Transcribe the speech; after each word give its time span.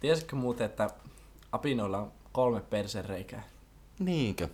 Tiesitkö 0.00 0.36
muuten, 0.36 0.66
että 0.66 0.90
apinoilla 1.52 1.98
on 1.98 2.12
kolme 2.32 2.60
persereikää? 2.60 3.42
Niinkö? 3.98 4.48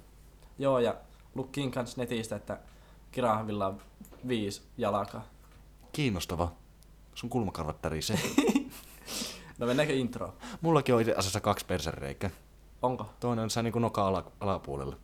Joo, 0.59 0.79
ja 0.79 0.95
lukkiin 1.35 1.71
kanssa 1.71 2.01
netistä, 2.01 2.37
että 2.37 2.59
kirahvilla 3.13 3.67
on 3.67 3.81
viisi 4.29 4.63
jalkaa. 4.79 5.25
Kiinnostava. 5.93 6.53
Sun 7.15 7.31
kulmakarvat 7.31 7.83
tärisee. 7.83 8.19
No 9.59 9.67
mennäänkö 9.67 9.95
intro? 9.95 10.35
Mullakin 10.61 10.95
on 10.95 11.01
itse 11.01 11.15
asiassa 11.17 11.41
kaksi 11.41 11.67
persereikää. 11.67 12.31
Onko? 12.83 13.11
Toinen 13.21 13.43
on 13.43 13.51
se 13.51 13.63
niin 13.63 13.75
noka 13.77 14.07
ala, 14.07 14.33
alapuolella. 14.41 14.97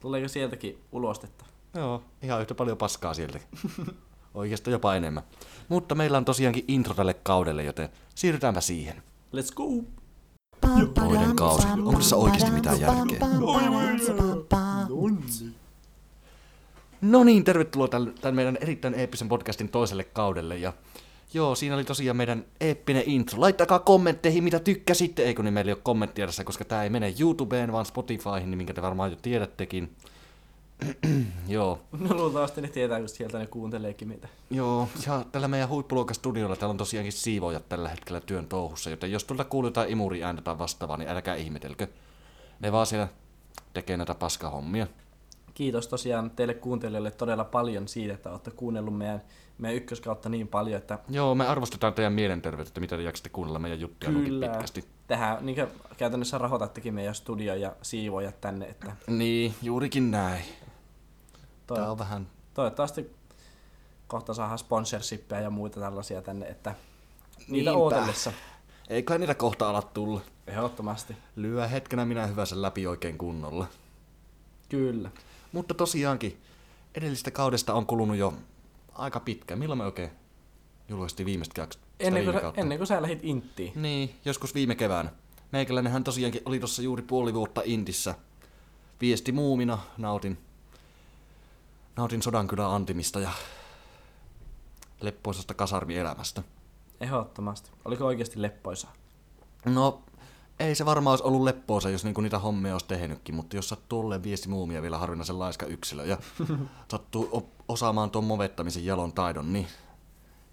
Tuleeko 0.00 0.28
sieltäkin 0.28 0.84
ulostetta? 0.92 1.44
Joo, 1.74 2.02
ihan 2.22 2.40
yhtä 2.40 2.54
paljon 2.54 2.76
paskaa 2.76 3.14
sieltä. 3.14 3.38
Oikeastaan 4.34 4.72
jopa 4.72 4.94
enemmän. 4.94 5.22
Mutta 5.68 5.94
meillä 5.94 6.18
on 6.18 6.24
tosiaankin 6.24 6.64
intro 6.68 6.94
tälle 6.94 7.14
kaudelle, 7.14 7.64
joten 7.64 7.88
siirrytäänpä 8.14 8.60
siihen. 8.60 9.02
Let's 9.36 9.54
go! 9.54 9.64
Toinen 10.94 11.36
kausi. 11.36 11.66
Onko 11.66 11.92
tässä 11.92 12.16
oikeasti 12.16 12.50
mitään 12.50 12.80
järkeä? 12.80 13.18
No 17.00 17.24
niin, 17.24 17.44
tervetuloa 17.44 17.88
tämän, 17.88 18.14
tämän 18.20 18.34
meidän 18.34 18.58
erittäin 18.60 18.94
eeppisen 18.94 19.28
podcastin 19.28 19.68
toiselle 19.68 20.04
kaudelle. 20.04 20.56
Ja 20.58 20.72
joo, 21.34 21.54
siinä 21.54 21.74
oli 21.74 21.84
tosiaan 21.84 22.16
meidän 22.16 22.44
eeppinen 22.60 23.02
intro. 23.06 23.40
Laittakaa 23.40 23.78
kommentteihin, 23.78 24.44
mitä 24.44 24.58
tykkäsitte. 24.58 25.22
Eikö 25.22 25.42
niin 25.42 25.54
meillä 25.54 25.68
ei 25.68 25.74
ole 25.74 25.80
kommenttia 25.82 26.26
tässä, 26.26 26.44
koska 26.44 26.64
tämä 26.64 26.82
ei 26.82 26.90
mene 26.90 27.14
YouTubeen, 27.20 27.72
vaan 27.72 27.86
Spotifyhin, 27.86 28.50
niin 28.50 28.58
minkä 28.58 28.74
te 28.74 28.82
varmaan 28.82 29.10
jo 29.10 29.16
tiedättekin. 29.22 29.96
joo, 31.48 31.80
No 31.98 32.16
luultavasti 32.16 32.60
ne 32.60 32.68
tietää, 32.68 32.98
kun 32.98 33.08
sieltä 33.08 33.38
ne 33.38 33.46
kuunteleekin 33.46 34.08
meitä. 34.08 34.28
Joo, 34.50 34.88
ja 35.06 35.24
tällä 35.32 35.48
meidän 35.48 35.68
huippuluokastudiolla 35.68 36.56
täällä 36.56 36.70
on 36.70 36.76
tosiaankin 36.76 37.12
siivoojat 37.12 37.68
tällä 37.68 37.88
hetkellä 37.88 38.20
työn 38.20 38.46
touhussa, 38.46 38.90
joten 38.90 39.12
jos 39.12 39.24
tuolta 39.24 39.44
kuuluu 39.44 39.68
jotain 39.68 39.90
imuri 39.90 40.24
ääntä 40.24 40.42
tai 40.42 40.58
vastaavaa, 40.58 40.96
niin 40.96 41.08
älkää 41.10 41.34
ihmetelkö. 41.34 41.86
Ne 42.60 42.72
vaan 42.72 42.86
siellä 42.86 43.08
tekee 43.74 43.96
näitä 43.96 44.14
paskahommia. 44.14 44.86
Kiitos 45.54 45.88
tosiaan 45.88 46.30
teille 46.30 46.54
kuuntelijoille 46.54 47.10
todella 47.10 47.44
paljon 47.44 47.88
siitä, 47.88 48.14
että 48.14 48.30
olette 48.30 48.50
kuunnellut 48.50 48.98
meidän, 48.98 49.22
meidän 49.58 49.76
ykköskautta 49.76 50.28
niin 50.28 50.48
paljon, 50.48 50.78
että 50.78 50.98
Joo, 51.08 51.34
me 51.34 51.46
arvostetaan 51.46 51.94
teidän 51.94 52.12
mielenterveyttä, 52.12 52.80
mitä 52.80 52.96
te 52.96 53.02
jaksatte 53.02 53.28
kuunnella 53.28 53.58
meidän 53.58 53.80
juttuja 53.80 54.12
kyllä 54.12 54.48
pitkästi. 54.48 54.84
tähän 55.06 55.46
niin 55.46 55.66
käytännössä 55.96 56.38
rahoitattekin 56.38 56.94
meidän 56.94 57.14
studio 57.14 57.54
ja 57.54 57.76
siivoojat 57.82 58.40
tänne, 58.40 58.66
että 58.66 58.92
Niin, 59.06 59.54
juurikin 59.62 60.10
näin. 60.10 60.44
Tää 61.74 61.90
on 61.90 61.98
vähän... 61.98 62.26
toivottavasti 62.54 63.10
kohta 64.06 64.34
saadaan 64.34 64.58
sponsorshippeja 64.58 65.40
ja 65.40 65.50
muita 65.50 65.80
tällaisia 65.80 66.22
tänne, 66.22 66.46
että 66.46 66.74
niitä 67.38 67.70
Niinpä. 67.70 67.72
ootellessa 67.72 68.32
Eiköhän 68.88 69.20
niitä 69.20 69.34
kohta 69.34 69.70
ala 69.70 69.82
tulla. 69.82 70.20
ehdottomasti. 70.46 71.16
Lyö 71.36 71.68
hetkenä 71.68 72.04
minä 72.04 72.26
hyvänsä 72.26 72.62
läpi 72.62 72.86
oikein 72.86 73.18
kunnolla. 73.18 73.66
Kyllä. 74.68 75.10
Mutta 75.52 75.74
tosiaankin, 75.74 76.40
edellisestä 76.94 77.30
kaudesta 77.30 77.74
on 77.74 77.86
kulunut 77.86 78.16
jo 78.16 78.34
aika 78.92 79.20
pitkä. 79.20 79.56
Milloin 79.56 79.78
me 79.78 79.84
oikein 79.84 80.10
julkaistiin 80.88 81.26
viimeistä 81.26 81.60
jaksoa? 81.60 81.82
Ennen 82.00 82.24
kuin, 82.24 82.34
viime 82.34 82.52
sä, 82.52 82.60
ennen 82.60 82.78
kuin 82.78 82.86
sä 82.86 83.02
lähit 83.02 83.18
inttiin. 83.22 83.82
Niin, 83.82 84.14
joskus 84.24 84.54
viime 84.54 84.74
keväänä. 84.74 85.10
Meikäläinenhän 85.52 86.04
tosiaankin 86.04 86.42
oli 86.44 86.58
tuossa 86.58 86.82
juuri 86.82 87.02
puoli 87.02 87.34
vuotta 87.34 87.62
Intissä. 87.64 88.14
Viesti 89.00 89.32
muumina, 89.32 89.78
nautin, 89.98 90.38
nautin 91.98 92.22
Sodankylän 92.22 92.70
antimista 92.70 93.20
ja 93.20 93.30
leppoisasta 95.00 95.54
kasarmielämästä. 95.54 96.42
Ehdottomasti. 97.00 97.70
Oliko 97.84 98.04
oikeasti 98.04 98.42
leppoisaa? 98.42 98.92
No, 99.64 100.02
ei 100.60 100.74
se 100.74 100.86
varmaan 100.86 101.12
olisi 101.12 101.24
ollut 101.24 101.42
leppoosa, 101.42 101.90
jos 101.90 102.04
niinku 102.04 102.20
niitä 102.20 102.38
hommia 102.38 102.72
olisi 102.72 102.86
tehnytkin, 102.86 103.34
mutta 103.34 103.56
jos 103.56 103.68
sattuu 103.68 104.00
olleen 104.00 104.22
viesti 104.22 104.48
muumia 104.48 104.82
vielä 104.82 104.98
harvinaisen 104.98 105.38
laiska 105.38 105.66
yksilö 105.66 106.04
ja 106.04 106.18
sattuu 106.90 107.28
op- 107.32 107.60
osaamaan 107.68 108.10
tuon 108.10 108.24
movettamisen 108.24 108.84
jalon 108.84 109.12
taidon, 109.12 109.52
niin 109.52 109.66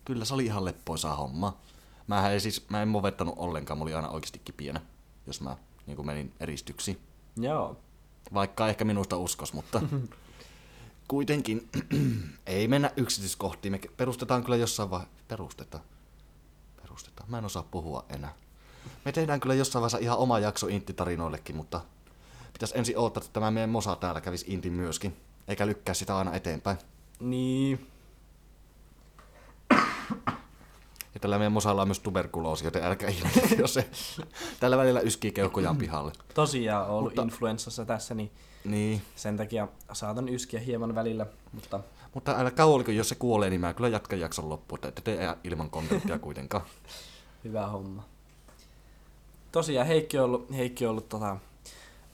kyllä 0.06 0.26
se 0.26 0.34
oli 0.34 0.46
ihan 0.46 0.66
leppoisaa 0.66 1.16
hommaa. 1.16 1.62
Mä 2.08 2.30
ei 2.30 2.40
siis, 2.40 2.70
mä 2.70 2.82
en 2.82 2.88
movettanut 2.88 3.36
ollenkaan, 3.38 3.78
mä 3.78 3.84
olin 3.84 3.96
aina 3.96 4.10
oikeasti 4.10 4.40
kipienä, 4.40 4.82
jos 5.28 5.42
mä 5.42 5.58
niin 5.88 6.06
menin 6.06 6.34
eristyksiin. 6.40 7.00
Joo. 7.38 7.78
Vaikka 8.34 8.68
ehkä 8.68 8.86
minusta 8.86 9.18
uskos, 9.18 9.54
mutta 9.54 9.82
kuitenkin 11.08 11.70
ei 12.46 12.68
mennä 12.68 12.92
yksityiskohtiin. 12.98 13.72
Me 13.72 13.80
perustetaan 13.98 14.44
kyllä 14.44 14.58
jossain 14.58 14.90
vaiheessa. 14.90 15.16
Perustetaan. 15.28 15.84
Perustetaan. 16.82 17.32
Mä 17.32 17.38
en 17.38 17.46
osaa 17.46 17.64
puhua 17.64 18.06
enää. 18.10 18.34
Me 19.06 19.12
tehdään 19.12 19.40
kyllä 19.40 19.56
jossain 19.56 19.82
vaiheessa 19.82 19.98
ihan 19.98 20.18
oma 20.18 20.40
jakso 20.40 20.68
Intti-tarinoillekin, 20.68 21.56
mutta 21.56 21.82
pitäisi 22.54 22.78
ensin 22.78 22.98
odottaa, 22.98 23.22
että 23.22 23.34
tämä 23.34 23.52
meidän 23.52 23.70
mosa 23.70 23.96
täällä 23.96 24.22
kävisi 24.22 24.46
Intin 24.50 24.74
myöskin. 24.74 25.18
Eikä 25.48 25.68
lykkää 25.68 25.96
sitä 25.96 26.18
aina 26.18 26.34
eteenpäin. 26.34 26.78
Niin. 27.20 27.88
Ja 31.16 31.20
tällä 31.20 31.38
meidän 31.38 31.52
mosalla 31.52 31.82
on 31.82 31.88
myös 31.88 32.00
tuberkuloosi, 32.00 32.66
joten 32.66 32.84
älkää 32.84 33.10
ihmetelkö, 33.10 33.56
jos 33.56 33.74
se 33.74 33.90
tällä 34.60 34.78
välillä 34.78 35.00
yskii 35.00 35.32
keuhkojaan 35.32 35.78
pihalle. 35.78 36.12
Tosiaan 36.34 36.90
ollut 36.90 37.12
Mutta- 37.12 37.22
influenssassa 37.22 37.86
tässä, 37.86 38.16
niin 38.16 38.32
Niin, 38.66 39.02
sen 39.16 39.38
takia 39.38 39.68
saatan 39.94 40.30
yskiä 40.30 40.60
hieman 40.60 40.96
välillä, 40.96 41.26
mutta 41.52 41.80
Mutta 42.14 42.36
älä 42.40 42.66
oliko, 42.66 42.92
jos 42.92 43.10
se 43.10 43.16
kuolee, 43.16 43.50
niin 43.50 43.62
mä 43.62 43.74
kyllä 43.74 43.90
jatkan 43.90 44.20
jakson 44.20 44.50
loppuun, 44.50 44.78
että 44.78 44.88
ette 44.88 45.02
tee 45.02 45.36
ilman 45.44 45.70
kontenttia 45.70 46.20
kuitenkaan. 46.20 46.64
hyvä 47.44 47.68
homma. 47.68 48.04
Tosiaan 49.52 49.88
Heikki 49.88 50.18
on 50.20 50.26
ollut, 50.26 50.52
Heikki 50.56 50.86
on 50.86 50.92
ollut 50.92 51.10
tota, 51.10 51.38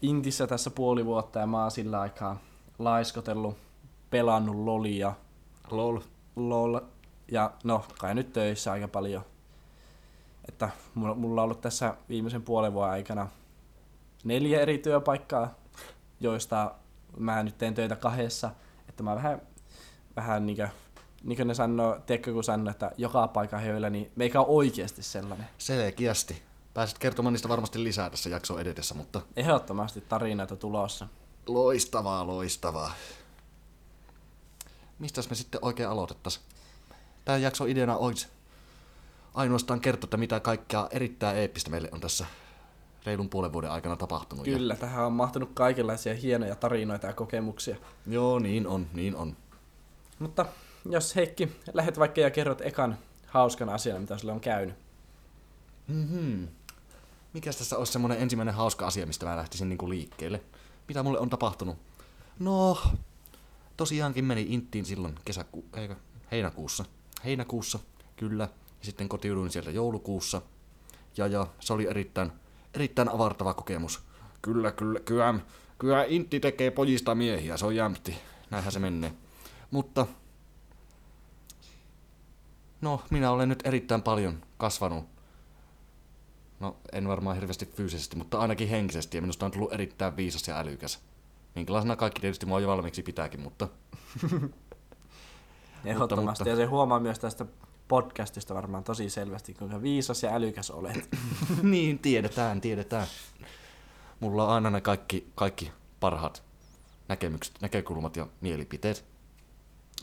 Intissä 0.01 0.47
tässä 0.47 0.69
puoli 0.69 1.05
vuotta 1.05 1.39
ja 1.39 1.47
mä 1.47 1.61
oon 1.61 1.71
sillä 1.71 1.99
aikaa 2.01 2.37
laiskotellut, 2.79 3.57
pelannut 4.09 4.55
lolia, 4.55 5.13
Lol. 5.71 5.99
lol, 6.35 6.79
ja 7.31 7.51
no 7.63 7.85
kai 7.99 8.15
nyt 8.15 8.33
töissä 8.33 8.71
aika 8.71 8.87
paljon. 8.87 9.25
Että 10.49 10.69
mulla, 10.95 11.15
mulla 11.15 11.41
on 11.41 11.43
ollut 11.43 11.61
tässä 11.61 11.95
viimeisen 12.09 12.41
puolen 12.41 12.73
vuoden 12.73 12.91
aikana 12.93 13.27
neljä 14.23 14.61
eri 14.61 14.77
työpaikkaa, 14.77 15.55
joista 16.19 16.71
mä 17.17 17.43
nyt 17.43 17.57
teen 17.57 17.73
töitä 17.73 17.95
kahdessa, 17.95 18.51
että 18.89 19.03
mä 19.03 19.15
vähän, 19.15 19.41
vähän 20.15 20.45
niinkö, 20.45 20.69
niin 21.23 21.37
kuin 21.37 21.47
ne 21.47 21.53
sanoo, 21.53 21.99
tiedätkö 22.05 22.33
kun 22.33 22.43
sanoo, 22.43 22.71
että 22.71 22.91
joka 22.97 23.27
paikka 23.27 23.57
höylä, 23.57 23.89
niin 23.89 24.11
meikä 24.15 24.39
on 24.39 24.45
oikeasti 24.47 25.03
sellainen. 25.03 25.47
Selkeästi. 25.57 26.41
Pääset 26.73 26.97
kertomaan 26.97 27.33
niistä 27.33 27.49
varmasti 27.49 27.83
lisää 27.83 28.09
tässä 28.09 28.29
jakson 28.29 28.61
edetessä, 28.61 28.95
mutta 28.95 29.21
Ehdottomasti 29.35 30.01
tarinoita 30.01 30.55
tulossa. 30.55 31.07
loistavaa, 31.47 32.27
loistavaa. 32.27 32.91
Mistäs 34.99 35.29
me 35.29 35.35
sitten 35.35 35.59
oikein 35.63 35.89
aloitettaisiin? 35.89 36.45
Tämän 37.25 37.41
jakson 37.41 37.69
ideana 37.69 37.97
olisi 37.97 38.27
ainoastaan 39.33 39.81
kertoa, 39.81 40.05
että 40.05 40.17
mitä 40.17 40.39
kaikkea 40.39 40.87
erittäin 40.91 41.37
eeppistä 41.37 41.69
meille 41.71 41.89
on 41.91 42.01
tässä 42.01 42.25
reilun 43.05 43.29
puolen 43.29 43.53
vuoden 43.53 43.71
aikana 43.71 43.95
tapahtunut. 43.95 44.47
Ja- 44.47 44.57
Kyllä, 44.57 44.75
tähän 44.75 45.05
on 45.05 45.13
mahtunut 45.13 45.49
kaikenlaisia 45.53 46.15
hienoja 46.15 46.55
tarinoita 46.55 47.07
ja 47.07 47.13
kokemuksia. 47.13 47.75
Joo, 48.07 48.39
niin 48.39 48.67
on, 48.67 48.87
niin 48.93 49.15
on. 49.15 49.37
Mutta 50.19 50.45
jos 50.89 51.15
Heikki, 51.15 51.51
lähet 51.73 51.99
vaikka 51.99 52.21
ja 52.21 52.29
kerrot 52.31 52.61
ekan 52.61 52.97
hauskan 53.27 53.69
asian, 53.69 54.01
mitä 54.01 54.17
sulle 54.17 54.33
on 54.33 54.39
käynyt. 54.41 54.75
Mm-hmm. 55.87 56.47
Mikäs 57.33 57.57
tässä 57.57 57.77
olisi 57.77 57.91
semmoinen 57.91 58.19
ensimmäinen 58.21 58.53
hauska 58.55 58.87
asia, 58.87 59.05
mistä 59.05 59.25
mä 59.25 59.37
lähtisin 59.37 59.69
niinku 59.69 59.89
liikkeelle? 59.89 60.41
Mitä 60.87 61.03
mulle 61.03 61.19
on 61.19 61.29
tapahtunut? 61.29 61.77
No, 62.39 62.77
tosiaankin 63.77 64.25
meni 64.25 64.45
Inttiin 64.49 64.85
silloin 64.85 65.15
kesäku... 65.25 65.65
Eikö? 65.73 65.95
Heinäkuussa. 66.31 66.85
Heinäkuussa, 67.25 67.79
kyllä. 68.15 68.43
Ja 68.43 68.85
sitten 68.85 69.09
kotiuduin 69.09 69.51
sieltä 69.51 69.71
joulukuussa. 69.71 70.41
Ja, 71.17 71.27
ja 71.27 71.47
se 71.59 71.73
oli 71.73 71.87
erittäin, 71.89 72.31
erittäin 72.73 73.09
avartava 73.09 73.53
kokemus. 73.53 74.03
Kyllä, 74.41 74.71
kyllä, 74.71 74.99
kyllä. 74.99 75.35
Kyllä 75.79 76.03
Intti 76.03 76.39
tekee 76.39 76.71
pojista 76.71 77.15
miehiä, 77.15 77.57
se 77.57 77.65
on 77.65 77.75
jämpti. 77.75 78.15
Näinhän 78.49 78.71
se 78.71 78.79
menee. 78.79 79.13
Mutta 79.71 80.07
No, 82.81 83.01
minä 83.09 83.31
olen 83.31 83.49
nyt 83.49 83.61
erittäin 83.63 84.01
paljon 84.01 84.41
kasvanut. 84.57 85.05
No, 86.59 86.77
en 86.91 87.07
varmaan 87.07 87.35
hirveästi 87.35 87.65
fyysisesti, 87.65 88.15
mutta 88.15 88.39
ainakin 88.39 88.69
henkisesti, 88.69 89.17
ja 89.17 89.21
minusta 89.21 89.45
on 89.45 89.51
tullut 89.51 89.73
erittäin 89.73 90.17
viisas 90.17 90.47
ja 90.47 90.57
älykäs. 90.59 90.99
Minkälaisena 91.55 91.95
kaikki 91.95 92.21
tietysti 92.21 92.45
mua 92.45 92.59
jo 92.59 92.67
valmiiksi 92.67 93.03
pitääkin, 93.03 93.39
mutta 93.39 93.67
Ehdottomasti. 95.85 96.41
mutta- 96.43 96.49
Ja 96.49 96.55
se 96.55 96.65
huomaa 96.65 96.99
myös 96.99 97.19
tästä 97.19 97.45
podcastista 97.87 98.53
varmaan 98.55 98.83
tosi 98.83 99.09
selvästi, 99.09 99.53
kuinka 99.53 99.81
viisas 99.81 100.23
ja 100.23 100.33
älykäs 100.35 100.71
olet. 100.71 101.09
niin, 101.61 101.99
tiedetään, 101.99 102.61
tiedetään. 102.61 103.07
Mulla 104.19 104.47
on 104.47 104.53
aina 104.53 104.69
ne 104.69 104.81
kaikki, 104.81 105.27
kaikki 105.35 105.71
parhaat 105.99 106.43
näkemykset, 107.07 107.55
näkökulmat 107.61 108.15
ja 108.15 108.27
mielipiteet. 108.41 109.05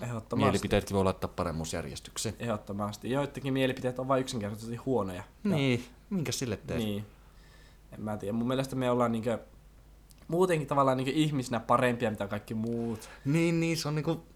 Ehdottomasti. 0.02 0.44
Mielipiteetkin 0.50 0.94
voi 0.96 1.04
laittaa 1.04 1.28
paremmuusjärjestykseen. 1.36 2.34
Ehdottomasti. 2.38 3.10
Joidenkin 3.10 3.52
mielipiteet 3.52 3.98
on 3.98 4.08
vain 4.08 4.20
yksinkertaisesti 4.20 4.76
huonoja. 4.76 5.22
Ja 5.44 5.50
Niin, 5.56 5.84
Minkä 6.10 6.32
sille 6.32 6.56
teet? 6.56 6.78
Niin. 6.80 7.06
En 7.92 8.00
mä 8.00 8.16
tiedä. 8.16 8.32
Mun 8.32 8.48
mielestä 8.48 8.76
me 8.76 8.90
ollaan 8.90 9.12
niinkö, 9.12 9.38
muutenkin 10.28 10.68
tavallaan 10.68 10.96
niinkö 10.96 11.12
ihmisinä 11.14 11.60
parempia 11.60 12.10
mitä 12.10 12.28
kaikki 12.28 12.54
muut. 12.54 13.08
Niin, 13.24 13.60
niin, 13.60 13.76
se 13.76 13.88
on 13.88 13.94
niinku... 13.94 14.26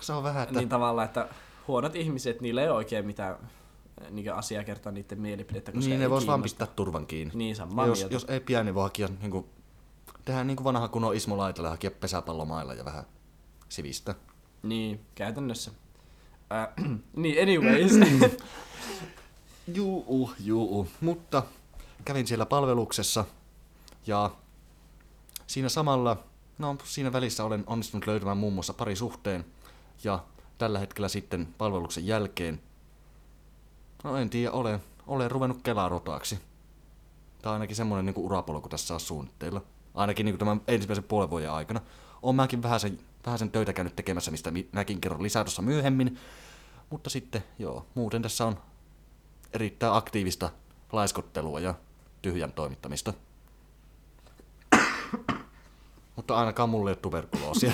Se 0.00 0.12
on 0.12 0.22
vähän, 0.22 0.42
että... 0.42 0.58
Niin 0.58 0.68
tavallaan, 0.68 1.04
että 1.04 1.28
huonot 1.68 1.96
ihmiset, 1.96 2.40
niillä 2.40 2.62
ei 2.62 2.68
ole 2.68 2.76
oikein 2.76 3.06
mitään 3.06 3.36
niinkö 4.10 4.34
asiaa 4.34 4.64
kertoa 4.64 4.92
niiden 4.92 5.20
mielipidettä, 5.20 5.72
koska 5.72 5.88
niin, 5.88 5.98
ne 5.98 6.04
ei 6.04 6.10
vois 6.10 6.26
vaan 6.26 6.42
pistää 6.42 6.66
turvan 6.66 7.06
kiinni. 7.06 7.34
Niin, 7.34 7.56
sama 7.56 7.86
jos, 7.86 7.98
mieltä. 7.98 8.14
jos 8.14 8.24
ei 8.28 8.40
pian, 8.40 8.66
niin 8.66 8.74
voi 8.74 8.82
hakea 8.82 9.08
niinku... 9.20 9.48
Tehdä 10.24 10.44
niinku 10.44 10.64
vanha 10.64 10.88
kunnon 10.88 11.14
Ismo 11.14 11.36
Laitala, 11.36 11.68
hakea 11.68 11.90
pesäpallomailla 11.90 12.74
ja 12.74 12.84
vähän 12.84 13.04
sivistä. 13.68 14.14
Niin, 14.62 15.00
käytännössä. 15.14 15.70
Äh, 16.52 16.68
niin, 17.16 17.42
anyways. 17.42 17.92
Juu, 19.74 20.30
juu. 20.40 20.88
Mutta 21.00 21.42
kävin 22.04 22.26
siellä 22.26 22.46
palveluksessa 22.46 23.24
ja 24.06 24.30
siinä 25.46 25.68
samalla, 25.68 26.24
no 26.58 26.76
siinä 26.84 27.12
välissä 27.12 27.44
olen 27.44 27.64
onnistunut 27.66 28.06
löytämään 28.06 28.36
muun 28.36 28.52
muassa 28.52 28.74
pari 28.74 28.96
suhteen 28.96 29.44
ja 30.04 30.24
tällä 30.58 30.78
hetkellä 30.78 31.08
sitten 31.08 31.48
palveluksen 31.58 32.06
jälkeen, 32.06 32.60
no 34.04 34.16
en 34.16 34.30
tiedä, 34.30 34.52
olen, 34.52 34.82
olen 35.06 35.30
ruvennut 35.30 35.62
kelarotaaksi. 35.62 36.38
Tämä 37.42 37.50
on 37.50 37.54
ainakin 37.54 37.76
semmoinen 37.76 38.06
niin 38.06 38.24
urapolku 38.26 38.68
tässä 38.68 38.94
on 38.94 39.00
suunnitteilla. 39.00 39.62
Ainakin 39.94 40.26
niin 40.26 40.38
tämän 40.38 40.60
ensimmäisen 40.68 41.04
puolen 41.04 41.30
vuoden 41.30 41.50
aikana. 41.50 41.80
Olen 42.22 42.36
mäkin 42.36 42.62
vähän 42.62 42.80
sen, 42.80 42.98
vähän 43.26 43.38
sen 43.38 43.50
töitä 43.50 43.72
käynyt 43.72 43.96
tekemässä, 43.96 44.30
mistä 44.30 44.50
mi- 44.50 44.68
mäkin 44.72 45.00
kerron 45.00 45.22
lisää 45.22 45.44
tuossa 45.44 45.62
myöhemmin. 45.62 46.18
Mutta 46.90 47.10
sitten, 47.10 47.44
joo, 47.58 47.86
muuten 47.94 48.22
tässä 48.22 48.46
on 48.46 48.58
erittäin 49.52 49.92
aktiivista 49.92 50.50
laiskottelua 50.92 51.60
ja 51.60 51.74
tyhjän 52.22 52.52
toimittamista. 52.52 53.12
Mutta 56.16 56.36
ainakaan 56.36 56.68
mulle 56.68 56.90
ei 56.90 56.92
ole 56.92 57.00
tuberkuloosia. 57.02 57.72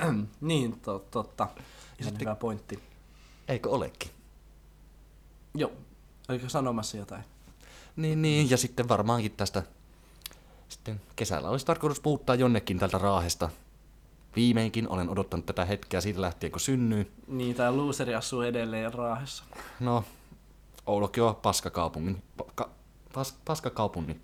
niin, 0.40 0.80
to, 0.80 0.98
totta. 1.10 1.48
Ihan 1.54 1.64
sitten- 1.98 2.20
hyvä 2.20 2.34
pointti. 2.34 2.82
Eikö 3.48 3.70
olekin? 3.70 4.10
Joo. 5.54 5.72
Oliko 6.28 6.48
sanomassa 6.48 6.96
jotain? 6.96 7.24
Niin, 7.96 8.22
niin, 8.22 8.50
ja 8.50 8.56
sitten 8.56 8.88
varmaankin 8.88 9.32
tästä 9.32 9.62
sitten 10.68 11.00
kesällä 11.16 11.48
olisi 11.48 11.66
tarkoitus 11.66 12.04
muuttaa 12.04 12.34
jonnekin 12.34 12.78
tältä 12.78 12.98
Raahesta. 12.98 13.48
Viimeinkin 14.36 14.88
olen 14.88 15.08
odottanut 15.08 15.46
tätä 15.46 15.64
hetkeä 15.64 16.00
siitä 16.00 16.20
lähtien, 16.20 16.52
kun 16.52 16.60
synnyin. 16.60 17.12
Niin, 17.26 17.56
tää 17.56 17.76
looseri 17.76 18.14
asuu 18.14 18.42
edelleen 18.42 18.94
Raahessa. 18.94 19.44
No, 19.80 20.04
Oulokin 20.86 21.22
on 21.22 21.36
paskakaupungin. 21.36 22.22
Ka, 22.54 22.70
pas, 23.14 23.36
paskakaupungin. 23.44 24.20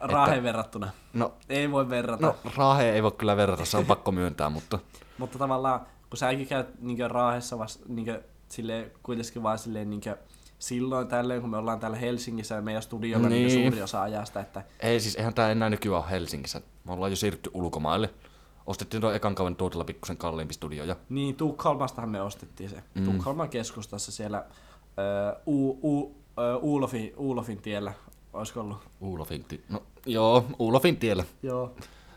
Raaheen 0.00 0.42
verrattuna. 0.42 0.90
No, 1.12 1.34
Ei 1.48 1.70
voi 1.70 1.88
verrata. 1.90 2.26
no, 2.26 2.36
Raahe 2.56 2.90
ei 2.92 3.02
voi 3.02 3.12
kyllä 3.12 3.36
verrata, 3.36 3.64
se 3.64 3.76
on 3.76 3.86
pakko 3.86 4.12
myöntää, 4.12 4.50
mutta... 4.50 4.78
Mutta 5.18 5.38
tavallaan, 5.38 5.80
kun 6.10 6.16
säkin 6.18 6.46
käyt 6.46 6.80
niinkö 6.80 7.08
Raahessa 7.08 7.58
vasta, 7.58 7.84
niinkö, 7.88 8.22
silleen, 8.48 8.90
kuitenkin 9.02 9.42
vaan 9.42 9.58
silleen 9.58 9.90
niinkö, 9.90 10.16
silloin 10.58 11.08
tällöin, 11.08 11.40
kun 11.40 11.50
me 11.50 11.56
ollaan 11.56 11.80
täällä 11.80 11.96
Helsingissä 11.96 12.54
ja 12.54 12.62
meidän 12.62 12.82
studiolla 12.82 13.28
niin. 13.28 13.46
Niin. 13.46 13.58
niin 13.58 13.70
suuri 13.70 13.82
osa 13.82 14.02
ajasta, 14.02 14.40
että 14.40 14.62
Ei 14.80 15.00
siis, 15.00 15.14
eihän 15.16 15.34
tää 15.34 15.50
enää 15.50 15.70
nykyään 15.70 16.02
ole 16.02 16.10
Helsingissä. 16.10 16.60
Me 16.84 16.92
ollaan 16.92 17.12
jo 17.12 17.16
siirrytty 17.16 17.50
ulkomaille. 17.54 18.10
Ostettiin 18.66 19.00
tuo 19.00 19.12
ekan 19.12 19.34
kauden 19.34 19.56
tuotella 19.56 19.84
pikkusen 19.84 20.16
kalliimpi 20.16 20.54
studio 20.54 20.84
ja... 20.84 20.96
niin 21.08 21.36
Tukholmastahan 21.36 22.10
me 22.10 22.22
ostettiin 22.22 22.70
se. 22.70 22.82
Mm. 22.94 23.04
Tukholman 23.04 23.48
keskustassa 23.48 24.12
siellä 24.12 24.44
ö, 24.98 25.36
U, 25.46 25.68
U, 25.70 26.16
ö, 26.38 26.56
Uulofin 27.16 27.62
tiellä, 27.62 27.92
olisiko 28.32 28.60
ollut? 28.60 28.78
Uulofin 29.00 29.44
ti- 29.44 29.64
No 29.68 29.82
joo, 30.06 30.46
Uulofin 30.58 30.96
tiellä. 30.96 31.24
Joo. 31.42 31.74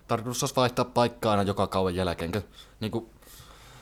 Tarkoitus 0.08 0.44
olisi 0.44 0.56
vaihtaa 0.56 0.86
paikkaa 0.86 1.32
aina 1.32 1.44
joka 1.44 1.68
kauan 1.68 1.96
jälkeen. 1.96 2.32
Niin 2.80 2.92
kuin, 2.92 3.06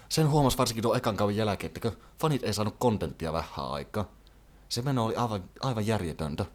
sen 0.10 0.30
huomasi 0.30 0.58
varsinkin 0.58 0.82
tuon 0.82 0.98
ekan 0.98 1.18
kauan 1.18 1.36
jälkeen, 1.36 1.72
että 1.76 1.92
fanit 2.20 2.44
ei 2.44 2.54
saanut 2.54 2.76
kontenttia 2.80 3.34
vähän 3.34 3.70
aikaa. 3.70 4.06
Se 4.70 4.82
meno 4.82 5.06
oli 5.06 5.16
aivan, 5.16 5.44
aivan 5.62 5.88
järjetöntä. 5.88 6.46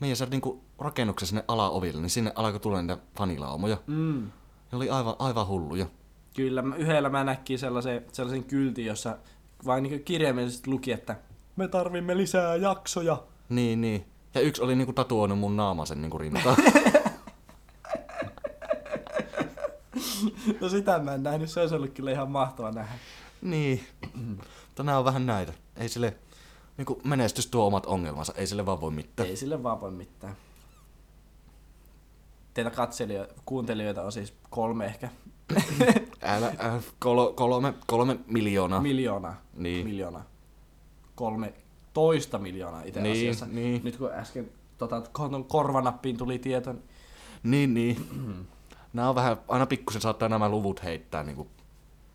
Meidän 0.00 0.16
se 0.16 0.26
niin 0.26 0.60
rakennuksessa 0.78 1.30
sinne 1.30 1.44
alaoville, 1.48 2.00
niin 2.00 2.10
sinne 2.10 2.32
alkoi 2.34 2.60
tulla 2.60 2.82
niitä 2.82 2.98
fanilaumoja. 3.16 3.76
Mm. 3.86 4.30
Ne 4.72 4.76
oli 4.76 4.90
aivan, 4.90 5.14
aivan 5.18 5.46
hulluja. 5.46 5.86
Kyllä, 6.36 6.64
yhdellä 6.76 7.08
mä 7.08 7.24
näkin 7.24 7.58
sellaisen, 7.58 8.04
sellaisen 8.12 8.44
kyltin, 8.44 8.86
jossa 8.86 9.18
vain 9.66 9.82
niin 9.82 10.04
kirjaimellisesti 10.04 10.70
luki, 10.70 10.92
että 10.92 11.16
me 11.56 11.68
tarvimme 11.68 12.16
lisää 12.16 12.56
jaksoja. 12.56 13.22
Niin, 13.48 13.80
niin. 13.80 14.11
Ja 14.34 14.40
yksi 14.40 14.62
oli 14.62 14.74
niinku 14.76 14.92
tatuoinut 14.92 15.38
mun 15.38 15.56
naaman 15.56 15.86
sen 15.86 16.02
niinku 16.02 16.18
rintaan. 16.18 16.56
No 20.60 20.68
sitä 20.68 20.98
mä 20.98 21.14
en 21.14 21.22
nähnyt, 21.22 21.50
se 21.50 21.60
olisi 21.60 21.74
ollut 21.74 21.90
kyllä 21.90 22.10
ihan 22.10 22.30
mahtava 22.30 22.70
nähdä. 22.70 22.92
niin. 23.42 23.86
Mutta 24.66 24.82
nää 24.82 24.98
on 24.98 25.04
vähän 25.04 25.26
näitä. 25.26 25.52
Ei 25.76 25.88
sille, 25.88 26.16
niinku 26.76 27.00
menestys 27.04 27.46
tuo 27.46 27.66
omat 27.66 27.86
ongelmansa, 27.86 28.32
ei 28.36 28.46
sille 28.46 28.66
vaan 28.66 28.80
voi 28.80 28.90
mitään. 28.90 29.28
Ei 29.28 29.36
sille 29.36 29.62
vaan 29.62 29.80
voi 29.80 29.90
mitään. 29.90 30.36
Teitä 32.54 32.70
katselijoita, 32.70 33.34
kuuntelijoita 33.46 34.02
on 34.02 34.12
siis 34.12 34.34
kolme 34.50 34.84
ehkä. 34.84 35.08
Älä, 36.22 36.54
älä 36.58 36.80
kolo, 36.98 37.32
kolme, 37.32 37.74
kolme 37.86 38.18
miljoonaa. 38.26 38.80
Miljoonaa. 38.80 39.36
Niin. 39.54 39.86
Miljoonaa. 39.86 40.24
Kolme 41.14 41.54
toista 41.92 42.38
miljoonaa 42.38 42.82
itse 42.82 43.00
Niin, 43.00 43.12
asiassa. 43.30 43.46
niin. 43.46 43.80
Nyt 43.84 43.96
kun 43.96 44.10
äsken 44.12 44.50
tota, 44.78 45.02
korvanappiin 45.48 46.16
tuli 46.16 46.38
tieto, 46.38 46.72
niin 46.72 46.82
Niin, 47.42 47.74
niin. 47.74 48.08
Nämä 48.92 49.08
on 49.08 49.14
vähän, 49.14 49.36
aina 49.48 49.66
pikkusen 49.66 50.00
saattaa 50.02 50.28
nämä 50.28 50.48
luvut 50.48 50.82
heittää. 50.82 51.22
Niin, 51.22 51.36
kuin, 51.36 51.48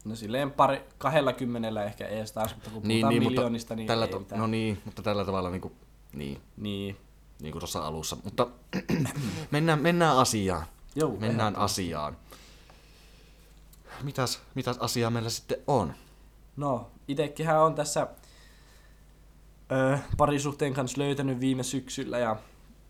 no 0.05 0.15
silleen 0.15 0.51
pari, 0.51 0.81
kahdella 0.97 1.33
kymmenellä 1.33 1.83
ehkä 1.83 2.07
ees 2.07 2.31
taas, 2.31 2.55
mutta 2.55 2.69
kun 2.69 2.81
puhutaan 2.81 3.13
niin, 3.13 3.23
miljoonista, 3.23 3.75
niin 3.75 3.87
tällä 3.87 4.05
ei 4.05 4.11
to, 4.11 4.19
mitään. 4.19 4.41
No 4.41 4.47
niin, 4.47 4.81
mutta 4.85 5.01
tällä 5.01 5.25
tavalla 5.25 5.49
niin 5.49 5.61
kuin, 5.61 5.73
niin, 6.13 6.41
Niin. 6.57 6.97
niin 7.41 7.51
kuin 7.51 7.59
tuossa 7.59 7.87
alussa. 7.87 8.17
Mutta 8.23 8.47
mennään, 9.51 9.81
mennään 9.81 10.17
asiaan. 10.17 10.65
Joo, 10.95 11.15
Mennään 11.19 11.55
asiaan. 11.55 12.17
Mitäs, 14.03 14.39
mitäs 14.55 14.77
asiaa 14.77 15.09
meillä 15.09 15.29
sitten 15.29 15.57
on? 15.67 15.93
No, 16.57 16.87
itekinhän 17.07 17.61
on 17.61 17.75
tässä 17.75 18.07
ö, 19.71 19.97
parisuhteen 20.17 20.73
kanssa 20.73 21.01
löytänyt 21.01 21.39
viime 21.39 21.63
syksyllä 21.63 22.19
ja 22.19 22.35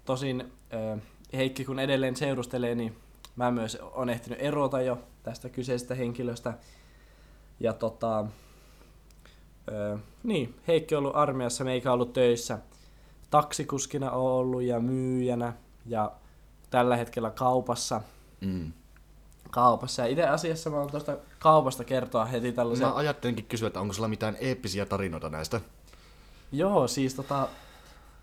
tosin 0.05 0.51
ö, 0.73 0.97
Heikki 1.33 1.65
kun 1.65 1.79
edelleen 1.79 2.15
seurustelee, 2.15 2.75
niin 2.75 2.97
mä 3.35 3.51
myös 3.51 3.77
on 3.81 4.09
ehtinyt 4.09 4.39
erota 4.41 4.81
jo 4.81 4.99
tästä 5.23 5.49
kyseisestä 5.49 5.95
henkilöstä. 5.95 6.53
Ja 7.59 7.73
tota, 7.73 8.25
ö, 9.71 9.97
niin, 10.23 10.55
Heikki 10.67 10.95
on 10.95 10.99
ollut 10.99 11.15
armeijassa, 11.15 11.63
meikä 11.63 11.93
ollut 11.93 12.13
töissä. 12.13 12.59
Taksikuskina 13.29 14.11
on 14.11 14.31
ollut 14.31 14.61
ja 14.61 14.79
myyjänä 14.79 15.53
ja 15.85 16.11
tällä 16.69 16.95
hetkellä 16.95 17.29
kaupassa. 17.29 18.01
Mm. 18.41 18.71
kaupassa. 19.51 20.01
Ja 20.01 20.07
itse 20.07 20.27
asiassa 20.27 20.69
mä 20.69 20.77
oon 20.77 20.91
tuosta 20.91 21.17
kaupasta 21.39 21.83
kertoa 21.83 22.25
heti 22.25 22.51
tällaisen... 22.51 22.87
Mä 22.87 22.95
ajattelinkin 22.95 23.45
kysyä, 23.45 23.67
että 23.67 23.79
onko 23.79 23.93
sulla 23.93 24.07
mitään 24.07 24.37
eeppisiä 24.39 24.85
tarinoita 24.85 25.29
näistä? 25.29 25.61
Joo, 26.51 26.87
siis 26.87 27.13
tota, 27.15 27.43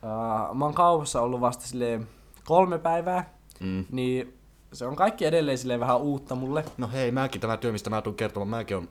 uh, 0.02 0.54
mä 0.56 0.64
oon 0.64 0.74
kaupassa 0.74 1.20
ollut 1.20 1.40
vasta 1.40 1.66
silleen 1.66 2.08
kolme 2.44 2.78
päivää, 2.78 3.34
Mm. 3.60 3.84
niin 3.90 4.38
se 4.72 4.86
on 4.86 4.96
kaikki 4.96 5.24
edelleen 5.24 5.58
silleen 5.58 5.80
vähän 5.80 6.00
uutta 6.00 6.34
mulle. 6.34 6.64
No 6.78 6.88
hei, 6.92 7.10
mäkin 7.10 7.40
tämä 7.40 7.56
työ, 7.56 7.72
mistä 7.72 7.90
mä 7.90 8.02
tuun 8.02 8.16
kertomaan, 8.16 8.48
mäkin 8.48 8.76
on 8.76 8.88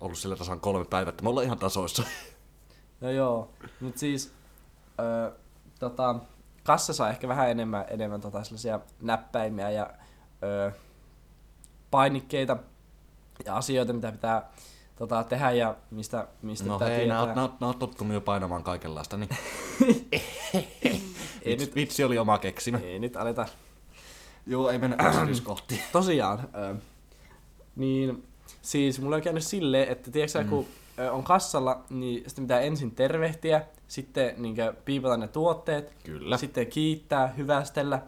ollut 0.00 0.18
sillä 0.18 0.36
tasan 0.36 0.60
kolme 0.60 0.84
päivää, 0.84 1.08
että 1.10 1.22
me 1.22 1.28
ollaan 1.28 1.46
ihan 1.46 1.58
tasoissa. 1.58 2.02
No 3.00 3.10
joo, 3.10 3.50
mutta 3.80 4.00
siis 4.00 4.32
uh, 5.30 5.38
tota, 5.78 6.14
kassassa 6.64 7.08
ehkä 7.10 7.28
vähän 7.28 7.50
enemmän, 7.50 7.84
enemmän 7.88 8.20
tota 8.20 8.44
sellaisia 8.44 8.80
näppäimiä 9.00 9.70
ja 9.70 9.90
uh, 10.70 10.72
painikkeita 11.90 12.56
ja 13.44 13.56
asioita, 13.56 13.92
mitä 13.92 14.12
pitää 14.12 14.50
tota, 14.96 15.24
tehdä 15.24 15.50
ja 15.50 15.74
mistä, 15.90 16.26
mistä 16.42 16.66
No 16.66 16.78
hei, 16.78 16.96
tietää. 16.98 17.22
oot- 17.24 17.26
nää, 17.36 17.48
nää 17.60 17.66
oot 17.68 17.78
tottunut 17.78 18.14
jo 18.14 18.20
painamaan 18.20 18.62
kaikenlaista, 18.62 19.16
niin 19.16 19.28
Ei 21.42 21.56
nyt, 21.56 21.74
vitsi 21.74 22.04
oli 22.04 22.18
oma 22.18 22.38
keksimä. 22.38 22.78
ei 22.78 22.98
nyt 22.98 23.16
aleta 23.16 23.46
Joo, 24.46 24.70
ei 24.70 24.78
mennä 24.78 24.96
yksityiskohtiin. 25.08 25.80
Tosiaan, 25.92 26.48
ö, 26.54 26.74
niin 27.76 28.24
siis 28.62 29.00
mulla 29.00 29.16
on 29.16 29.22
käynyt 29.22 29.44
silleen, 29.44 29.88
että 29.88 30.10
tiedätkö, 30.10 30.42
mm. 30.42 30.48
kun 30.48 30.66
on 31.10 31.22
kassalla, 31.22 31.80
niin 31.90 32.22
sitten 32.26 32.44
pitää 32.44 32.60
ensin 32.60 32.90
tervehtiä, 32.90 33.62
sitten 33.88 34.34
niin 34.42 34.56
piipata 34.84 35.16
ne 35.16 35.28
tuotteet, 35.28 35.92
Kyllä. 36.04 36.36
sitten 36.36 36.66
kiittää, 36.66 37.26
hyvästellä. 37.26 38.02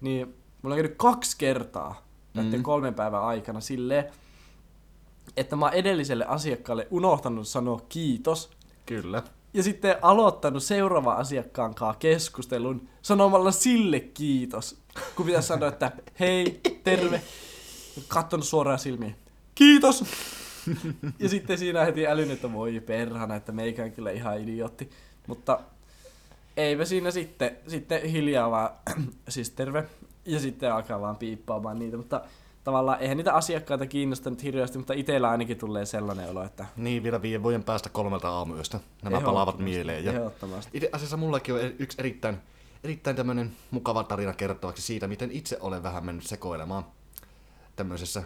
Niin 0.00 0.34
mulla 0.62 0.74
on 0.74 0.80
käynyt 0.82 0.96
kaksi 0.98 1.36
kertaa 1.38 2.06
näiden 2.34 2.60
Mm. 2.60 2.62
kolmen 2.62 2.94
päivän 2.94 3.22
aikana 3.22 3.60
silleen, 3.60 4.04
että 5.36 5.56
mä 5.56 5.64
oon 5.64 5.74
edelliselle 5.74 6.24
asiakkaalle 6.24 6.86
unohtanut 6.90 7.48
sanoa 7.48 7.80
kiitos. 7.88 8.50
Kyllä. 8.86 9.22
ja 9.54 9.62
sitten 9.62 9.96
aloittanut 10.02 10.62
seuraavan 10.62 11.16
asiakkaan 11.16 11.74
kanssa 11.74 11.98
keskustelun 11.98 12.88
sanomalla 13.02 13.52
sille 13.52 14.00
kiitos. 14.00 14.78
Kun 15.16 15.26
pitäisi 15.26 15.48
sanoa, 15.48 15.68
että 15.68 15.92
hei, 16.20 16.60
terve. 16.84 17.22
Kattonut 18.08 18.46
suoraan 18.46 18.78
silmiin. 18.78 19.16
Kiitos! 19.54 20.04
ja 21.18 21.28
sitten 21.28 21.58
siinä 21.58 21.84
heti 21.84 22.06
älyn, 22.06 22.30
että 22.30 22.52
voi 22.52 22.80
perhana, 22.80 23.36
että 23.36 23.52
meikään 23.52 23.92
kyllä 23.92 24.10
ihan 24.10 24.40
idiootti. 24.40 24.90
Mutta 25.26 25.60
eipä 26.56 26.84
siinä 26.84 27.10
sitten, 27.10 27.56
sitten 27.68 28.02
hiljaa 28.02 28.50
vaan, 28.50 28.70
siis 29.28 29.50
terve. 29.50 29.86
Ja 30.26 30.40
sitten 30.40 30.72
alkaa 30.72 31.00
vaan 31.00 31.16
piippaamaan 31.16 31.78
niitä, 31.78 31.96
mutta 31.96 32.20
tavallaan 32.64 33.00
eihän 33.00 33.16
niitä 33.16 33.34
asiakkaita 33.34 33.86
kiinnostanut 33.86 34.42
hirveästi, 34.42 34.78
mutta 34.78 34.92
itsellä 34.94 35.30
ainakin 35.30 35.58
tulee 35.58 35.86
sellainen 35.86 36.30
olo, 36.30 36.42
että 36.44 36.66
Niin, 36.76 37.02
vielä 37.02 37.22
viiden 37.22 37.42
vuoden 37.42 37.64
päästä 37.64 37.88
kolmelta 37.88 38.28
aamuyöstä. 38.28 38.80
Nämä 39.02 39.20
palaavat 39.20 39.58
mieleen. 39.58 40.04
Ja 40.04 40.12
Ehdottomasti. 40.12 40.70
itse 40.74 40.88
asiassa 40.92 41.16
mullakin 41.16 41.54
on 41.54 41.60
yksi 41.78 41.96
erittäin, 42.00 42.38
erittäin 42.84 43.16
tämmöinen 43.16 43.52
mukava 43.70 44.04
tarina 44.04 44.32
kertovaksi 44.32 44.82
siitä, 44.82 45.08
miten 45.08 45.30
itse 45.32 45.58
olen 45.60 45.82
vähän 45.82 46.04
mennyt 46.04 46.26
sekoilemaan 46.26 46.84
tämmöisessä 47.76 48.22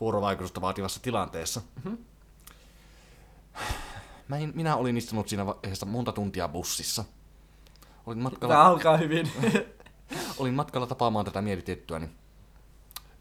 vuorovaikutusta 0.00 0.60
vaativassa 0.60 1.02
tilanteessa. 1.02 1.60
Mhm. 1.84 1.94
Mä 4.28 4.38
en, 4.38 4.52
minä 4.54 4.76
olin 4.76 4.96
istunut 4.96 5.28
siinä 5.28 5.46
vaiheessa 5.46 5.86
monta 5.86 6.12
tuntia 6.12 6.48
bussissa. 6.48 7.04
Olin 8.06 8.18
Tämä 8.18 8.22
matkalla, 8.30 8.62
alkaa 8.62 8.96
hyvin. 8.96 9.30
olin 10.38 10.54
matkalla 10.54 10.86
tapaamaan 10.86 11.24
tätä 11.24 11.42
mielitiettyäni 11.42 12.08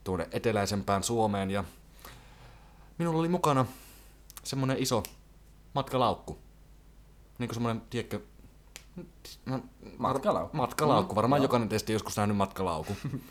tuonne 0.03 0.27
eteläisempään 0.31 1.03
Suomeen 1.03 1.51
ja 1.51 1.63
minulla 2.97 3.19
oli 3.19 3.27
mukana 3.29 3.65
semmonen 4.43 4.77
iso 4.77 5.03
matkalaukku. 5.73 6.37
Niin 7.39 7.47
kuin 7.47 7.53
semmonen, 7.55 7.81
tiedätkö, 7.89 8.19
no, 9.45 9.59
Matkalaukku. 9.97 10.57
Matkalaukku, 10.57 11.15
varmaan 11.15 11.39
Mm, 11.39 11.41
joo. 11.41 11.45
jokainen 11.45 11.69
teistä 11.69 11.91
joskus 11.91 12.17
nähnyt 12.17 12.37
matkalaukun. 12.37 12.95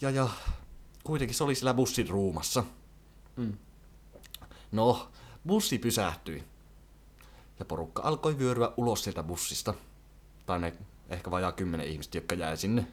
ja, 0.00 0.10
ja 0.10 0.28
kuitenkin 1.04 1.34
se 1.36 1.44
oli 1.44 1.54
sillä 1.54 1.74
bussin 1.74 2.08
ruumassa. 2.08 2.64
Mm. 3.36 3.52
No, 4.72 5.08
bussi 5.46 5.78
pysähtyi. 5.78 6.44
Ja 7.58 7.64
porukka 7.64 8.02
alkoi 8.02 8.38
vyöryä 8.38 8.72
ulos 8.76 9.04
sieltä 9.04 9.22
bussista. 9.22 9.74
Tai 10.46 10.58
ne 10.60 10.72
ehkä 11.08 11.30
vajaa 11.30 11.52
kymmenen 11.52 11.86
ihmistä, 11.86 12.16
jotka 12.18 12.34
jäi 12.34 12.56
sinne, 12.56 12.86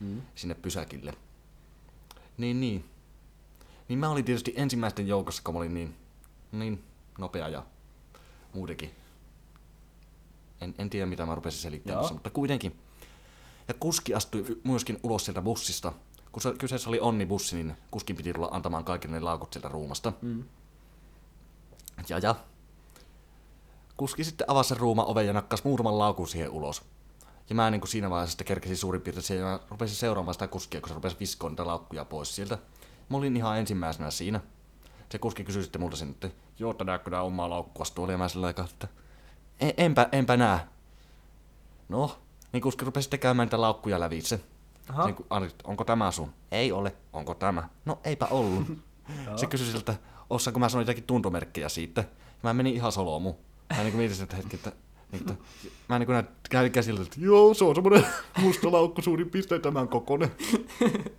Mm. 0.00 0.22
sinne 0.34 0.54
pysäkille. 0.54 1.14
Niin, 2.38 2.60
niin. 2.60 2.84
Niin 3.88 3.98
mä 3.98 4.10
olin 4.10 4.24
tietysti 4.24 4.52
ensimmäisten 4.56 5.08
joukossa, 5.08 5.42
kun 5.44 5.54
mä 5.54 5.58
olin 5.58 5.74
niin, 5.74 5.96
niin 6.52 6.84
nopea 7.18 7.48
ja 7.48 7.66
muutenkin. 8.54 8.90
En, 10.60 10.74
en 10.78 10.90
tiedä, 10.90 11.06
mitä 11.06 11.26
mä 11.26 11.34
rupesin 11.34 11.60
selittämään, 11.60 12.04
Joo. 12.04 12.12
mutta 12.12 12.30
kuitenkin. 12.30 12.78
Ja 13.68 13.74
kuski 13.74 14.14
astui 14.14 14.60
myöskin 14.64 15.00
ulos 15.02 15.24
sieltä 15.24 15.42
bussista. 15.42 15.92
Kun 16.32 16.42
se, 16.42 16.54
kyseessä 16.58 16.88
oli 16.88 17.00
onnibussi, 17.00 17.56
niin 17.56 17.76
kuskin 17.90 18.16
piti 18.16 18.32
tulla 18.32 18.48
antamaan 18.50 18.84
kaikille 18.84 19.16
ne 19.16 19.20
laukut 19.20 19.52
sieltä 19.52 19.68
ruumasta. 19.68 20.12
Mm. 20.22 20.44
Ja 22.08 22.18
ja. 22.18 22.34
Kuski 23.96 24.24
sitten 24.24 24.50
avasi 24.50 24.68
sen 24.68 24.76
ruuman 24.76 25.06
oven 25.06 25.26
ja 25.26 25.32
nakkas 25.32 25.64
muutaman 25.64 25.98
laukun 25.98 26.28
siihen 26.28 26.50
ulos. 26.50 26.82
Ja 27.48 27.54
mä 27.54 27.70
niin 27.70 27.80
kuin 27.80 27.88
siinä 27.88 28.10
vaiheessa 28.10 28.30
sitten 28.32 28.46
kerkesin 28.46 28.76
suurin 28.76 29.02
piirtein 29.02 29.22
siihen 29.22 29.46
ja 29.46 29.60
rupesin 29.70 29.96
seuraamaan 29.96 30.34
sitä 30.34 30.48
kuskia, 30.48 30.80
kun 30.80 30.88
se 30.88 30.94
rupesi 30.94 31.16
viskoon 31.20 31.52
niitä 31.52 31.66
laukkuja 31.66 32.04
pois 32.04 32.36
sieltä. 32.36 32.58
Mä 33.08 33.16
olin 33.16 33.36
ihan 33.36 33.58
ensimmäisenä 33.58 34.10
siinä. 34.10 34.40
Se 35.08 35.18
kuski 35.18 35.44
kysyi 35.44 35.62
sitten 35.62 35.80
multa 35.80 35.96
sinne, 35.96 36.10
että 36.12 36.30
joo, 36.58 36.74
näetkö 36.84 37.10
nää 37.10 37.22
omaa 37.22 37.50
laukkuas 37.50 37.90
tuolla, 37.90 38.12
ja 38.12 38.18
mä 38.18 38.28
sillä 38.28 38.46
aikaa, 38.46 38.64
että 38.64 38.88
"En- 39.60 39.74
enpä, 39.76 40.08
enpä 40.12 40.36
näe. 40.36 40.60
No, 41.88 42.18
niin 42.52 42.60
kuski 42.60 42.84
rupesi 42.84 43.04
sitten 43.04 43.20
käymään 43.20 43.46
niitä 43.46 43.60
laukkuja 43.60 44.00
lävitse. 44.00 44.40
Aha. 44.90 45.06
Niin 45.06 45.52
onko 45.64 45.84
tämä 45.84 46.10
sun? 46.10 46.32
Ei 46.52 46.72
ole. 46.72 46.96
Onko 47.12 47.34
tämä? 47.34 47.68
No, 47.84 47.98
eipä 48.04 48.26
ollut. 48.26 48.66
Se 49.36 49.46
kysyi 49.46 49.72
siltä, 49.72 49.94
osaanko 50.30 50.60
mä 50.60 50.68
sanoa 50.68 50.82
jotakin 50.82 51.04
tuntomerkkejä 51.04 51.68
siitä. 51.68 52.04
Mä 52.42 52.54
menin 52.54 52.74
ihan 52.74 52.92
solomu. 52.92 53.34
Mä 53.76 53.82
niin 53.82 53.96
mietin 53.96 54.22
että 54.22 54.36
hetki, 54.36 54.56
että, 54.56 54.72
niin, 55.12 55.20
että 55.20 55.34
mä 55.88 55.98
niin 55.98 56.08
näin 56.52 56.72
käsillä, 56.72 57.02
että 57.02 57.20
joo, 57.20 57.54
se 57.54 57.64
on 57.64 57.74
semmonen 57.74 58.06
musta 58.42 58.72
laukku 58.72 59.02
suurin 59.02 59.30
piirtein 59.30 59.62
tämän 59.62 59.88
kokonen. 59.88 60.30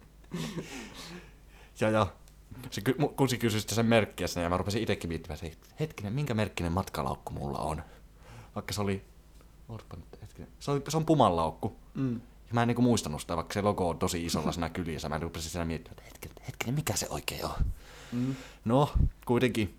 ja 1.80 1.90
ja 1.90 2.08
se 2.72 2.82
mu- 2.82 3.14
kusi 3.16 3.38
kysyi 3.38 3.62
sen 3.62 3.86
merkkiä 3.86 4.28
sinne, 4.28 4.44
ja 4.44 4.50
mä 4.50 4.58
rupesin 4.58 4.82
itsekin 4.82 5.08
miettimään, 5.08 5.40
että 5.44 5.68
hetkinen, 5.80 6.14
minkä 6.14 6.34
merkkinen 6.34 6.72
matkalaukku 6.72 7.34
mulla 7.34 7.60
on. 7.60 7.84
Vaikka 8.56 8.74
se 8.74 8.82
oli, 8.82 9.04
hetkinen, 10.22 10.48
se, 10.60 10.72
oli, 10.72 10.82
se 10.88 10.98
on 10.98 11.06
pumanlaukku. 11.06 11.76
Mm. 11.94 12.22
Ja 12.48 12.54
mä 12.54 12.62
en 12.62 12.68
niinku 12.68 12.82
muistanut 12.82 13.22
sitä, 13.22 13.36
vaikka 13.36 13.54
se 13.54 13.62
logo 13.62 13.90
on 13.90 14.00
tosi 14.00 14.26
isolla 14.26 14.52
siinä 14.52 14.70
kyljessä. 14.70 15.10
Mä 15.10 15.20
rupesin 15.20 15.52
siinä 15.52 15.66
miettimään, 15.66 15.98
että 15.98 16.04
hetkinen, 16.06 16.46
hetkinen, 16.48 16.76
mikä 16.76 16.96
se 16.96 17.08
oikein 17.10 17.46
on. 17.46 17.52
Mm. 18.12 18.36
No, 18.66 18.92
kuitenkin. 19.26 19.76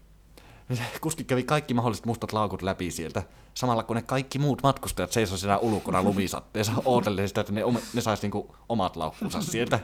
Kuski 1.00 1.24
kävi 1.24 1.42
kaikki 1.42 1.74
mahdolliset 1.74 2.06
mustat 2.06 2.32
laukut 2.32 2.62
läpi 2.62 2.90
sieltä. 2.90 3.22
Samalla 3.54 3.82
kun 3.82 3.96
ne 3.96 4.02
kaikki 4.02 4.38
muut 4.38 4.62
matkustajat 4.62 5.12
seisoi 5.12 5.38
siellä 5.38 5.58
ulkona 5.58 6.02
lumisatteessa 6.02 6.72
ootellen 6.84 7.28
sitä, 7.28 7.40
että 7.40 7.52
ne, 7.52 7.62
ne 7.94 8.00
sais 8.00 8.22
niinku 8.22 8.56
omat 8.68 8.96
laukkunsa 8.96 9.42
sieltä. 9.42 9.80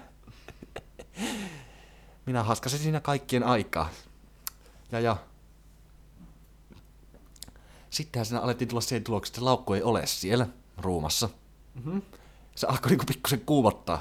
Minä 2.27 2.43
haskasin 2.43 2.79
siinä 2.79 3.01
kaikkien 3.01 3.43
aikaa. 3.43 3.89
Ja 4.93 5.01
ja. 5.01 5.17
Sittenhän 7.91 8.27
siinä 8.27 8.41
alettiin 8.41 8.69
tulla 8.69 8.81
siihen 8.81 9.05
tulokseen, 9.05 9.33
että 9.33 9.45
laukku 9.45 9.73
ei 9.73 9.83
ole 9.83 10.07
siellä 10.07 10.47
ruumassa. 10.79 11.29
Mm-hmm. 11.75 12.03
Se 12.55 12.67
alkoi 12.67 12.89
niinku 12.89 13.05
pikkusen 13.05 13.41
kuumottaa. 13.41 14.01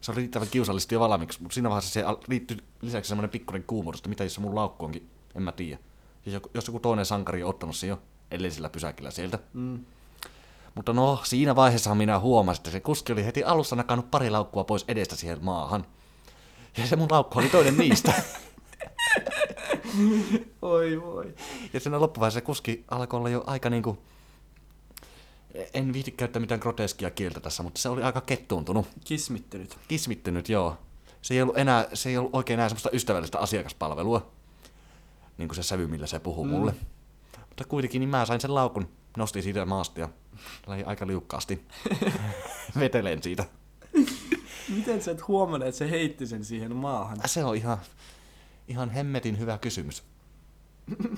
Se 0.00 0.10
oli 0.10 0.16
riittävän 0.16 0.48
kiusallista 0.48 0.94
jo 0.94 1.00
valmiiksi, 1.00 1.42
mutta 1.42 1.54
siinä 1.54 1.68
vaiheessa 1.68 1.92
se 1.92 2.04
liittyi 2.28 2.56
lisäksi 2.82 3.08
semmoinen 3.08 3.30
pikkuinen 3.30 3.64
kuumuus, 3.66 3.96
että 3.96 4.08
mitä 4.08 4.24
jos 4.24 4.38
mun 4.38 4.54
laukku 4.54 4.84
onkin, 4.84 5.10
en 5.34 5.42
mä 5.42 5.52
tiedä. 5.52 5.78
Ja 6.26 6.32
joku- 6.32 6.50
jos 6.54 6.66
joku 6.66 6.80
toinen 6.80 7.06
sankari 7.06 7.42
on 7.42 7.50
ottanut 7.50 7.76
sen 7.76 7.88
jo 7.88 8.02
edellisellä 8.30 8.68
pysäkillä 8.68 9.10
sieltä. 9.10 9.38
Mm. 9.52 9.84
Mutta 10.74 10.92
no, 10.92 11.20
siinä 11.24 11.56
vaiheessa 11.56 11.94
minä 11.94 12.18
huomasin, 12.18 12.60
että 12.60 12.70
se 12.70 12.80
kuski 12.80 13.12
oli 13.12 13.24
heti 13.24 13.44
alussa 13.44 13.76
nakannut 13.76 14.10
pari 14.10 14.30
laukkua 14.30 14.64
pois 14.64 14.84
edestä 14.88 15.16
siihen 15.16 15.38
maahan. 15.44 15.86
Ja 16.76 16.86
se 16.86 16.96
mun 16.96 17.08
laukku 17.10 17.38
oli 17.38 17.48
toinen 17.48 17.78
niistä. 17.78 18.12
Oi 20.62 21.02
voi. 21.02 21.34
Ja 21.72 21.80
siinä 21.80 22.00
loppuvaiheessa 22.00 22.40
kuski 22.40 22.84
alkoi 22.90 23.18
olla 23.18 23.28
jo 23.28 23.44
aika 23.46 23.70
niinku... 23.70 23.98
En 25.74 25.92
viiti 25.92 26.10
käyttää 26.10 26.40
mitään 26.40 26.60
groteskia 26.60 27.10
kieltä 27.10 27.40
tässä, 27.40 27.62
mutta 27.62 27.80
se 27.80 27.88
oli 27.88 28.02
aika 28.02 28.20
kettuuntunut. 28.20 28.86
Kismittynyt. 29.04 29.78
Kismittynyt, 29.88 30.48
joo. 30.48 30.76
Se 31.22 31.34
ei 31.34 31.42
ollut 31.42 31.58
enää, 31.58 31.86
se 31.94 32.08
ei 32.08 32.16
ollut 32.16 32.34
oikein 32.34 32.58
enää 32.58 32.68
semmoista 32.68 32.90
ystävällistä 32.92 33.38
asiakaspalvelua, 33.38 34.30
niin 35.38 35.48
kuin 35.48 35.56
se 35.56 35.62
sävy, 35.62 35.86
millä 35.86 36.06
se 36.06 36.18
puhuu 36.18 36.44
Mm. 36.44 36.50
mulle. 36.50 36.74
Mutta 37.48 37.64
kuitenkin 37.64 38.00
niin 38.00 38.08
mä 38.08 38.26
sain 38.26 38.40
sen 38.40 38.54
laukun, 38.54 38.88
nostin 39.16 39.42
siitä 39.42 39.64
maasta 39.64 40.00
ja 40.00 40.08
aika 40.86 41.06
liukkaasti 41.06 41.66
vetelen 42.78 43.22
siitä. 43.22 43.44
Miten 44.68 45.02
sä 45.02 45.10
et 45.10 45.28
huomannut, 45.28 45.68
että 45.68 45.78
se 45.78 45.90
heitti 45.90 46.26
sen 46.26 46.44
siihen 46.44 46.76
maahan? 46.76 47.18
Se 47.26 47.44
on 47.44 47.56
ihan, 47.56 47.78
ihan 48.68 48.90
hemmetin 48.90 49.38
hyvä 49.38 49.58
kysymys. 49.58 50.02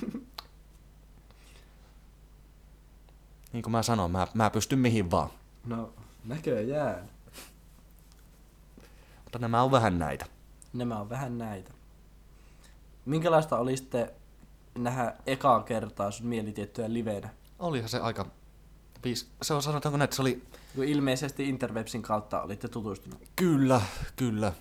niin 3.52 3.62
kuin 3.62 3.72
mä 3.72 3.82
sanoin, 3.82 4.10
mä, 4.12 4.26
mä 4.34 4.50
pystyn 4.50 4.78
mihin 4.78 5.10
vaan. 5.10 5.30
No, 5.66 5.92
näköjään. 6.24 7.10
Mutta 9.24 9.38
nämä 9.38 9.62
on 9.62 9.70
vähän 9.70 9.98
näitä. 9.98 10.26
Nämä 10.72 11.00
on 11.00 11.08
vähän 11.08 11.38
näitä. 11.38 11.70
Minkälaista 13.10 13.58
oli 13.58 13.76
sitten 13.76 14.10
nähdä 14.78 15.14
ekaa 15.26 15.62
kertaa 15.62 16.10
sun 16.10 16.26
mielitiettyä 16.26 16.92
livenä? 16.92 17.28
Olihan 17.58 17.88
se 17.88 17.98
aika... 17.98 18.26
Viis... 19.04 19.30
Se 19.42 19.54
on 19.54 19.62
sanotaanko 19.62 19.96
näin, 19.96 20.04
että 20.04 20.16
se 20.16 20.22
oli 20.22 20.42
Kun 20.74 20.84
ilmeisesti 20.84 21.48
Interwebsin 21.48 22.02
kautta 22.02 22.42
olitte 22.42 22.68
tutustunut. 22.68 23.20
Kyllä, 23.36 23.80
kyllä. 24.16 24.52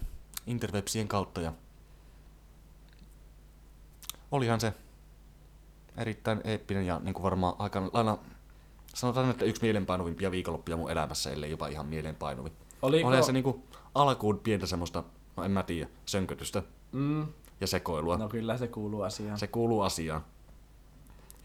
Interwebsien 0.48 1.08
kautta 1.08 1.42
ja 1.42 1.54
olihan 4.32 4.60
se 4.60 4.74
erittäin 5.98 6.42
eeppinen 6.44 6.86
ja 6.86 7.00
niin 7.04 7.14
kuin 7.14 7.24
varmaan 7.24 7.56
aika 7.60 7.90
lailla, 7.94 8.20
sanotaan, 8.94 9.30
että 9.30 9.46
yksi 9.46 9.62
mielenpainuvimpia 9.62 10.32
viikonloppuja 10.32 10.78
mun 10.78 10.92
elämässä, 10.92 11.32
ellei 11.32 11.52
jopa 11.52 11.68
ihan 11.68 11.86
mielenpainuvin. 11.86 12.54
Oliko... 12.82 13.08
Olihan 13.08 13.24
se 13.26 13.32
niin 13.32 13.44
kuin 13.44 13.64
alkuun 13.96 14.40
pientä 14.40 14.66
semmoista, 14.66 15.04
no 15.38 15.44
en 15.44 15.52
mä 15.52 15.64
tiedä, 15.64 15.90
sönkötystä 16.06 16.64
Mm, 16.92 17.28
ja 17.62 17.68
sekoilua. 17.68 18.18
no 18.18 18.30
kyllä 18.30 18.58
se 18.58 18.68
kuuluu 18.68 19.02
asiaan. 19.02 19.40
Se 19.40 19.48
kuuluu 19.48 19.82
asiaan. 19.82 20.26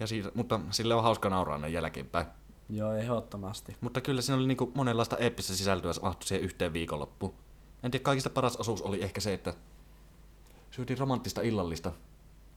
Ja 0.01 0.07
siitä, 0.07 0.31
mutta 0.35 0.61
sille 0.71 0.95
on 0.95 1.03
hauska 1.03 1.31
nauraa 1.31 1.59
näin 1.59 1.73
jälkeenpäin. 1.73 2.27
Joo, 2.69 2.93
ehdottomasti. 2.93 3.77
Mutta 3.81 4.01
kyllä 4.01 4.23
siinä 4.23 4.39
oli 4.39 4.47
niinku 4.47 4.73
monenlaista 4.75 5.17
eeppistä 5.17 5.55
sisältöä 5.55 5.93
mahtui 6.03 6.29
siihen 6.29 6.45
yhteen 6.45 6.73
viikonloppuun. 6.73 7.35
En 7.83 7.91
tiedä, 7.91 8.03
kaikista 8.03 8.31
paras 8.31 8.57
osuus 8.57 8.83
oli 8.83 9.03
ehkä 9.03 9.21
se, 9.21 9.35
että 9.35 9.55
syötiin 10.71 10.99
romanttista 10.99 11.43
illallista, 11.43 11.93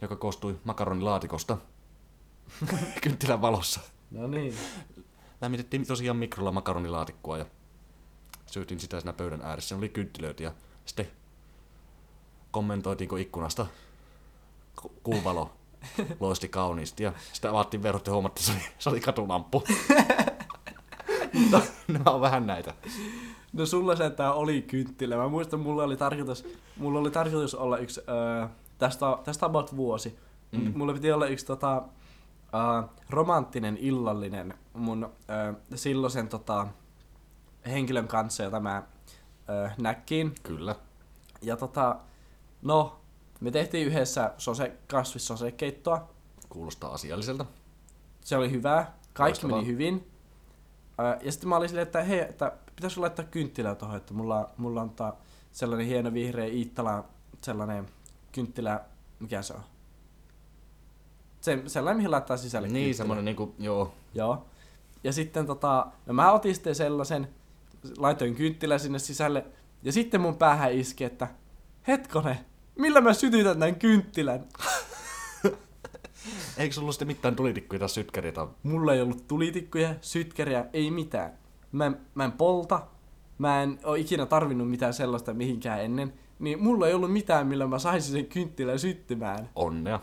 joka 0.02 0.16
koostui 0.16 0.60
makaronilaatikosta 0.64 1.58
kynttilän 3.04 3.42
valossa. 3.42 3.80
No 4.12 4.28
niin. 4.28 4.56
Lämmitettiin 5.42 5.88
tosiaan 5.88 6.18
mikrolla 6.18 6.52
makaronilaatikkoa 6.52 7.38
ja 7.38 7.46
syötiin 8.46 8.80
sitä 8.80 9.00
siinä 9.00 9.14
pöydän 9.14 9.42
ääressä. 9.42 9.76
Ne 9.76 9.80
oli 9.80 9.90
kynttilöitä 9.90 10.44
ja 10.44 10.52
sitten 10.86 11.08
kommentoitiinko 12.52 13.18
ikkunasta 13.18 13.66
ku- 14.82 14.92
kuuvalo 15.04 15.52
loisti 16.20 16.50
kauniisti 16.50 17.04
ja 17.04 17.14
sitten 17.34 17.52
avattiin 17.52 17.84
verhot 17.84 18.08
ja 18.08 18.14
huomattiin, 18.14 18.44
että 18.52 18.62
se 18.62 18.68
oli, 18.68 18.76
se 18.80 18.90
oli 18.90 19.00
katulamppu. 19.00 19.64
Mutta 21.34 21.62
nämä 21.88 22.12
on 22.12 22.22
vähän 22.22 22.48
näitä. 22.48 22.74
No 23.54 23.66
sulla 23.66 23.96
se, 23.96 24.06
että 24.06 24.32
oli 24.32 24.62
kynttilä. 24.62 25.18
Mä 25.18 25.28
muistan, 25.28 25.60
mulla 25.60 25.84
oli 25.84 25.98
tarkoitus, 25.98 26.46
mulla 26.78 27.00
oli 27.00 27.12
tarkoitus 27.12 27.56
olla 27.56 27.78
yksi, 27.78 28.02
öö, 28.10 28.48
tästä, 28.78 29.06
tästä 29.24 29.46
about 29.46 29.76
vuosi. 29.76 30.20
Mm. 30.52 30.74
Mulla 30.78 30.94
piti 30.94 31.12
olla 31.12 31.28
yksi 31.28 31.46
tota, 31.46 31.84
öö, 32.54 32.88
romanttinen 33.10 33.78
illallinen 33.78 34.54
mun 34.74 35.10
öö, 35.30 35.54
silloisen 35.76 36.28
tota, 36.28 36.68
henkilön 37.66 38.08
kanssa, 38.08 38.44
jota 38.44 38.60
mä 38.60 38.84
öö, 39.50 39.70
näkkiin. 39.78 40.36
Kyllä. 40.44 40.76
Ja 41.42 41.58
tota, 41.58 41.96
no, 42.68 43.00
me 43.40 43.52
tehtiin 43.52 43.88
yhdessä 43.88 44.34
sose, 44.38 44.72
kasvissosekeittoa. 44.88 46.10
Kuulostaa 46.50 46.94
asialliselta. 46.94 47.46
Se 48.22 48.38
oli 48.38 48.52
hyvää. 48.52 48.98
Kaikki 49.14 49.30
Loistavaa. 49.32 49.58
meni 49.58 49.68
hyvin. 49.72 50.08
Ja 51.24 51.32
sitten 51.32 51.50
mä 51.50 51.56
olin 51.58 51.70
silleen, 51.70 51.88
että 51.88 52.04
hei, 52.04 52.20
että 52.20 52.52
pitäisikö 52.76 53.02
laittaa 53.02 53.26
kynttilä 53.26 53.76
tuohon, 53.76 53.98
että 53.98 54.14
mulla, 54.14 54.50
mulla 54.58 54.82
on 54.82 54.90
tää 54.90 55.14
sellainen 55.52 55.88
hieno 55.88 56.14
vihreä 56.14 56.46
Iittala, 56.46 57.04
sellainen 57.42 57.86
kynttilä, 58.32 58.80
mikä 59.20 59.42
se 59.42 59.54
on? 59.54 59.62
Se, 61.42 61.64
sellainen, 61.68 61.98
mihin 61.98 62.12
laittaa 62.12 62.38
sisälle 62.38 62.68
Niin, 62.68 62.74
kynttilä. 62.74 62.98
semmonen 62.98 63.26
niinku, 63.26 63.56
joo. 63.60 63.94
Joo. 64.14 64.46
Ja 65.04 65.14
sitten 65.14 65.46
tota, 65.46 65.88
no 66.06 66.14
mä 66.14 66.32
otin 66.32 66.56
sitten 66.56 66.76
sellaisen, 66.76 67.28
laitoin 67.98 68.36
kynttilä 68.36 68.78
sinne 68.78 69.00
sisälle, 69.00 69.46
ja 69.84 69.92
sitten 69.92 70.22
mun 70.22 70.36
päähän 70.38 70.74
iski, 70.74 71.04
että 71.04 71.28
hetkone, 71.88 72.46
millä 72.78 73.02
mä 73.02 73.14
sytytän 73.14 73.60
tämän 73.60 73.76
kynttilän? 73.76 74.46
Eikö 76.58 76.76
sulla 76.76 76.92
sitten 76.92 77.08
mitään 77.08 77.36
tulitikkuja 77.36 77.80
tai 77.80 77.90
sytkäriä 77.90 78.32
tai 78.32 78.48
Mulla 78.64 78.94
ei 78.94 79.02
ollut 79.02 79.28
tulitikkuja, 79.28 79.96
sytkäriä, 80.02 80.66
ei 80.74 80.92
mitään. 80.92 81.34
Mä, 81.72 81.86
en- 81.86 81.98
mä 82.16 82.26
en 82.26 82.32
polta, 82.32 82.82
mä 83.38 83.64
en 83.64 83.80
oo 83.84 83.96
ikinä 83.96 84.26
tarvinnut 84.26 84.70
mitään 84.70 84.94
sellaista 84.94 85.34
mihinkään 85.34 85.82
ennen. 85.84 86.14
Niin 86.40 86.64
mulla 86.64 86.88
ei 86.88 86.94
ollut 86.94 87.14
mitään, 87.14 87.48
millä 87.48 87.68
mä 87.68 87.80
saisin 87.80 88.12
sen 88.12 88.26
kynttilän 88.26 88.80
syttymään. 88.80 89.50
onnea? 89.56 90.00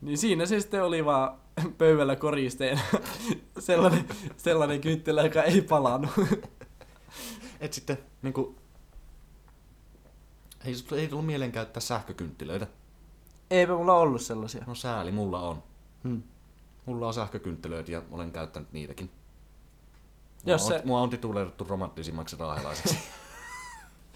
Niin 0.00 0.18
siinä 0.18 0.46
se 0.46 0.60
sitten 0.60 0.84
oli 0.84 1.04
vaan 1.04 1.38
pöydällä 1.78 2.16
koristeena 2.16 2.80
sellainen, 3.58 4.04
sellainen 4.36 4.80
kynttilä, 4.80 5.22
joka 5.22 5.42
ei 5.42 5.62
palannut. 5.62 6.10
Et 7.60 7.72
sitten 7.72 7.98
niinku... 8.22 8.56
Ei, 10.68 10.98
ei 11.00 11.08
tullut 11.08 11.26
mieleen 11.26 11.52
käyttää 11.52 11.80
sähkökynttilöitä. 11.80 12.66
Eipä 13.50 13.72
mulla 13.76 13.94
ollut 14.00 14.22
sellaisia. 14.22 14.64
No 14.66 14.74
sääli, 14.74 15.10
mulla 15.12 15.40
on. 15.40 15.62
Hmm. 16.04 16.22
Mulla 16.86 17.06
on 17.06 17.14
sähkökynttilöitä 17.14 17.92
ja 17.92 18.02
olen 18.10 18.32
käyttänyt 18.32 18.72
niitäkin. 18.72 19.10
Jos 20.46 20.60
mua, 20.62 20.68
se- 20.70 20.74
on, 20.76 20.82
mua 20.86 21.00
on 21.00 21.10
tituleerattu 21.10 21.64
romanttisimmaksi 21.64 22.36
raahelaiseksi. 22.38 22.98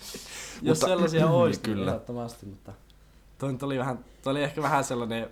Jos 0.63 0.79
Mutta- 0.79 0.87
sellaisia 0.87 1.27
olisi, 1.41 1.61
Kyllä. 1.61 1.77
kyllä. 1.77 1.91
ehdottomasti, 1.91 2.47
mutta 2.47 2.73
toi 3.39 3.57
oli, 3.63 3.79
vähän, 3.79 4.05
toi 4.23 4.31
oli 4.31 4.43
ehkä 4.43 4.63
vähän 4.63 4.85
sellainen, 4.85 5.31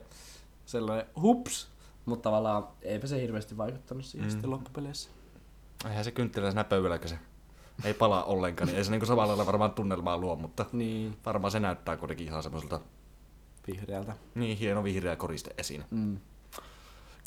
sellainen 0.66 1.06
hups, 1.22 1.68
mutta 2.06 2.22
tavallaan 2.22 2.68
eipä 2.82 3.06
se 3.06 3.20
hirveästi 3.22 3.56
vaikuttanut 3.56 4.04
siihen 4.04 4.28
Mm. 4.28 4.30
sitten 4.30 4.50
loppupeleissä. 4.50 5.10
Eihän 5.88 6.04
se 6.04 6.10
kynttilä 6.10 6.50
siinä 6.50 6.64
pöydällä, 6.64 6.98
se 7.04 7.18
ei 7.84 7.94
palaa 7.94 8.24
ollenkaan, 8.24 8.66
niin 8.68 8.78
ei 8.78 8.84
se 8.84 8.90
niinku 8.90 9.06
samalla 9.06 9.28
lailla 9.28 9.46
varmaan 9.46 9.70
tunnelmaa 9.72 10.18
luo, 10.18 10.36
mutta 10.36 10.66
Niin, 10.72 11.16
varmaan 11.26 11.50
se 11.52 11.60
näyttää 11.60 11.96
kuitenkin 11.96 12.26
ihan 12.26 12.42
semmoiselta 12.42 12.80
vihreältä. 13.66 14.16
niin 14.34 14.58
hieno 14.58 14.84
vihreä 14.84 15.16
koriste 15.16 15.54
esiin. 15.58 15.84
Mm. 15.90 16.18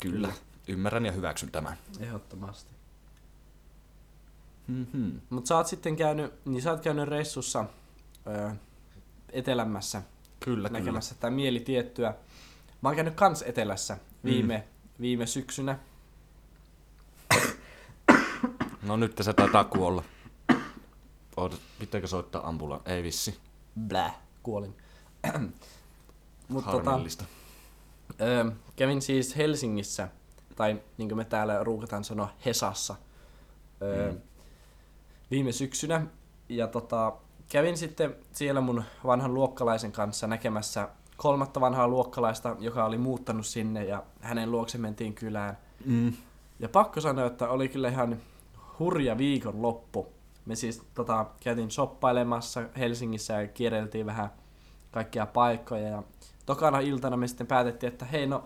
Kyllä, 0.00 0.16
Kyllä. 0.28 0.32
ymmärrän 0.68 1.06
ja 1.06 1.12
hyväksyn 1.12 1.50
tämän. 1.50 1.76
Ehdottomasti. 2.00 2.74
Mm-hmm. 4.66 5.20
Mutta 5.30 5.48
sä 5.48 5.56
oot 5.56 5.66
sitten 5.66 5.96
käynyt, 5.96 6.32
niin 6.44 6.62
sä 6.62 6.70
oot 6.70 6.80
käynyt 6.80 7.08
reissussa 7.08 7.64
öö, 8.26 8.50
etelämässä 9.32 10.02
Kyllä, 10.40 10.68
näkemässä 10.68 11.14
tätä 11.14 11.30
mielitiettyä. 11.30 12.14
Mä 12.82 12.88
oon 12.88 12.96
käynyt 12.96 13.14
kans 13.14 13.42
etelässä 13.42 13.98
viime, 14.24 14.56
mm. 14.58 15.00
viime 15.00 15.26
syksynä. 15.26 15.78
kyllä. 17.34 17.54
No 18.82 18.96
nyt 18.96 19.12
se 19.20 19.32
taitaa 19.32 19.64
kuolla. 19.64 20.02
Oot, 21.36 21.60
pitääkö 21.78 22.06
soittaa 22.06 22.48
ambula? 22.48 22.80
Ei 22.86 23.02
vissi. 23.02 23.38
Blä, 23.88 24.10
kuolin. 24.42 24.74
Mutta 26.48 26.70
tota, 26.70 26.90
Harmillista. 26.90 27.24
öö, 28.20 28.50
kävin 28.76 29.02
siis 29.02 29.36
Helsingissä, 29.36 30.08
tai 30.56 30.80
niin 30.98 31.08
kuin 31.08 31.16
me 31.18 31.24
täällä 31.24 31.64
ruukataan 31.64 32.04
sanoa 32.04 32.28
Hesassa, 32.46 32.94
öö, 33.82 34.10
Mm. 34.12 34.14
mm. 34.16 34.20
viime 35.30 35.52
syksynä. 35.52 36.06
Ja 36.48 36.66
tota, 36.66 37.12
kävin 37.48 37.76
sitten 37.76 38.16
siellä 38.32 38.60
mun 38.60 38.84
vanhan 39.06 39.34
luokkalaisen 39.34 39.92
kanssa 39.92 40.26
näkemässä 40.26 40.88
kolmatta 41.16 41.60
vanhaa 41.60 41.88
luokkalaista, 41.88 42.56
joka 42.58 42.84
oli 42.84 42.98
muuttanut 42.98 43.46
sinne 43.46 43.84
ja 43.84 44.02
hänen 44.20 44.50
luokse 44.50 44.78
mentiin 44.78 45.14
kylään. 45.14 45.58
Mm. 45.84 46.12
Ja 46.60 46.68
pakko 46.68 47.00
sanoa, 47.00 47.26
että 47.26 47.48
oli 47.48 47.68
kyllä 47.68 47.88
ihan 47.88 48.18
hurja 48.78 49.18
viikon 49.18 49.62
loppu. 49.62 50.13
Me 50.46 50.56
siis 50.56 50.82
tota, 50.94 51.26
käytiin 51.40 51.70
shoppailemassa 51.70 52.62
Helsingissä 52.78 53.42
ja 53.42 53.48
kierreltiin 53.48 54.06
vähän 54.06 54.30
kaikkia 54.90 55.26
paikkoja. 55.26 55.88
Ja 55.88 56.02
tokana 56.46 56.80
iltana 56.80 57.16
me 57.16 57.28
sitten 57.28 57.46
päätettiin, 57.46 57.92
että 57.92 58.04
hei 58.04 58.26
no, 58.26 58.44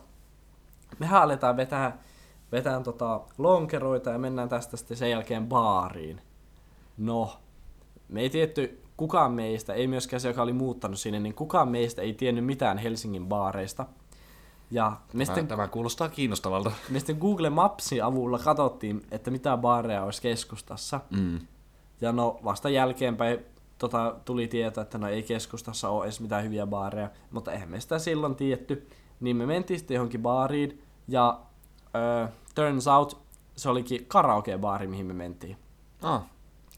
mehän 0.98 1.22
aletaan 1.22 1.56
vetää, 1.56 1.98
vetää 2.52 2.80
tota 2.80 3.20
lonkeroita 3.38 4.10
ja 4.10 4.18
mennään 4.18 4.48
tästä 4.48 4.76
sitten 4.76 4.96
sen 4.96 5.10
jälkeen 5.10 5.46
baariin. 5.46 6.20
No, 6.96 7.36
me 8.08 8.20
ei 8.20 8.30
tietty 8.30 8.82
kukaan 8.96 9.32
meistä, 9.32 9.74
ei 9.74 9.86
myöskään 9.86 10.20
se, 10.20 10.28
joka 10.28 10.42
oli 10.42 10.52
muuttanut 10.52 10.98
sinne, 10.98 11.20
niin 11.20 11.34
kukaan 11.34 11.68
meistä 11.68 12.02
ei 12.02 12.12
tiennyt 12.12 12.44
mitään 12.44 12.78
Helsingin 12.78 13.26
baareista. 13.26 13.86
Ja 14.70 14.90
me 14.90 14.96
Tämä, 15.12 15.24
sitten 15.24 15.48
tämä 15.48 15.68
kuulostaa 15.68 16.08
kiinnostavalta. 16.08 16.72
me 16.90 16.98
sitten 16.98 17.18
Google 17.18 17.50
Mapsin 17.50 18.04
avulla 18.04 18.38
katsottiin, 18.38 19.06
että 19.10 19.30
mitä 19.30 19.56
baareja 19.56 20.04
olisi 20.04 20.22
keskustassa. 20.22 21.00
Mm. 21.10 21.40
Ja 22.00 22.12
no 22.12 22.40
vasta 22.44 22.70
jälkeenpäin 22.70 23.38
tota, 23.78 24.14
tuli 24.24 24.48
tieto, 24.48 24.80
että 24.80 24.98
no 24.98 25.08
ei 25.08 25.22
keskustassa 25.22 25.88
ole 25.88 26.04
edes 26.04 26.20
mitään 26.20 26.44
hyviä 26.44 26.66
baareja. 26.66 27.10
Mutta 27.30 27.52
eihän 27.52 27.68
me 27.68 27.80
sitä 27.80 27.98
silloin 27.98 28.34
tietty. 28.36 28.88
Niin 29.20 29.36
me 29.36 29.46
mentiin 29.46 29.78
sitten 29.78 29.94
johonkin 29.94 30.22
baariin. 30.22 30.82
Ja 31.08 31.40
ö, 32.24 32.28
turns 32.54 32.86
out 32.88 33.20
se 33.56 33.68
olikin 33.68 34.06
karaoke-baari, 34.08 34.86
mihin 34.86 35.06
me 35.06 35.12
mentiin. 35.14 35.56
Ah, 36.02 36.22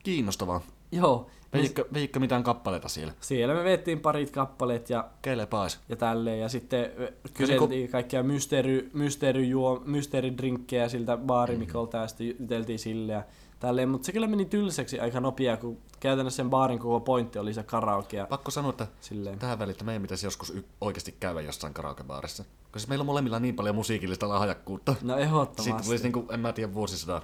kiinnostavaa. 0.02 0.60
Joo. 0.92 1.26
me- 1.52 1.58
Veikkö, 1.58 1.84
veikkö 1.94 2.20
mitään 2.20 2.42
kappaleita 2.42 2.88
siellä? 2.88 3.12
Siellä 3.20 3.54
me 3.54 3.64
vettiin 3.64 4.00
parit 4.00 4.30
kappaleet 4.30 4.90
ja 4.90 5.08
Keile 5.22 5.46
pais. 5.46 5.80
ja 5.88 5.96
tälleen. 5.96 6.40
Ja 6.40 6.48
sitten 6.48 6.90
kyseltiin 7.34 7.88
kaikkia 7.90 8.22
mysteeri, 8.22 8.90
mysteerijuo, 8.92 9.82
mysteeridrinkkejä 9.84 10.88
siltä 10.88 11.16
baarimikolta 11.16 11.96
ja 11.96 12.08
sitten 12.08 12.36
juteltiin 12.40 12.78
sille 12.78 13.12
ja 13.12 13.22
tälleen. 13.60 13.88
Mutta 13.88 14.06
se 14.06 14.12
kyllä 14.12 14.26
meni 14.26 14.44
tylsäksi 14.44 15.00
aika 15.00 15.20
nopea, 15.20 15.56
kun 15.56 15.78
käytännössä 16.00 16.36
sen 16.36 16.50
baarin 16.50 16.78
koko 16.78 17.00
pointti 17.00 17.38
oli 17.38 17.54
se 17.54 17.62
karaoke 17.62 18.16
ja 18.16 18.26
Pakko 18.26 18.50
sanoa, 18.50 18.70
että 18.70 18.86
silleen. 19.00 19.38
tähän 19.38 19.58
väliin, 19.58 19.72
että 19.72 19.84
meidän 19.84 20.02
pitäisi 20.02 20.26
joskus 20.26 20.50
y- 20.50 20.64
oikeasti 20.80 21.16
käydä 21.20 21.40
jossain 21.40 21.74
karaokebaarissa. 21.74 22.44
Koska 22.72 22.88
meillä 22.88 23.02
on 23.02 23.06
molemmilla 23.06 23.40
niin 23.40 23.56
paljon 23.56 23.74
musiikillista 23.74 24.28
lahjakkuutta. 24.28 24.94
No 25.02 25.16
ehdottomasti. 25.16 25.84
tulisi 25.84 26.04
niinku, 26.04 26.26
en 26.32 26.40
mä 26.40 26.52
tiedä, 26.52 26.74
vuosisadan, 26.74 27.22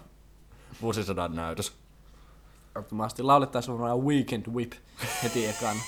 vuosisadan 0.82 1.34
näytös. 1.34 1.72
Ehdottomasti 2.76 3.22
laulettaisiin 3.22 3.72
varmaan 3.72 4.04
Weekend 4.04 4.46
Whip 4.46 4.72
heti 5.22 5.46
ekana. 5.46 5.80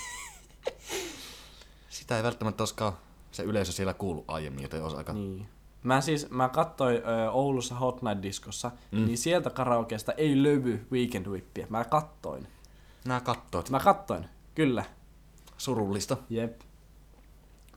Sitä 1.88 2.16
ei 2.16 2.22
välttämättä 2.22 2.62
olisikaan 2.62 2.92
se 3.32 3.42
yleisö 3.42 3.72
siellä 3.72 3.94
kuulu 3.94 4.24
aiemmin, 4.28 4.62
joten 4.62 4.82
olisi 4.82 4.96
aika... 4.96 5.12
niin. 5.12 5.48
Mä 5.82 6.00
siis, 6.00 6.30
mä 6.30 6.48
katsoin 6.48 6.96
ö, 6.96 7.30
Oulussa 7.30 7.74
Hot 7.74 8.02
Night 8.02 8.22
Diskossa, 8.22 8.70
Mm. 8.92 9.04
niin 9.06 9.18
sieltä 9.18 9.50
karaokeesta 9.50 10.12
ei 10.12 10.42
löydy 10.42 10.86
Weekend 10.92 11.26
Whippia. 11.26 11.66
Mä 11.70 11.84
kattoin. 11.84 12.48
Nää 13.04 13.20
kattoit. 13.20 13.70
Mä 13.70 13.80
kattoin, 13.80 14.26
kyllä. 14.54 14.84
Surullista. 15.58 16.16
Jep. 16.30 16.60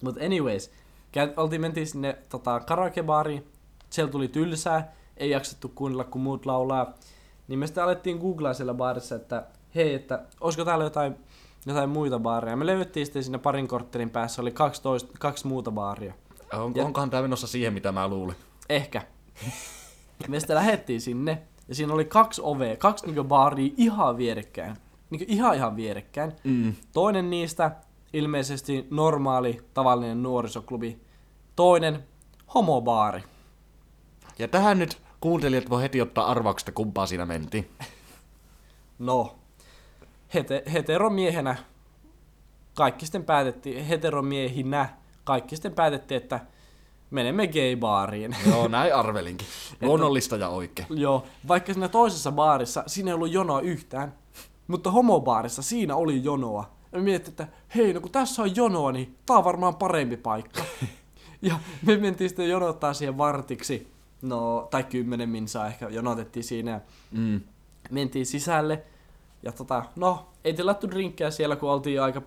Mut 0.02 0.18
anyways, 0.18 0.72
käy, 1.12 1.34
oltiin 1.38 1.62
mentiin 1.62 1.88
sinne 1.88 2.18
tota, 2.30 2.60
karaokebaariin, 2.60 3.48
siellä 3.90 4.12
tuli 4.12 4.28
tylsää, 4.28 4.94
ei 5.18 5.30
jaksettu 5.30 5.70
kuunnella 5.76 6.04
kun 6.04 6.22
muut 6.22 6.46
laulaa. 6.46 6.94
Niin 7.48 7.60
me 7.60 7.68
sitten 7.68 7.84
alettiin 7.84 8.18
googlaa 8.18 8.54
siellä 8.54 8.74
baarissa, 8.74 9.16
että 9.16 9.46
hei, 9.76 9.94
että 9.94 10.24
olisiko 10.42 10.66
täällä 10.66 10.84
jotain, 10.84 11.16
jotain 11.66 11.90
muita 11.90 12.20
baareja. 12.20 12.56
Me 12.58 12.66
löydettiin 12.66 13.06
sitten 13.06 13.24
siinä 13.24 13.40
parin 13.40 13.68
korttelin 13.68 14.10
päässä, 14.10 14.42
oli 14.42 14.52
12, 14.52 15.12
kaksi 15.20 15.48
muuta 15.48 15.72
baaria. 15.72 16.14
On, 16.54 16.72
Ja- 16.76 16.86
onkohan 16.86 17.10
tää 17.10 17.22
menossa 17.22 17.48
siihen, 17.48 17.74
mitä 17.74 17.92
mä 17.92 18.08
luulin? 18.08 18.36
Ehkä. 18.70 19.02
Me 20.28 20.40
sitten 20.40 20.56
lähettiin 20.56 21.02
sinne, 21.02 21.42
ja 21.68 21.76
siinä 21.76 21.94
oli 21.94 22.06
kaksi 22.06 22.42
ovea, 22.44 22.76
kaksi 22.76 23.06
niinku 23.06 23.24
baaria 23.24 23.74
ihan 23.78 24.18
vierekkäin. 24.18 24.76
Niinku 25.10 25.26
ihan 25.30 25.56
ihan 25.56 25.76
vierekkäin. 25.76 26.32
Mm. 26.44 26.74
Toinen 26.94 27.30
niistä 27.30 27.72
ilmeisesti 28.14 28.88
normaali, 28.90 29.62
tavallinen 29.74 30.24
nuorisoklubi. 30.24 31.02
Toinen 31.56 32.04
homobaari. 32.54 33.24
Ja 34.40 34.48
tähän 34.48 34.80
nyt 34.80 35.02
kuuntelijat 35.22 35.70
voi 35.70 35.82
heti 35.82 36.02
ottaa 36.02 36.32
arvauksesta, 36.32 36.72
kumpaa 36.72 37.06
siinä 37.06 37.26
mentiin. 37.26 37.70
No, 39.00 39.36
hete, 40.34 40.64
heteromiehenä 40.74 41.56
kaikki 42.74 43.06
sitten 43.06 43.24
päätettiin, 43.26 43.86
heteromiehinä 43.86 44.90
kaikki 45.24 45.56
sitten 45.56 45.74
päätettiin, 45.74 46.22
että 46.22 46.40
menemme 47.12 47.46
gay-baariin. 47.46 48.36
Joo, 48.50 48.68
näin 48.68 48.96
arvelinkin. 48.96 49.48
Luonnollista 49.82 50.38
ja 50.38 50.50
oikein. 50.50 50.88
Joo, 50.90 51.26
vaikka 51.48 51.74
siinä 51.74 51.90
toisessa 51.90 52.32
baarissa 52.32 52.84
siinä 52.88 53.12
ei 53.12 53.16
ollut 53.16 53.32
jonoa 53.32 53.62
yhtään, 53.62 54.14
mutta 54.68 54.92
homobaarissa 54.92 55.62
siinä 55.62 55.96
oli 55.96 56.24
jonoa. 56.24 56.70
Ja 56.92 56.98
me 56.98 57.04
mietittiin, 57.04 57.48
että 57.48 57.58
hei, 57.76 57.94
no 57.94 58.02
kun 58.02 58.12
tässä 58.12 58.42
on 58.42 58.56
jonoa, 58.56 58.92
niin 58.92 59.18
tää 59.26 59.38
on 59.38 59.44
varmaan 59.44 59.76
parempi 59.76 60.18
paikka. 60.18 60.62
ja 61.42 61.56
me 61.86 61.98
mentiin 61.98 62.30
sitten 62.30 62.50
jonottaa 62.50 62.94
siihen 62.94 63.18
vartiksi, 63.18 63.88
no, 64.22 64.68
tai 64.72 64.84
kymmenen 64.84 65.30
minsaa 65.30 65.68
ehkä 65.68 65.90
jonotettiin 65.90 66.44
siinä. 66.44 66.82
Mm. 67.12 67.42
mentiin 67.92 68.26
sisälle. 68.26 68.84
Ja 69.44 69.52
tota, 69.52 69.86
no, 69.96 70.28
ei 70.44 70.54
tilattu 70.54 70.92
drinkkejä 70.92 71.32
siellä, 71.32 71.56
kun 71.56 71.70
oltiin 71.70 72.02
aika, 72.02 72.22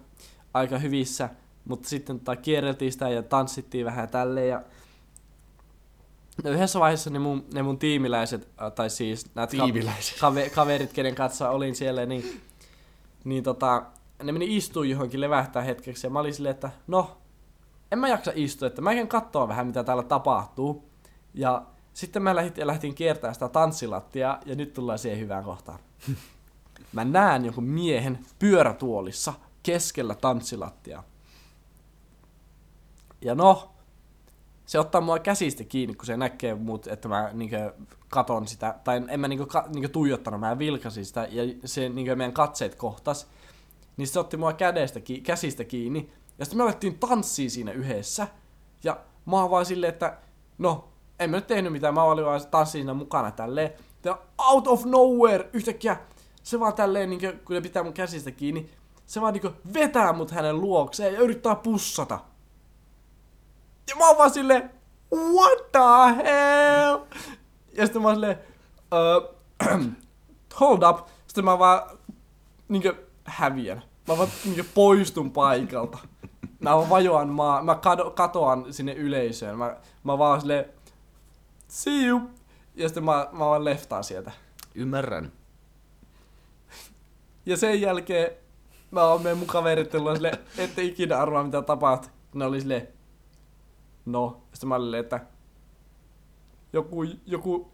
aika 0.54 0.78
hyvissä. 0.78 1.28
Mutta 1.64 1.88
sitten 1.88 2.18
tota, 2.18 2.37
kierreltiin 2.37 2.92
sitä 2.92 3.09
ja 3.09 3.22
tanssittiin 3.22 3.87
vähän 3.87 4.09
tälleen. 4.09 4.48
Ja 4.48 4.62
no, 6.44 6.50
yhdessä 6.50 6.81
vaiheessa 6.81 7.11
ne 7.11 7.18
mun, 7.18 7.44
ne 7.55 7.62
mun 7.62 7.79
tiimiläiset, 7.79 8.48
äh, 8.62 8.72
tai 8.72 8.90
siis 8.90 9.35
nämä 9.35 9.46
Tiimiläiset. 9.46 10.20
kave, 10.20 10.50
kaverit, 10.50 10.92
kenen 10.92 11.14
kanssa 11.14 11.50
olin 11.50 11.74
siellä, 11.74 12.07
niin, 12.07 12.40
niin 13.24 13.44
tota, 13.44 13.83
ne 14.22 14.33
meni 14.33 14.57
istuun 14.57 14.90
johonkin 14.90 15.20
levähtää 15.20 15.62
hetkeksi. 15.62 16.07
Ja 16.07 16.11
mä 16.11 16.18
olin 16.18 16.35
silleen, 16.35 16.55
että 16.55 16.70
no, 16.87 17.16
en 17.92 17.98
mä 17.98 18.09
jaksa 18.09 18.33
istua, 18.35 18.68
että 18.68 18.83
mä 18.83 18.94
käyn 18.94 19.09
katsoa 19.09 19.48
vähän, 19.48 19.66
mitä 19.66 19.85
täällä 19.85 20.03
tapahtuu. 20.03 20.88
Ja 21.35 21.62
sitten 21.94 22.22
mä 22.22 22.37
lähdin, 22.37 22.66
lähdin 22.66 22.94
kiertämään 22.94 23.35
sitä 23.35 23.48
tanssilattia 23.48 24.38
ja 24.46 24.55
nyt 24.55 24.72
tullaan 24.72 24.98
siihen 24.98 25.20
hyvään 25.20 25.44
kohtaan. 25.44 25.79
Mä 26.92 27.05
näen 27.05 27.44
jonkun 27.44 27.64
miehen 27.64 28.18
pyörätuolissa 28.38 29.35
keskellä 29.62 30.14
tanssilattia. 30.14 31.03
Ja 33.24 33.34
no, 33.34 33.70
se 34.66 34.78
ottaa 34.78 35.00
mua 35.00 35.18
käsistä 35.18 35.64
kiinni, 35.64 35.94
kun 35.94 36.06
se 36.06 36.16
näkee 36.16 36.54
mut, 36.54 36.87
että 36.87 37.08
mä 37.08 37.30
niinkö 37.32 37.74
katon 38.08 38.48
sitä, 38.48 38.74
tai 38.84 39.02
en 39.08 39.20
mä 39.20 39.28
niinkö, 39.28 39.46
ka, 39.46 39.64
niinkö 39.68 39.88
tuijottanut, 39.88 40.40
mä 40.40 40.58
vilkasin 40.58 41.04
sitä, 41.04 41.28
ja 41.30 41.42
se 41.64 41.88
niinkö 41.88 42.16
meidän 42.16 42.32
katseet 42.32 42.74
kohtas. 42.74 43.28
Niin 43.96 44.08
se 44.08 44.20
otti 44.20 44.37
mua 44.37 44.52
kädestä, 44.52 45.00
ki- 45.00 45.20
käsistä 45.20 45.64
kiinni, 45.64 46.10
ja 46.38 46.44
sitten 46.44 46.58
me 46.58 46.64
alettiin 46.64 46.98
tanssia 46.98 47.50
siinä 47.50 47.72
yhdessä. 47.72 48.28
Ja 48.84 49.00
mä 49.26 49.40
oon 49.40 49.50
vaan 49.50 49.66
silleen, 49.66 49.92
että 49.92 50.18
no, 50.58 50.88
en 51.18 51.30
mä 51.30 51.37
nyt 51.37 51.46
tehnyt 51.46 51.72
mitään, 51.72 51.94
mä 51.94 52.02
olin 52.02 52.24
vaan 52.24 52.46
tanssin 52.50 52.72
siinä 52.72 52.94
mukana 52.94 53.30
tälleen. 53.30 53.72
Ja 54.04 54.18
out 54.38 54.68
of 54.68 54.84
nowhere 54.84 55.50
yhtäkkiä 55.52 55.96
se 56.42 56.60
vaan 56.60 56.74
tälleen, 56.74 57.10
niin 57.10 57.20
kuin, 57.20 57.40
kun 57.44 57.54
ne 57.54 57.60
pitää 57.60 57.82
mun 57.82 57.92
käsistä 57.92 58.30
kiinni, 58.30 58.70
se 59.06 59.20
vaan 59.20 59.34
niin 59.34 59.74
vetää 59.74 60.12
mut 60.12 60.30
hänen 60.30 60.60
luokseen 60.60 61.14
ja 61.14 61.20
yrittää 61.20 61.54
pussata. 61.54 62.20
Ja 63.88 63.96
mä 63.96 64.08
oon 64.08 64.18
vaan 64.18 64.30
silleen, 64.30 64.70
what 65.12 65.72
the 65.72 66.24
hell? 66.24 66.98
Ja 67.72 67.86
sitten 67.86 68.02
mä 68.02 68.08
oon 68.08 68.16
silleen, 68.16 68.38
uh, 68.92 69.34
hold 70.60 70.82
up. 70.82 71.08
Sitten 71.26 71.44
mä 71.44 71.58
vaan 71.58 71.98
niinkö 72.68 72.94
häviän. 73.24 73.82
Mä 74.08 74.18
vaan 74.18 74.28
niinkö 74.44 74.64
poistun 74.74 75.30
paikalta. 75.30 75.98
Mä 76.60 76.76
vaan 76.76 76.90
vajoan 76.90 77.28
maa, 77.28 77.62
mä 77.62 77.74
kado, 77.74 78.10
katoan 78.10 78.72
sinne 78.72 78.92
yleisöön. 78.92 79.58
Mä, 79.58 79.76
mä 80.04 80.18
vaan 80.18 80.40
silleen, 80.40 80.64
see 81.68 82.06
you. 82.06 82.20
Ja 82.74 82.88
sitten 82.88 83.04
mä, 83.04 83.28
mä 83.32 83.38
vaan 83.38 83.64
leftaan 83.64 84.04
sieltä. 84.04 84.32
Ymmärrän. 84.74 85.32
Ja 87.46 87.56
sen 87.56 87.80
jälkeen 87.80 88.30
mä 88.90 89.04
oon 89.04 89.22
meidän 89.22 89.38
mun 89.38 89.46
kaverit 89.46 89.90
silleen, 89.90 90.38
ette 90.58 90.82
ikinä 90.82 91.18
arvaa 91.18 91.44
mitä 91.44 91.62
tapahtui. 91.62 92.10
Ne 92.34 92.44
oli 92.44 92.60
silleen, 92.60 92.88
no. 94.06 94.42
Sitten 94.52 94.68
mä 94.68 94.74
olin 94.74 94.94
että 94.94 95.20
joku, 96.72 97.04
joku 97.26 97.72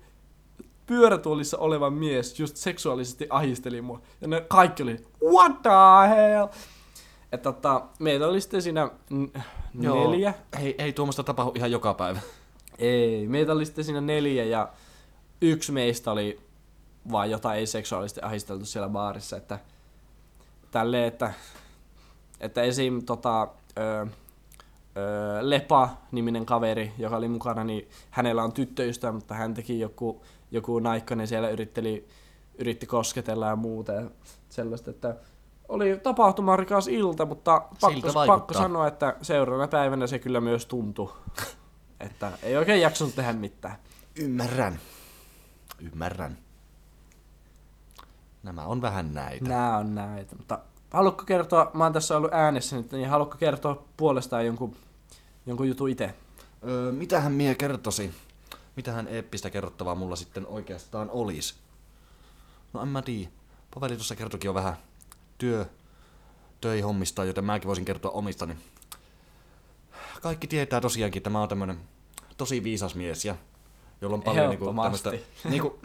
pyörätuolissa 0.87 1.59
oleva 1.59 1.91
mies 1.91 2.41
just 2.41 2.57
seksuaalisesti 2.57 3.27
ahisteli 3.31 3.83
mua. 3.83 4.01
Ja 4.21 4.29
ne 4.29 4.45
kaikki 4.49 4.83
oli, 4.83 4.97
what 5.33 5.63
the 5.63 5.71
hell? 6.09 6.47
Että 7.33 7.53
tota, 7.53 7.83
meitä 7.99 8.27
oli 8.27 8.41
sitten 8.41 8.63
siinä 8.63 8.91
n- 9.11 9.41
neljä. 9.75 10.35
Ei, 10.61 10.75
ei 10.79 10.93
tuommoista 10.93 11.23
tapahdu 11.23 11.53
ihan 11.55 11.71
joka 11.71 11.95
päivä. 11.95 12.21
Ei, 12.79 13.29
meitä 13.29 13.53
oli 13.53 13.67
sitten 13.67 13.85
siinä 13.85 14.01
neljä 14.01 14.45
ja 14.45 14.69
yksi 15.41 15.73
meistä 15.73 16.13
oli 16.13 16.41
vaan 17.13 17.31
jota 17.31 17.55
ei 17.55 17.67
seksuaalisesti 17.67 18.21
ahisteltu 18.23 18.65
siellä 18.65 18.89
baarissa, 18.89 19.37
että 19.37 19.59
tälleen, 20.71 21.05
että, 21.05 21.33
että 22.41 22.63
esim. 22.63 23.03
Tota, 23.05 23.49
ö, 23.79 24.07
Lepa-niminen 25.41 26.47
kaveri, 26.47 26.93
joka 26.99 27.17
oli 27.17 27.29
mukana, 27.29 27.65
niin 27.65 27.89
hänellä 28.11 28.45
on 28.45 28.53
tyttöystävä, 28.53 29.13
mutta 29.13 29.35
hän 29.35 29.55
teki 29.55 29.81
joku, 29.81 30.23
joku 30.51 30.79
naikkonen 30.79 31.27
siellä 31.27 31.49
yritteli, 31.51 32.09
yritti 32.59 32.87
kosketella 32.87 33.47
ja 33.47 33.57
muuta 33.57 33.93
ja 33.93 34.11
sellaista, 34.49 34.91
että 34.91 35.17
oli 35.69 36.01
tapahtumarikas 36.03 36.89
ilta, 36.89 37.27
mutta 37.27 37.63
pakko, 37.81 38.27
pakko 38.27 38.55
sanoa, 38.55 38.87
että 38.87 39.17
seuraavana 39.23 39.69
päivänä 39.69 40.07
se 40.07 40.19
kyllä 40.19 40.41
myös 40.41 40.67
tuntui. 40.67 41.13
että 42.01 42.33
ei 42.43 42.57
oikein 42.57 42.81
jaksanut 42.81 43.15
tehdä 43.15 43.33
mitään. 43.33 43.77
Ymmärrän. 44.17 44.79
Ymmärrän. 45.81 46.39
Nämä 48.43 48.65
on 48.65 48.83
vähän 48.83 49.15
näitä. 49.15 49.49
Nää 49.49 49.77
on 49.77 49.95
näitä, 49.95 50.37
mutta 50.37 50.59
haluatko 50.91 51.25
kertoa, 51.25 51.71
mä 51.75 51.85
oon 51.85 51.93
tässä 51.93 52.17
ollut 52.17 52.33
äänessä 52.33 52.77
nyt, 52.77 52.93
niin 52.93 53.09
haluatko 53.09 53.37
kertoa 53.39 53.85
puolestaan 53.97 54.47
jonkun, 54.47 54.77
jonkun 55.47 55.69
jutun 55.69 55.91
itse? 55.91 56.15
Öö, 56.69 56.93
mitähän 56.93 57.33
mie 57.33 57.55
kertosi? 57.55 58.15
Mitähän 58.77 59.09
eeppistä 59.09 59.51
kerrottavaa 59.51 59.95
mulla 59.95 60.17
sitten 60.17 60.47
oikeastaan 60.47 61.11
olisi? 61.11 61.55
No 62.73 62.83
en 62.83 62.89
mä 62.89 63.03
tiedä. 63.03 63.31
Paveli 63.75 63.97
tuossa 63.97 64.17
kertokin 64.17 64.49
jo 64.49 64.55
vähän 64.55 64.77
työ, 65.39 65.67
töihommista, 66.61 67.25
joten 67.25 67.45
mäkin 67.45 67.69
voisin 67.69 67.85
kertoa 67.85 68.11
omistani. 68.11 68.57
Kaikki 70.23 70.47
tietää 70.47 70.81
tosiaankin, 70.81 71.21
että 71.21 71.31
mä 71.31 71.41
oon 71.41 71.49
tämmönen 71.49 71.79
tosi 72.37 72.65
viisas 72.65 72.95
mies 72.95 73.25
ja 73.25 73.35
jolla 74.01 74.17
on 74.17 74.23
paljon 74.23 74.49
niinku 74.49 74.67
tämmöistä 74.67 75.13
niinku 75.45 75.79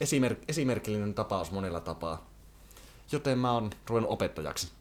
esimerk, 0.00 0.38
esimerkillinen 0.48 1.14
tapaus 1.14 1.50
monella 1.50 1.80
tapaa. 1.80 2.31
Joten 3.12 3.38
mä 3.38 3.52
oon 3.52 3.70
ruvennut 3.86 4.12
opettajaksi. 4.12 4.72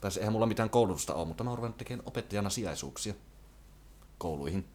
Tai 0.00 0.10
se 0.12 0.20
eihän 0.20 0.32
mulla 0.32 0.46
mitään 0.46 0.70
koulutusta 0.70 1.14
ole, 1.14 1.26
mutta 1.26 1.44
mä 1.44 1.50
oon 1.50 1.58
ruvennut 1.58 1.78
tekemään 1.78 2.06
opettajana 2.06 2.50
sijaisuuksia 2.50 3.14
kouluihin. 4.18 4.68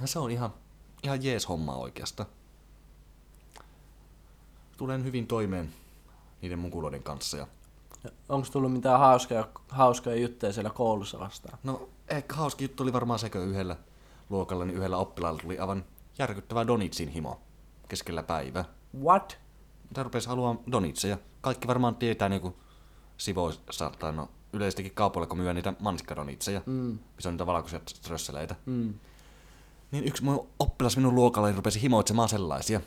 Ja 0.00 0.06
se 0.06 0.18
on 0.18 0.30
ihan, 0.30 0.54
ihan 1.02 1.24
jees 1.24 1.48
homma 1.48 1.74
oikeastaan. 1.76 2.28
Tulen 4.76 5.04
hyvin 5.04 5.26
toimeen 5.26 5.74
niiden 6.42 6.58
mukuloiden 6.58 7.02
kanssa. 7.02 7.36
Ja, 7.36 7.46
Onko 8.28 8.48
tullut 8.52 8.72
mitään 8.72 9.00
hauskoja, 9.00 9.48
hauskoja 9.68 10.16
juttuja 10.16 10.52
siellä 10.52 10.70
koulussa 10.70 11.18
vastaan? 11.18 11.58
no, 11.62 11.88
ehkä 12.08 12.34
hauska 12.34 12.64
juttu 12.64 12.82
oli 12.82 12.92
varmaan 12.92 13.18
sekö 13.18 13.44
yhdellä 13.44 13.76
luokalla, 14.30 14.64
niin 14.64 14.76
yhdellä 14.76 14.96
oppilaalla 14.96 15.40
tuli 15.42 15.58
aivan 15.58 15.84
järkyttävä 16.18 16.66
Donitsin 16.66 17.08
himo 17.08 17.40
keskellä 17.88 18.22
päivää. 18.22 18.64
What? 19.02 19.38
Mitä 19.90 20.02
rupesi 20.02 20.28
haluaa 20.28 20.56
Donitseja? 20.72 21.18
Kaikki 21.40 21.68
varmaan 21.68 21.96
tietää 21.96 22.28
niinku 22.28 22.56
sivoissa, 23.16 23.90
tai 23.98 24.12
no 24.12 24.28
yleisestikin 24.52 24.94
kaupoilla, 24.94 25.26
kun 25.26 25.38
myy 25.38 25.54
niitä 25.54 25.72
mansikkadonitseja, 25.80 26.62
Mm, 26.66 26.98
missä 27.16 27.28
on 27.28 27.32
niitä 27.34 27.46
valkoisia 27.46 27.80
strösseleitä. 27.86 28.54
mm. 28.66 28.94
Niin 29.90 30.04
yksi 30.04 30.24
mun 30.24 30.48
oppilas 30.58 30.96
minun 30.96 31.14
luokalla 31.14 31.52
rupesi 31.52 31.82
himoitsemaan 31.82 32.28
sellaisia. 32.28 32.80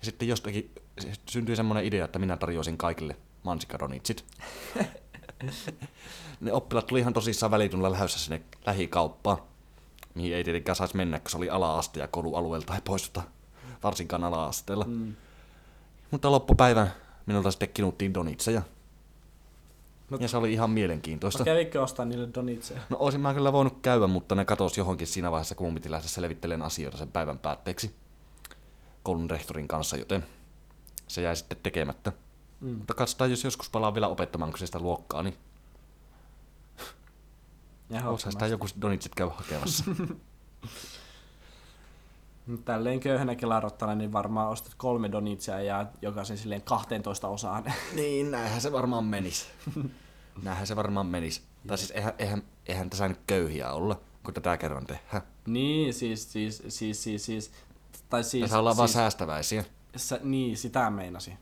Ja 0.00 0.04
sitten 0.04 0.28
jostakin 0.28 0.70
syntyi 1.28 1.56
semmoinen 1.56 1.84
idea, 1.84 2.04
että 2.04 2.18
minä 2.18 2.36
tarjoisin 2.36 2.76
kaikille 2.78 3.16
mansikadonitsit. 3.42 4.24
ne 6.40 6.52
oppilaat 6.52 6.86
tuli 6.86 7.00
ihan 7.00 7.12
tosissaan 7.12 7.50
välitunnilla 7.50 7.92
lähdössä 7.92 8.18
sinne 8.18 8.42
lähikauppaan, 8.66 9.38
mihin 10.14 10.34
ei 10.34 10.44
tietenkään 10.44 10.76
saisi 10.76 10.96
mennä, 10.96 11.18
kun 11.20 11.30
se 11.30 11.36
oli 11.36 11.50
ala-aste 11.50 12.00
ja 12.00 12.08
koulualueelta 12.08 12.74
ei 12.74 12.80
poistuta 12.84 13.22
varsinkaan 13.82 14.24
ala-asteella. 14.24 14.84
Mm. 14.84 15.14
Mutta 16.10 16.30
loppupäivän 16.30 16.92
minulta 17.26 17.50
sitten 17.50 17.68
kinuttiin 17.68 18.14
donitseja. 18.14 18.62
No- 20.10 20.18
ja 20.20 20.28
se 20.28 20.36
oli 20.36 20.52
ihan 20.52 20.70
mielenkiintoista. 20.70 21.38
No 21.38 21.44
kävikö 21.44 21.82
ostaa 21.82 22.04
niille 22.04 22.28
donitseja? 22.34 22.80
No 22.90 22.96
olisin 23.00 23.20
mä 23.20 23.34
kyllä 23.34 23.52
voinut 23.52 23.78
käydä, 23.82 24.06
mutta 24.06 24.34
ne 24.34 24.44
katosi 24.44 24.80
johonkin 24.80 25.06
siinä 25.06 25.30
vaiheessa, 25.30 25.54
kun 25.54 25.66
mun 25.66 25.74
piti 25.74 25.90
lähteä 25.90 26.08
selvittelemään 26.08 26.66
asioita 26.66 26.98
sen 26.98 27.12
päivän 27.12 27.38
päätteeksi 27.38 27.94
koulun 29.02 29.30
rehtorin 29.30 29.68
kanssa, 29.68 29.96
joten 29.96 30.26
se 31.08 31.22
jäi 31.22 31.36
sitten 31.36 31.58
tekemättä. 31.62 32.12
Mm. 32.60 32.68
Mutta 32.70 32.94
katsotaan, 32.94 33.30
jos 33.30 33.44
joskus 33.44 33.70
palaa 33.70 33.94
vielä 33.94 34.08
opettamaan 34.08 34.52
kyseistä 34.52 34.78
luokkaa, 34.78 35.22
niin 35.22 35.36
osaa 38.04 38.32
sitä 38.32 38.46
joku 38.46 38.66
donitsit 38.80 39.14
käy 39.14 39.28
hakemassa. 39.28 39.84
Tälleen 42.64 43.00
köyhänä 43.00 43.34
kelarottana, 43.34 43.94
niin 43.94 44.12
varmaan 44.12 44.48
ostat 44.48 44.74
kolme 44.76 45.12
donitsia 45.12 45.62
ja 45.62 45.86
jokaisen 46.02 46.38
silleen 46.38 46.62
12 46.62 47.28
osaan. 47.28 47.64
niin, 47.96 48.30
näinhän 48.30 48.60
se 48.60 48.72
varmaan 48.72 49.04
menis. 49.04 49.48
näinhän 50.42 50.66
se 50.66 50.76
varmaan 50.76 51.06
menis. 51.06 51.42
Tai 51.66 51.78
siis 51.78 51.90
eihän, 51.90 52.12
eihän, 52.18 52.42
eihän 52.66 52.90
tässä 52.90 53.08
nyt 53.08 53.20
köyhiä 53.26 53.72
olla, 53.72 54.00
kun 54.24 54.34
tätä 54.34 54.56
kerran 54.56 54.86
tehdään. 54.86 55.22
niin, 55.46 55.94
siis, 55.94 56.32
siis, 56.32 56.62
siis, 56.68 57.02
siis, 57.02 57.26
siis, 57.26 57.52
tai 58.10 58.24
siis, 58.24 58.42
Tässä 58.42 58.58
ollaan 58.58 58.76
vaan 58.76 58.88
siis, 58.88 58.94
säästäväisiä. 58.94 59.64
sä, 59.96 60.20
niin, 60.22 60.56
sitä 60.56 60.90
meinasi. 60.90 61.32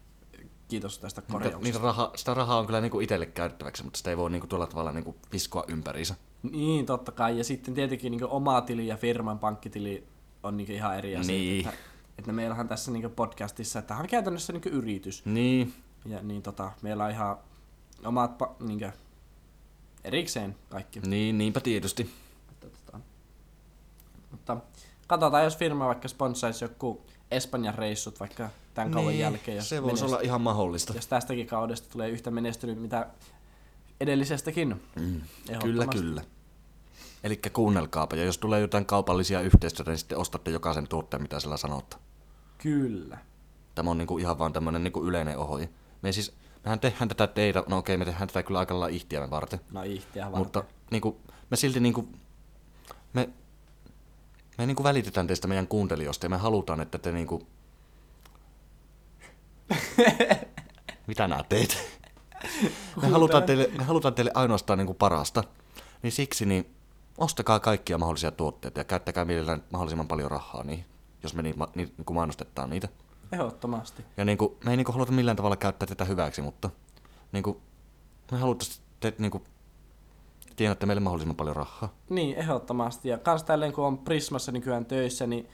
Kiitos 0.69 0.99
tästä 0.99 1.21
Mutta 1.21 1.33
korjauksesta. 1.33 1.65
niitä 1.65 1.79
raha, 1.79 2.11
sitä 2.17 2.35
rahaa 2.35 2.59
on 2.59 2.67
kyllä 2.67 2.81
niinku 2.81 3.01
itselle 3.01 3.27
käytettäväksi, 3.27 3.85
mutta 3.85 3.97
sitä 3.97 4.11
ei 4.11 4.17
voi 4.17 4.31
niinku 4.31 4.47
tuolla 4.47 4.67
tavalla 4.67 4.93
niinku 4.93 5.17
viskoa 5.33 5.65
ympäriinsä. 5.69 6.15
Niin, 6.43 6.87
totta 6.87 7.13
kai. 7.13 7.39
Ja 7.39 7.45
sitten 7.45 7.75
tietenkin 7.75 8.11
niin 8.11 8.27
oma 8.27 8.61
tili 8.61 8.87
ja 8.87 8.97
firman 8.97 9.39
pankkitili 9.39 10.07
on 10.43 10.57
niin 10.57 10.73
ihan 10.73 10.99
eri 10.99 11.17
asia. 11.17 11.33
Niin. 11.33 11.67
Että, 11.67 11.79
että 12.19 12.33
meillähän 12.33 12.69
tässä 12.69 12.91
niin 12.91 13.11
podcastissa, 13.11 13.79
että 13.79 13.89
tämä 13.89 14.01
on 14.01 14.07
käytännössä 14.07 14.53
niin 14.53 14.63
yritys. 14.65 15.25
Niin, 15.25 15.75
Ja 16.05 16.23
niin 16.23 16.43
tota, 16.43 16.73
meillä 16.83 17.05
on 17.05 17.11
ihan 17.11 17.37
omat 18.05 18.43
pa- 18.43 18.67
niin 18.67 18.93
erikseen 20.05 20.57
kaikki. 20.71 21.01
niin, 21.01 21.39
niinpä 21.39 21.61
tietysti. 21.61 22.11
Että, 22.51 22.67
tota, 22.67 23.01
mutta 24.31 24.57
katsotaan, 25.07 25.45
jos 25.45 25.57
firma 25.57 25.87
vaikka 25.87 26.09
sponssaisi 26.09 26.65
joku 26.65 27.03
Espanjan 27.31 27.75
reissut 27.75 28.21
vaikka 28.21 28.51
tämän 28.75 28.91
kauden 28.93 29.09
niin, 29.09 29.21
jälkeen. 29.21 29.57
Jos, 29.57 29.69
se 29.69 29.83
voisi 29.83 30.05
olla 30.05 30.21
ihan 30.21 30.41
mahdollista. 30.41 30.95
jos 30.95 31.07
tästäkin 31.07 31.47
kaudesta 31.47 31.89
tulee 31.93 32.09
yhtä 32.09 32.31
menestynyt 32.31 32.79
mitä 32.79 33.07
edellisestäkin. 34.01 34.83
Mm. 34.97 35.21
Kyllä, 35.63 35.87
kyllä. 35.87 36.23
Eli 37.25 37.41
kuunnelkaapa, 37.53 38.17
ja 38.17 38.25
jos 38.25 38.39
tulee 38.39 38.61
jotain 38.61 38.87
kaupallisia 38.87 39.41
yhteistyötä, 39.41 39.91
niin 39.91 39.99
sitten 39.99 40.19
ostatte 40.19 40.51
jokaisen 40.51 40.89
tuotteen, 40.89 41.23
mitä 41.23 41.41
sillä 41.41 41.57
sanotte. 41.57 41.97
Kyllä. 42.59 43.19
Tämä 43.75 43.91
on 43.91 43.99
niinku 43.99 44.19
ihan 44.19 44.39
vaan 44.39 44.53
tämmönen 44.53 44.85
niinku 44.85 45.05
yleinen 45.05 45.39
ohje. 45.39 45.69
Me 46.03 46.13
siis, 46.13 46.37
mehän 46.65 46.81
tehdään 46.81 47.09
tätä 47.09 47.27
teitä, 47.27 47.65
no 47.67 47.79
okei, 47.79 47.97
me 47.97 48.05
tehdään 48.05 48.29
tätä 48.29 48.43
kyllä 48.43 48.59
aika 48.59 48.75
lailla 48.75 48.95
ihtiämme 48.97 49.31
varten. 49.31 49.61
No 49.71 49.83
ihtiä 49.83 50.25
varten. 50.25 50.39
Mutta 50.39 50.65
niinku, 50.91 51.21
me 51.51 51.57
silti 51.57 51.81
niinku, 51.81 52.09
me, 53.13 53.29
me 54.59 54.67
niinku 54.67 54.83
välitetään 54.83 55.27
teistä 55.27 55.49
meidän 55.49 55.69
kuuntelijoista 55.69 56.27
ja 56.27 56.31
me 56.31 56.37
halutaan, 56.37 56.81
että 56.81 56.99
te 56.99 57.13
niinku... 57.13 57.47
Mitä 61.07 61.29
nää 61.29 61.45
teet? 61.49 62.01
me, 63.03 63.09
halutaan 63.09 63.43
teille, 63.43 63.71
me 63.79 63.85
halutaan 63.85 64.15
teille 64.15 64.31
ainoastaan 64.35 64.79
niinku 64.79 64.95
parasta. 64.95 65.45
Niin 66.03 66.13
siksi 66.13 66.47
niin 66.47 66.78
ostakaa 67.19 67.61
kaikkia 67.61 67.99
mahdollisia 67.99 68.31
tuotteita 68.31 68.81
ja 68.81 68.85
käyttäkää 68.85 69.25
mielellään 69.25 69.63
mahdollisimman 69.71 70.09
paljon 70.09 70.31
rahaa 70.31 70.65
niihin, 70.65 70.85
jos 71.23 71.35
me 71.35 71.43
niin, 71.43 71.55
niin, 71.75 71.95
niin 71.97 72.15
mainostetaan 72.15 72.71
niitä. 72.71 72.89
Ehdottomasti. 73.33 74.05
Ja 74.17 74.25
niinku, 74.25 74.57
me 74.65 74.71
ei 74.71 74.77
niinku 74.77 74.93
haluta 74.93 75.13
millään 75.13 75.37
tavalla 75.37 75.57
käyttää 75.57 75.87
tätä 75.89 76.05
hyväksi, 76.05 76.43
mutta 76.43 76.71
niinku, 77.33 77.61
me 78.33 78.39
halutaan, 78.39 78.71
että 78.71 78.83
te 79.01 79.23
niinku, 79.23 79.43
tienaatte 80.57 80.87
meille 80.87 81.01
mahdollisimman 81.01 81.37
paljon 81.37 81.57
rahaa. 81.57 81.95
Niin, 82.11 82.37
ehdottomasti. 82.37 83.09
Ja 83.09 83.19
kans 83.19 83.43
tälleen, 83.43 83.73
kun 83.73 83.85
on 83.85 83.99
Prismassa 83.99 84.53
nykyään 84.53 84.87
töissä, 84.87 85.27
niin 85.27 85.49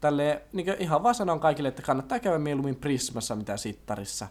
tälleen, 0.00 0.40
niin 0.52 0.76
ihan 0.78 1.02
vaan 1.02 1.14
sanon 1.14 1.40
kaikille, 1.40 1.68
että 1.68 1.82
kannattaa 1.82 2.18
käydä 2.20 2.38
mieluummin 2.38 2.76
Prismassa 2.76 3.36
mitä 3.36 3.56
sittarissa. 3.56 4.26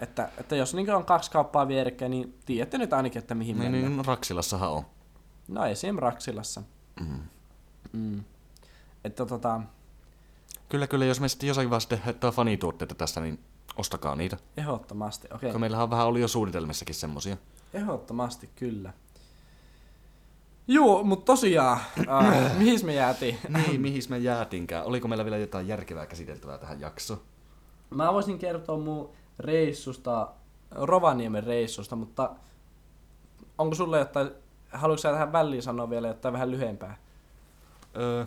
Että, 0.00 0.28
että 0.38 0.56
jos 0.56 0.74
niin 0.74 0.90
on 0.94 1.04
kaksi 1.04 1.30
kauppaa 1.30 1.68
vierekkäin, 1.68 2.10
niin 2.10 2.34
tiedätte 2.46 2.78
nyt 2.78 2.92
ainakin, 2.92 3.18
että 3.18 3.34
mihin 3.34 3.58
Niin, 3.58 3.72
mennään. 3.72 3.92
niin 3.96 4.04
Raksilassahan 4.04 4.70
on. 4.70 4.82
No 5.48 5.64
esim. 5.66 5.96
Raksilassa. 5.96 6.62
Mm. 7.00 7.18
Mm. 7.92 8.24
Että 9.04 9.26
tota, 9.26 9.60
Kyllä, 10.68 10.86
kyllä, 10.86 11.04
jos 11.04 11.20
me 11.20 11.28
sitten 11.28 11.46
jossakin 11.46 11.70
vaiheessa 11.70 11.88
tehdään 11.88 12.32
fanituotteita 12.32 12.94
tässä, 12.94 13.20
niin 13.20 13.38
ostakaa 13.76 14.16
niitä. 14.16 14.36
ehdottomasti. 14.56 15.28
Okei, 15.34 15.48
Okay. 15.50 15.60
Meillähän 15.60 15.84
on 15.84 15.90
vähän 15.90 16.06
ollut 16.06 16.20
jo 16.20 16.28
suunnitelmissakin 16.28 16.94
semmosia. 16.94 17.36
ehdottomasti 17.74 18.50
kyllä. 18.56 18.92
Joo, 20.68 21.02
mutta 21.04 21.24
tosiaan, 21.24 21.78
äh, 22.08 22.58
mihin 22.58 22.86
me 22.86 22.94
jäätiin? 22.94 23.38
niin, 23.48 23.80
mihin 23.80 24.02
me 24.08 24.18
jäätinkään? 24.18 24.84
Oliko 24.84 25.08
meillä 25.08 25.24
vielä 25.24 25.38
jotain 25.38 25.68
järkevää 25.68 26.06
käsiteltävää 26.06 26.58
tähän 26.58 26.80
jaksoon? 26.80 27.20
Mä 27.90 28.12
voisin 28.12 28.38
kertoa 28.38 28.78
mun 28.78 29.10
reissusta, 29.38 30.28
Rovaniemen 30.70 31.44
reissusta, 31.44 31.96
mutta 31.96 32.30
onko 33.58 33.74
sulle 33.74 33.98
jotain, 33.98 34.30
haluatko 34.72 35.00
sä 35.00 35.12
tähän 35.12 35.32
väliin 35.32 35.62
sanoa 35.62 35.90
vielä 35.90 36.08
jotain 36.08 36.32
vähän 36.32 36.50
lyhyempää? 36.50 36.96
Öö, 37.96 38.26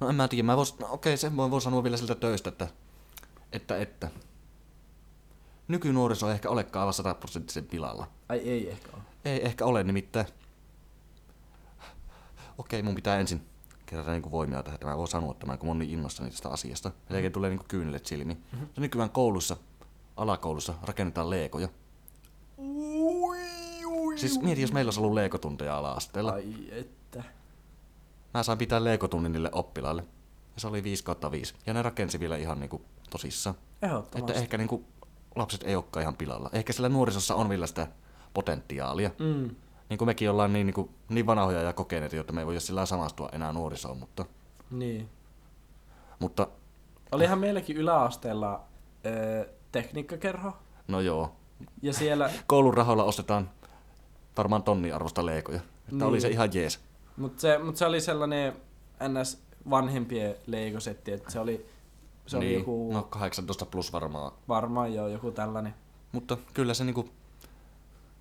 no 0.00 0.08
en 0.08 0.14
mä 0.14 0.28
tiedä, 0.28 0.42
mä 0.42 0.56
vois, 0.56 0.78
no 0.78 0.88
okei, 0.90 1.16
sen 1.16 1.36
voi, 1.36 1.50
voi 1.50 1.60
sanoa 1.60 1.82
vielä 1.82 1.96
siltä 1.96 2.14
töistä, 2.14 2.48
että, 2.48 2.68
että, 3.52 3.76
että 3.76 4.10
nykynuoriso 5.68 6.28
ei 6.28 6.34
ehkä 6.34 6.50
olekaan 6.50 6.80
aivan 6.80 6.94
sataprosenttisen 6.94 7.64
pilalla. 7.64 8.06
Ai 8.28 8.38
ei 8.38 8.70
ehkä 8.70 8.88
ole. 8.92 9.02
Ei 9.24 9.46
ehkä 9.46 9.64
ole 9.64 9.84
nimittäin. 9.84 10.26
Okei, 12.58 12.82
mun 12.82 12.94
pitää 12.94 13.20
ensin 13.20 13.42
kerätä 13.86 14.10
niin 14.10 14.30
voimia 14.30 14.62
tähän. 14.62 14.78
Mä 14.84 14.96
voin 14.96 15.08
sanoa 15.08 15.34
tämän, 15.34 15.58
kun 15.58 15.66
mä 15.66 15.70
oon 15.70 15.78
niin 15.78 15.90
innossani 15.90 16.30
tästä 16.30 16.48
asiasta. 16.48 16.90
Melkein 17.08 17.32
tulee 17.32 17.50
niin 17.50 17.64
kyynelet 17.68 18.06
silmiin. 18.06 18.44
Mm-hmm. 18.52 18.68
Nykyään 18.76 19.10
koulussa, 19.10 19.56
alakoulussa 20.16 20.74
rakennetaan 20.82 21.30
leekoja. 21.30 21.68
Siis 24.20 24.40
mieti, 24.42 24.60
jos 24.60 24.72
meillä 24.72 24.88
olisi 24.88 25.00
ollut 25.00 25.14
leekotunteja 25.14 25.78
ala-asteella. 25.78 26.32
Ai 26.32 26.54
että. 26.70 27.22
Mä 28.34 28.42
sain 28.42 28.58
pitää 28.58 28.84
leekotunnin 28.84 29.32
niille 29.32 29.50
oppilaille. 29.52 30.02
Ja 30.54 30.60
se 30.60 30.66
oli 30.66 30.82
5 30.84 31.04
kautta 31.04 31.30
5. 31.30 31.54
Ja 31.66 31.74
ne 31.74 31.82
rakensi 31.82 32.20
vielä 32.20 32.36
ihan 32.36 32.60
niinku 32.60 32.82
tosissaan. 33.10 33.56
Ehdottomasti. 33.82 34.18
Että 34.18 34.32
ehkä 34.42 34.58
niinku 34.58 34.84
lapset 35.36 35.62
ei 35.62 35.76
olekaan 35.76 36.02
ihan 36.02 36.16
pilalla. 36.16 36.50
Ehkä 36.52 36.72
sillä 36.72 36.88
nuorisossa 36.88 37.34
on 37.34 37.48
vielä 37.48 37.66
sitä 37.66 37.86
potentiaalia. 38.34 39.10
Mm. 39.18 39.50
Niin 39.88 39.98
kuin 39.98 40.06
mekin 40.06 40.30
ollaan 40.30 40.52
niin, 40.52 40.66
niin, 40.66 40.74
kuin, 40.74 40.90
niin 41.08 41.26
vanhoja 41.26 41.62
ja 41.62 41.72
kokeneita, 41.72 42.16
jotta 42.16 42.32
me 42.32 42.40
ei 42.40 42.46
voi 42.46 42.60
sillä 42.60 42.86
samastua 42.86 43.28
enää 43.32 43.52
nuorisoon, 43.52 43.98
mutta, 43.98 44.24
Niin. 44.70 45.08
mutta 46.18 46.46
Olihan 47.12 47.38
meilläkin 47.38 47.76
yläasteella 47.76 48.64
ö, 49.06 49.48
tekniikkakerho. 49.72 50.52
no 50.88 51.00
joo. 51.00 51.36
Ja 51.82 51.92
siellä, 51.92 52.30
Koulun 52.46 52.74
rahoilla 52.74 53.04
ostetaan 53.04 53.50
varmaan 54.36 54.62
tonni 54.62 54.92
arvosta 54.92 55.26
leikoja. 55.26 55.56
Että 55.58 55.90
Niin. 55.90 56.02
oli 56.02 56.20
se 56.20 56.28
ihan 56.28 56.54
jees. 56.54 56.80
mutta 57.16 57.40
se, 57.40 57.58
mut 57.58 57.76
se 57.76 57.86
oli 57.86 58.00
sellainen 58.00 58.52
ns. 59.08 59.42
vanhempien 59.70 60.34
leikosetti, 60.46 61.12
että 61.12 61.30
se 61.30 61.40
oli, 61.40 61.66
se 62.26 62.36
oli 62.36 62.44
niin, 62.46 62.58
joku, 62.58 62.92
No 62.92 63.02
18 63.02 63.66
plus 63.66 63.92
varmaan. 63.92 64.32
varmaan 64.48 64.94
jo 64.94 65.08
joku 65.08 65.30
tällainen. 65.32 65.74
Mutta 66.12 66.36
kyllä 66.54 66.74
se 66.74 66.84
niinku, 66.84 67.02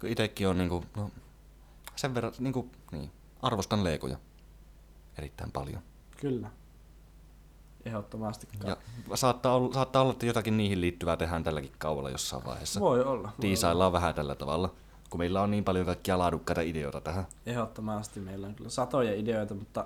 kun 0.02 0.10
itekin 0.10 0.48
on 0.48 0.58
niinku, 0.58 0.86
no, 0.96 1.12
sen 1.96 2.16
verran, 2.16 2.34
niinku, 2.40 2.70
niin, 2.92 3.12
arvostan 3.42 3.84
leikoja 3.84 4.18
erittäin 5.18 5.52
paljon. 5.52 5.82
Kyllä. 6.22 6.50
Ehdottomasti. 7.86 8.48
Ja 8.66 8.78
saattaa 9.16 9.56
olla, 9.56 9.74
saattaa 9.74 10.02
olla, 10.02 10.12
että 10.12 10.26
jotakin 10.26 10.58
niihin 10.58 10.82
liittyvää 10.82 11.18
tehdään 11.18 11.44
tälläkin 11.44 11.72
kaudella 11.78 12.10
jossain 12.10 12.46
vaiheessa. 12.46 12.80
Voi 12.80 13.02
olla. 13.04 13.28
Voi 13.28 13.34
Tiisaillaan 13.42 13.92
vähän 13.92 14.14
tällä 14.16 14.36
tavalla, 14.36 14.74
kun 15.10 15.18
meillä 15.18 15.42
on 15.42 15.52
niin 15.52 15.64
paljon 15.64 15.86
kaikkia 15.86 16.18
laadukkaita 16.18 16.62
ideoita 16.62 17.02
tähän. 17.02 17.28
Ehdottomasti 17.46 18.20
meillä 18.20 18.48
on 18.48 18.56
kyllä 18.56 18.70
satoja 18.70 19.16
ideoita, 19.16 19.54
mutta, 19.54 19.86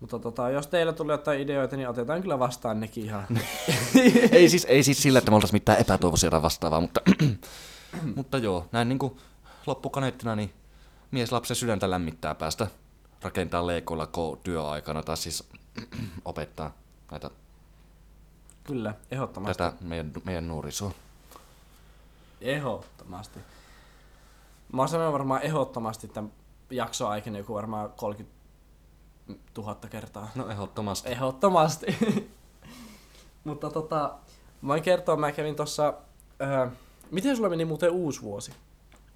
mutta 0.00 0.18
tota, 0.18 0.50
jos 0.50 0.66
teillä 0.66 0.92
tulee 0.92 1.14
jotain 1.14 1.40
ideoita, 1.40 1.76
niin 1.76 1.88
otetaan 1.88 2.22
kyllä 2.22 2.38
vastaan 2.38 2.80
nekin 2.80 3.04
ihan. 3.04 3.26
ei, 4.32 4.48
siis, 4.48 4.64
ei 4.64 4.82
siis 4.82 5.02
sillä, 5.02 5.18
että 5.18 5.30
me 5.30 5.34
oltaisiin 5.34 5.56
mitään 5.56 5.80
epätoivoisia 5.80 6.30
tai 6.30 6.42
vastaavaa, 6.42 6.80
mutta, 6.80 7.00
mutta 8.16 8.38
joo, 8.38 8.68
näin 8.72 8.88
niin 8.88 8.98
kuin 8.98 9.16
loppukaneettina, 9.66 10.36
niin 10.36 10.52
mies 11.10 11.32
lapsen 11.32 11.56
sydäntä 11.56 11.90
lämmittää 11.90 12.34
päästä 12.34 12.66
rakentaa 13.22 13.66
leikoilla 13.66 14.04
ko- 14.04 14.38
työaikana 14.42 15.02
tai 15.02 15.16
siis 15.16 15.48
opettaa 16.24 16.72
näitä, 17.10 17.30
kyllä, 18.64 18.94
ehdottomasti. 19.10 19.58
tätä 19.58 19.76
meidän, 19.80 20.12
meidän 20.24 20.48
nuorisoa. 20.48 20.92
Ehdottomasti. 22.40 23.40
Mä 24.72 24.82
oon 24.82 24.88
sanonut 24.88 25.12
varmaan 25.12 25.42
ehdottomasti 25.42 26.08
tämän 26.08 26.32
jakson 26.70 27.10
aikana 27.10 27.38
joku 27.38 27.54
varmaan 27.54 27.92
30 27.96 28.36
000 29.58 29.74
kertaa. 29.90 30.30
No 30.34 30.48
ehdottomasti. 30.48 31.08
Ehdottomasti. 31.08 31.86
Mutta 33.44 33.70
tota, 33.70 34.14
mä 34.62 34.68
voin 34.68 34.82
kertoa, 34.82 35.16
mä 35.16 35.32
kävin 35.32 35.56
tuossa 35.56 35.94
äh, 36.42 36.72
Miten 37.10 37.36
sulla 37.36 37.48
meni 37.48 37.64
muuten 37.64 37.90
uusi 37.90 38.22
vuosi? 38.22 38.52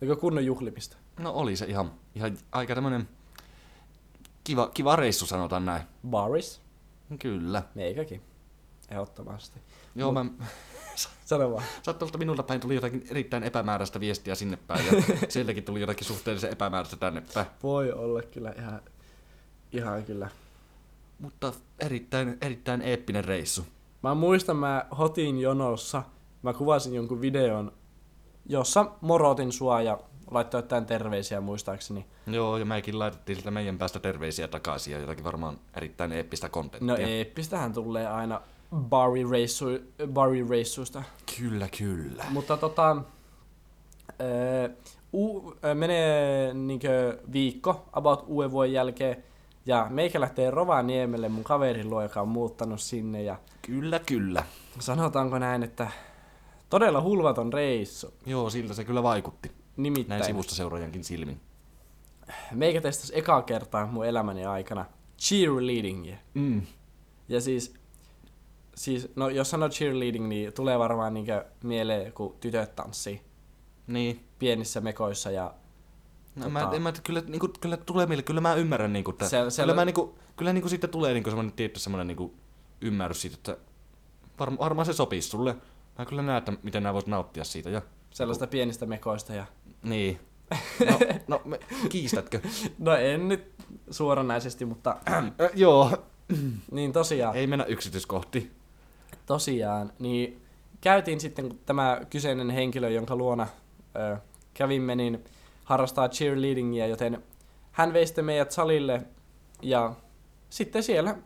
Eikö 0.03 0.17
kunnon 0.17 0.45
juhlimista? 0.45 0.97
No 1.19 1.31
oli 1.33 1.57
se 1.57 1.67
ihan, 1.67 1.93
ihan 2.15 2.39
aika 2.53 2.75
tämmönen 2.75 3.09
kiva, 4.45 4.71
kiva 4.75 4.97
reissu 4.97 5.27
sanotaan 5.27 5.65
näin. 5.65 5.83
Baris? 6.11 6.61
Kyllä. 7.19 7.63
Meikäkin. 7.75 8.23
Ehdottomasti. 8.91 9.61
Joo, 9.95 10.11
Mut- 10.11 10.15
mä 10.15 10.47
Sano 11.25 11.53
vaan. 11.53 11.63
sattumalta 11.83 12.19
minulta 12.19 12.43
päin 12.43 12.61
tuli 12.61 12.75
jotakin 12.75 13.07
erittäin 13.11 13.43
epämääräistä 13.43 14.01
viestiä 14.01 14.35
sinne 14.35 14.59
päin 14.67 14.87
ja 14.87 15.03
sieltäkin 15.29 15.65
tuli 15.65 15.81
jotakin 15.81 16.07
suhteellisen 16.07 16.53
epämääräistä 16.53 16.97
tänne 16.97 17.23
päin. 17.35 17.47
Voi 17.63 17.93
olla 17.93 18.23
kyllä 18.23 18.55
ihan, 18.59 18.81
ihan 19.73 20.05
kyllä. 20.05 20.31
Mutta 21.19 21.53
erittäin, 21.79 22.39
erittäin 22.41 22.83
eeppinen 22.83 23.25
reissu. 23.25 23.67
Mä 24.03 24.15
muistan, 24.15 24.57
mä 24.57 24.87
hotin 24.99 25.41
jonossa, 25.41 26.03
mä 26.43 26.53
kuvasin 26.53 26.95
jonkun 26.95 27.21
videon, 27.21 27.73
jossa 28.47 28.87
morotin 29.01 29.53
sua 29.53 29.83
ja 29.83 29.99
laittoi 30.31 30.59
jotain 30.59 30.87
terveisiä 30.87 31.41
muistaakseni. 31.41 32.07
Joo, 32.27 32.57
ja 32.57 32.65
mekin 32.65 32.99
laitettiin 32.99 33.37
siltä 33.37 33.51
meidän 33.51 33.79
päästä 33.79 33.99
terveisiä 33.99 34.49
takaisin 34.49 34.93
ja 34.93 35.01
jotakin 35.01 35.25
varmaan 35.25 35.59
erittäin 35.77 36.13
eeppistä 36.13 36.49
kontenttia. 36.49 36.97
No 36.97 37.03
eeppistähän 37.03 37.73
tulee 37.73 38.07
aina 38.07 38.41
bari-reissu, 38.75 39.65
bari-reissuista. 40.13 41.03
Kyllä, 41.39 41.69
kyllä. 41.79 42.25
Mutta 42.31 42.57
tota, 42.57 42.97
öö, 44.21 44.69
u, 45.13 45.51
ö, 45.65 45.75
menee 45.75 46.55
niinkö 46.55 47.19
viikko 47.33 47.89
about 47.93 48.25
uuden 48.27 48.51
vuoden 48.51 48.73
jälkeen, 48.73 49.25
ja 49.67 49.87
meikä 49.91 50.21
lähtee 50.21 50.51
Rovaniemelle 50.51 51.29
mun 51.29 51.45
kaverin 51.45 51.91
luo, 51.91 52.03
joka 52.03 52.21
on 52.21 52.29
muuttanut 52.29 52.81
sinne, 52.81 53.23
ja 53.23 53.37
Kyllä, 53.63 53.99
kyllä. 53.99 54.45
sanotaanko 54.79 55.39
näin, 55.39 55.63
että 55.63 55.91
todella 56.71 57.01
hulvaton 57.03 57.53
reissu. 57.53 58.15
Joo, 58.27 58.51
siltä 58.51 58.75
se 58.75 58.85
kyllä 58.85 59.03
vaikutti. 59.03 59.53
Nimittäin 59.77 60.19
Näin 60.19 60.25
sivusta 60.33 60.55
seuraajankin 60.55 61.05
silmin. 61.05 61.41
meikä 62.53 62.81
testasi 62.81 63.19
ekaa 63.19 63.43
kertaa 63.43 63.87
mun 63.87 64.07
elämäni 64.07 64.45
aikana 64.47 64.87
cheerleadingia. 65.19 66.17
Mm. 66.35 66.63
Ja 67.29 67.41
siis, 67.41 67.75
siis 68.81 69.09
no 69.17 69.29
jos 69.29 69.51
sanoo 69.51 69.69
cheerleading, 69.69 70.29
niin 70.29 70.53
tulee 70.53 70.79
varmaan 70.79 71.15
niinkö 71.15 71.45
mieleen, 71.65 72.13
kun 72.13 72.37
tytöt 72.41 72.77
tanssii 72.77 73.21
Niin. 73.87 74.25
pienissä 74.39 74.81
mekoissa 74.81 75.31
ja 75.31 75.55
No, 76.37 76.47
Tota- 76.47 76.49
mä, 76.51 76.61
en, 76.73 76.83
mä, 76.83 76.89
niinku, 76.91 77.01
kyllä, 77.05 77.23
niinku, 77.27 77.49
kyllä 77.61 77.77
tulee 77.77 78.07
mieleen, 78.07 78.25
kyllä 78.25 78.41
mä 78.41 78.55
ymmärrän, 78.55 78.93
niinku, 78.93 79.11
että, 79.11 79.29
Se- 79.29 79.51
se- 79.51 79.63
kyllä, 79.63 79.75
mä, 79.75 79.85
niinku, 79.85 80.19
kyllä 80.37 80.53
niinku, 80.53 80.69
siitä 80.69 80.89
tulee 80.89 81.13
niinku, 81.15 81.31
semmoinen 81.31 81.53
tietty 81.53 81.81
semmoinen 81.81 82.07
niinku, 82.07 82.35
ymmärrys 82.81 83.21
siitä, 83.23 83.37
että 83.37 83.57
var, 84.39 84.53
varmaan 84.59 84.87
se 84.87 84.93
sopii 84.93 85.23
sulle. 85.23 85.57
Mä 85.99 86.07
kyllä 86.07 86.23
näen, 86.23 86.39
että 86.39 86.53
miten 86.63 86.83
nää 86.83 86.93
vois 86.95 87.07
nauttia 87.07 87.45
siitä. 87.45 87.71
Ja, 87.71 87.83
sellaista 88.11 88.47
pienistä 88.47 88.87
mekoista 88.87 89.35
ja 89.35 89.47
niin. 89.83 90.21
No, 90.89 90.99
no 91.29 91.43
me, 91.45 91.61
kiistätkö? 91.89 92.41
No 92.79 92.95
en 92.95 93.29
nyt 93.29 93.53
suoranaisesti, 93.91 94.65
mutta 94.65 94.97
Ö, 95.41 95.51
joo, 95.55 96.05
niin 96.71 96.93
tosiaan, 96.93 97.37
ei 97.37 97.47
mennä 97.47 97.65
yksityiskohtiin. 97.65 98.51
Tosiaan, 99.27 99.93
niin 99.99 100.43
käytiin 100.81 101.21
sitten, 101.21 101.49
kun 101.49 101.59
tämä 101.67 102.01
kyseinen 102.11 102.51
henkilö, 102.51 102.91
jonka 102.91 103.17
luona 103.17 103.47
ö, 103.97 104.17
kävimme, 104.55 104.95
niin 104.97 105.25
harrastaa 105.65 106.09
cheerleadingia, 106.09 106.87
joten 106.87 107.23
hän 107.73 107.93
vei 107.93 108.07
sitten 108.07 108.25
meidät 108.25 108.51
salille 108.53 109.03
ja 109.63 109.93
sitten 110.51 110.83
siellä 110.83 111.17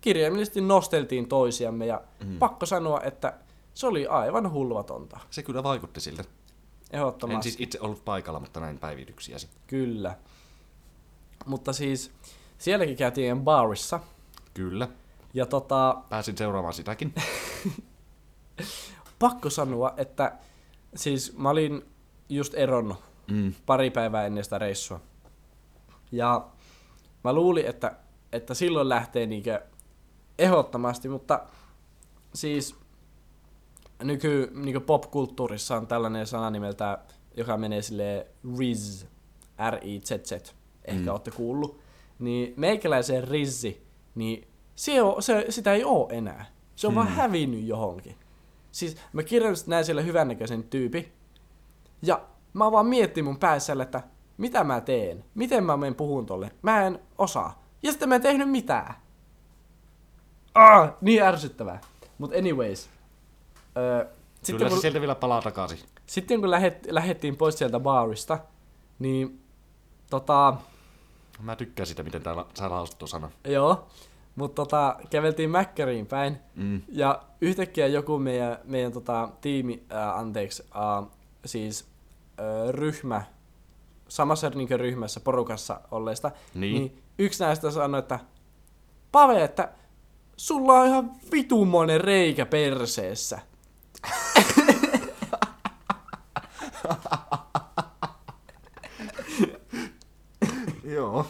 kirjaimellisesti 0.00 0.60
nosteltiin 0.60 1.28
toisiamme 1.28 1.86
ja 1.86 2.00
Mm. 2.24 2.38
pakko 2.38 2.66
sanoa, 2.66 3.00
että 3.00 3.34
se 3.74 3.86
oli 3.86 4.06
aivan 4.06 4.52
hulvatonta. 4.52 5.20
Se 5.30 5.42
kyllä 5.42 5.62
vaikutti 5.62 6.00
siltä. 6.00 6.22
En 6.22 6.28
Ehdottomasti. 7.00 7.42
siis 7.50 7.60
itse 7.60 7.80
ollut 7.80 8.04
paikalla, 8.04 8.40
mutta 8.40 8.60
näin 8.60 8.78
päivityksiäsi. 8.78 9.48
Kyllä. 9.66 10.16
Mutta 11.46 11.72
siis 11.72 12.10
sielläkin 12.58 12.96
käytiin 12.96 13.40
barissa 13.40 14.00
Kyllä. 14.54 14.88
Ja 15.34 15.46
tota, 15.46 16.02
Pääsin 16.08 16.36
seuraamaan 16.38 16.74
sitäkin. 16.74 17.14
pakko 19.18 19.50
sanoa, 19.50 19.94
että 19.96 20.32
siis 20.96 21.36
mä 21.36 21.50
olin 21.50 21.84
just 22.28 22.54
eronnut 22.54 22.98
Mm. 23.30 23.54
pari 23.66 23.90
päivää 23.90 24.26
ennen 24.26 24.44
sitä 24.44 24.58
reissua. 24.58 25.00
Ja 26.12 26.46
mä 27.24 27.32
luulin, 27.32 27.66
että, 27.66 27.96
että 28.32 28.54
silloin 28.54 28.88
lähtee 28.88 29.26
niinkö 29.26 29.62
ehdottomasti, 30.38 31.08
mutta 31.08 31.40
siis 32.34 32.74
nyky 34.02 34.50
niinkö 34.54 34.80
popkulttuurissa 34.80 35.76
on 35.76 35.86
tällainen 35.86 36.26
sana 36.26 36.50
nimeltä, 36.50 36.98
joka 37.36 37.56
menee 37.56 37.82
sille 37.82 38.26
Riz, 38.58 39.04
R-I-Z-Z, 39.70 40.32
ehkä 40.84 40.98
Mm. 41.00 41.04
mm. 41.04 41.08
olette 41.08 41.30
kuullut. 41.30 41.80
Niin 42.18 42.54
meikäläisen 42.56 43.28
Rizzi, 43.28 43.86
niin 44.14 44.47
se, 44.78 45.02
on, 45.02 45.22
se, 45.22 45.46
sitä 45.48 45.72
ei 45.72 45.84
oo 45.84 46.08
enää. 46.12 46.46
Se 46.76 46.86
on 46.86 46.92
hmm. 46.92 46.96
vaan 46.96 47.08
hävinnyt 47.08 47.66
johonkin. 47.66 48.16
Siis 48.72 48.96
mä 49.12 49.22
kirjallisesti 49.22 49.70
näin 49.70 49.84
siellä 49.84 50.02
hyvännäköisen 50.02 50.62
tyypi. 50.62 51.12
Ja 52.02 52.20
mä 52.52 52.72
vaan 52.72 52.86
miettin 52.86 53.24
mun 53.24 53.38
päässä, 53.38 53.76
että 53.82 54.02
mitä 54.36 54.64
mä 54.64 54.80
teen? 54.80 55.24
Miten 55.34 55.64
mä 55.64 55.76
menen 55.76 55.94
puhun 55.94 56.26
tolle? 56.26 56.50
Mä 56.62 56.86
en 56.86 56.98
osaa. 57.18 57.62
Ja 57.82 57.90
sitten 57.90 58.08
mä 58.08 58.14
en 58.14 58.22
tehnyt 58.22 58.50
mitään. 58.50 58.94
Ah, 60.54 60.90
niin 61.00 61.22
ärsyttävää. 61.22 61.80
Mut 62.18 62.32
anyways. 62.34 62.90
Öö, 63.76 64.06
Sitten 64.34 64.56
kyllä 64.56 64.68
kun, 64.68 64.78
se 64.78 64.80
sieltä 64.80 65.00
vielä 65.00 65.14
palaa 65.14 65.42
takaisin. 65.42 65.78
sitten 66.06 66.40
kun 66.40 66.50
lähet, 66.50 66.86
lähettiin 66.90 67.36
pois 67.36 67.58
sieltä 67.58 67.80
baarista, 67.80 68.38
niin 68.98 69.42
tota, 70.10 70.56
Mä 71.40 71.56
tykkään 71.56 71.86
sitä, 71.86 72.02
miten 72.02 72.22
täällä 72.22 72.44
sä 72.54 72.70
lausut 72.70 73.02
sanan. 73.04 73.30
joo, 73.44 73.88
mutta 74.38 74.54
tota, 74.54 74.96
käveltiin 75.10 75.50
Mäkkäriin 75.50 76.06
päin, 76.06 76.38
Mm. 76.54 76.82
ja 76.88 77.22
yhtäkkiä 77.40 77.86
joku 77.86 78.18
meidän, 78.18 78.58
meidän 78.64 78.92
tota, 78.92 79.28
tiimi, 79.40 79.82
ää, 79.90 80.18
anteeksi, 80.18 80.64
ää, 80.74 81.02
siis 81.44 81.88
ää, 82.38 82.72
ryhmä, 82.72 83.22
samassa 84.08 84.50
niin 84.50 84.80
ryhmässä, 84.80 85.20
porukassa 85.20 85.80
olleista, 85.90 86.30
Niin. 86.54 86.74
niin 86.74 87.02
yksi 87.18 87.44
näistä 87.44 87.70
sanoi, 87.70 87.98
että 87.98 88.18
Pave, 89.12 89.44
että 89.44 89.68
sulla 90.36 90.72
on 90.72 90.86
ihan 90.86 91.10
vitumoinen 91.32 92.00
reikä 92.00 92.46
perseessä. 92.46 93.38
Joo. 100.84 101.26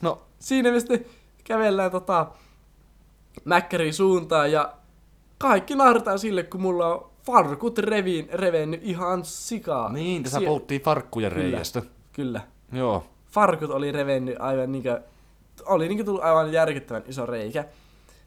No, 0.00 0.22
Siinä 0.38 0.70
me 0.72 0.80
sitten 0.80 1.06
kävellään 1.46 1.90
tota 1.90 2.26
Mäkkärin 3.44 3.94
suuntaan 3.94 4.52
ja 4.52 4.72
kaikki 5.38 5.74
naurataan 5.74 6.18
sille, 6.18 6.42
kun 6.42 6.60
mulla 6.60 6.86
on 6.94 7.10
farkut 7.26 7.78
reviin, 7.78 8.28
revennyt 8.32 8.80
ihan 8.84 9.24
sikaa. 9.24 9.92
niin, 9.92 10.22
tässä 10.22 10.38
Sie- 10.38 10.46
puhuttiin 10.46 10.80
farkkujen 10.82 11.32
Kyllä. 11.32 11.42
reiästä. 11.44 11.82
Kyllä. 12.12 12.40
Joo. 12.72 13.04
Farkut 13.30 13.70
oli 13.70 13.92
revennyt 13.92 14.36
aivan 14.38 14.72
niinkö, 14.72 15.02
oli 15.66 15.88
niinkö 15.88 16.04
tullut 16.04 16.22
aivan 16.24 16.52
järkyttävän 16.52 17.02
iso 17.06 17.26
reikä 17.26 17.64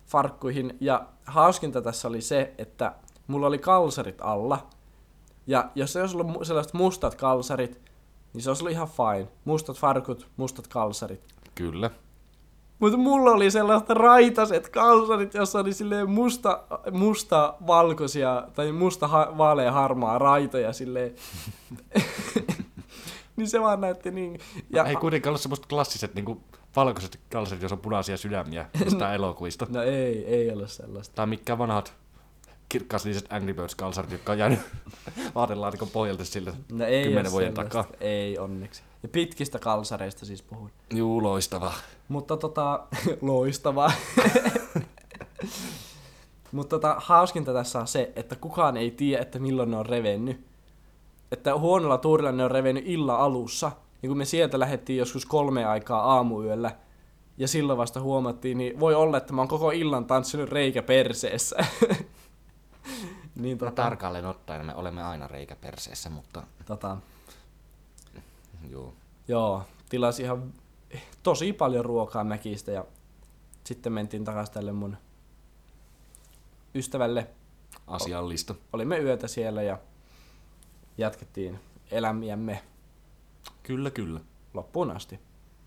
farkkuihin. 0.07 0.77
Ja 0.79 1.05
hauskinta 1.25 1.81
tässä 1.81 2.07
oli 2.07 2.21
se, 2.21 2.53
että 2.57 2.93
mulla 3.27 3.47
oli 3.47 3.57
kalsarit 3.57 4.17
alla. 4.21 4.67
Ja 5.47 5.69
jos 5.75 5.93
se 5.93 6.01
olisi 6.01 6.17
ollut 6.17 6.47
sellaiset 6.47 6.73
mustat 6.73 7.15
kalsarit, 7.15 7.81
niin 8.33 8.41
se 8.41 8.49
olisi 8.49 8.63
ollut 8.63 8.71
ihan 8.71 8.87
fine. 8.87 9.27
Mustat 9.45 9.77
farkut, 9.77 10.27
mustat 10.37 10.67
kalsarit. 10.67 11.21
Kyllä. 11.55 11.91
Mutta 12.79 12.97
mulla 12.97 13.31
oli 13.31 13.51
sellaiset 13.51 13.89
raitaset 13.89 14.69
kalsarit, 14.69 15.33
jossa 15.33 15.59
oli 15.59 15.73
silleen 15.73 16.09
musta, 16.09 16.63
musta 16.91 17.53
valkoisia 17.67 18.43
tai 18.55 18.71
musta 18.71 19.07
ha, 19.07 19.33
vaalea 19.37 19.71
harmaa 19.71 20.17
raitoja 20.19 20.73
silleen. 20.73 21.15
niin 23.35 23.47
se 23.49 23.61
vaan 23.61 23.81
näytti 23.81 24.11
niin. 24.11 24.39
Ja 24.69 24.85
ei 24.85 24.95
kuitenkaan 24.95 25.31
ollut 25.31 25.41
semmoista 25.41 25.67
klassiset 25.67 26.13
niinku 26.15 26.41
valkoiset 26.75 27.19
kalsarit, 27.31 27.61
jos 27.61 27.71
on 27.71 27.79
punaisia 27.79 28.17
sydämiä 28.17 28.65
jostain 28.85 29.15
elokuvista. 29.19 29.67
No 29.69 29.81
ei, 29.83 30.25
ei 30.25 30.51
ollut 30.51 30.71
sellaista. 30.71 31.15
Tai 31.15 31.27
mitkä 31.27 31.57
vanhat 31.57 31.93
kirkkaasliiset 32.69 33.25
Angry 33.33 33.53
Birds 33.53 33.75
kalsarit, 33.75 34.11
jotka 34.11 34.31
on 34.31 34.37
jäänyt 34.37 34.59
vaatelaatikon 35.35 35.87
pohjalta 35.89 36.25
sille 36.25 36.53
No 36.71 36.85
ei 36.85 37.03
kymmenen 37.03 37.31
vuoden 37.31 37.55
sellaista. 37.55 37.83
takaa. 37.83 37.97
Ei 38.01 38.37
onneksi. 38.37 38.81
Ja 39.03 39.09
pitkistä 39.09 39.59
kalsareista 39.59 40.25
siis 40.25 40.41
puhun. 40.41 40.71
Juu, 40.93 41.23
loistava. 41.23 41.73
Mutta 42.07 42.37
tota, 42.37 42.87
loistavaa. 43.21 43.91
Mutta 46.51 46.69
tota, 46.69 46.95
hauskinta 46.97 47.53
tässä 47.53 47.79
on 47.79 47.87
se, 47.87 48.11
että 48.15 48.35
kukaan 48.35 48.77
ei 48.77 48.91
tiedä, 48.91 49.21
että 49.21 49.39
milloin 49.39 49.71
ne 49.71 49.77
on 49.77 49.85
revennyt. 49.85 50.45
Että 51.31 51.57
huonolla 51.57 51.97
tuurilla 51.97 52.31
ne 52.31 52.43
on 52.43 52.51
revennyt 52.51 52.83
illan 52.87 53.19
alussa. 53.19 53.71
Ja 54.03 54.09
kun 54.09 54.17
me 54.17 54.25
sieltä 54.25 54.59
lähdettiin 54.59 54.99
joskus 54.99 55.25
kolme 55.25 55.65
aikaa 55.65 56.01
aamuyöllä, 56.01 56.71
ja 57.37 57.47
silloin 57.47 57.77
vasta 57.77 58.01
huomattiin, 58.01 58.57
niin 58.57 58.79
voi 58.79 58.95
olla, 58.95 59.17
että 59.17 59.33
mä 59.33 59.41
oon 59.41 59.47
koko 59.47 59.71
illan 59.71 60.05
tanssinut 60.05 60.49
reikä 60.49 60.83
perseessä. 60.83 61.55
Niin 63.35 63.57
No, 63.57 63.59
tota, 63.59 63.83
tarkalleen 63.83 64.25
ottaen 64.25 64.65
me 64.65 64.75
olemme 64.75 65.03
aina 65.03 65.27
reikä 65.27 65.55
perseessä, 65.55 66.09
mutta 66.09 66.43
tota, 66.65 66.97
joo. 68.69 68.93
joo, 69.27 69.63
tilasi 69.89 70.23
ihan 70.23 70.53
tosi 71.23 71.53
paljon 71.53 71.85
ruokaa 71.85 72.23
Mäkistä 72.23 72.71
ja 72.71 72.85
sitten 73.63 73.93
mentiin 73.93 74.25
takaisin 74.25 74.53
tälle 74.53 74.71
mun 74.71 74.97
ystävälle. 76.75 77.27
Asiallista. 77.87 78.55
Olimme 78.73 78.99
yötä 78.99 79.27
siellä 79.27 79.61
ja 79.61 79.79
jatkettiin 80.97 81.59
elämiämme 81.91 82.63
Kyllä, 83.63 83.91
kyllä. 83.91 84.19
loppuun 84.53 84.91
asti. 84.91 85.19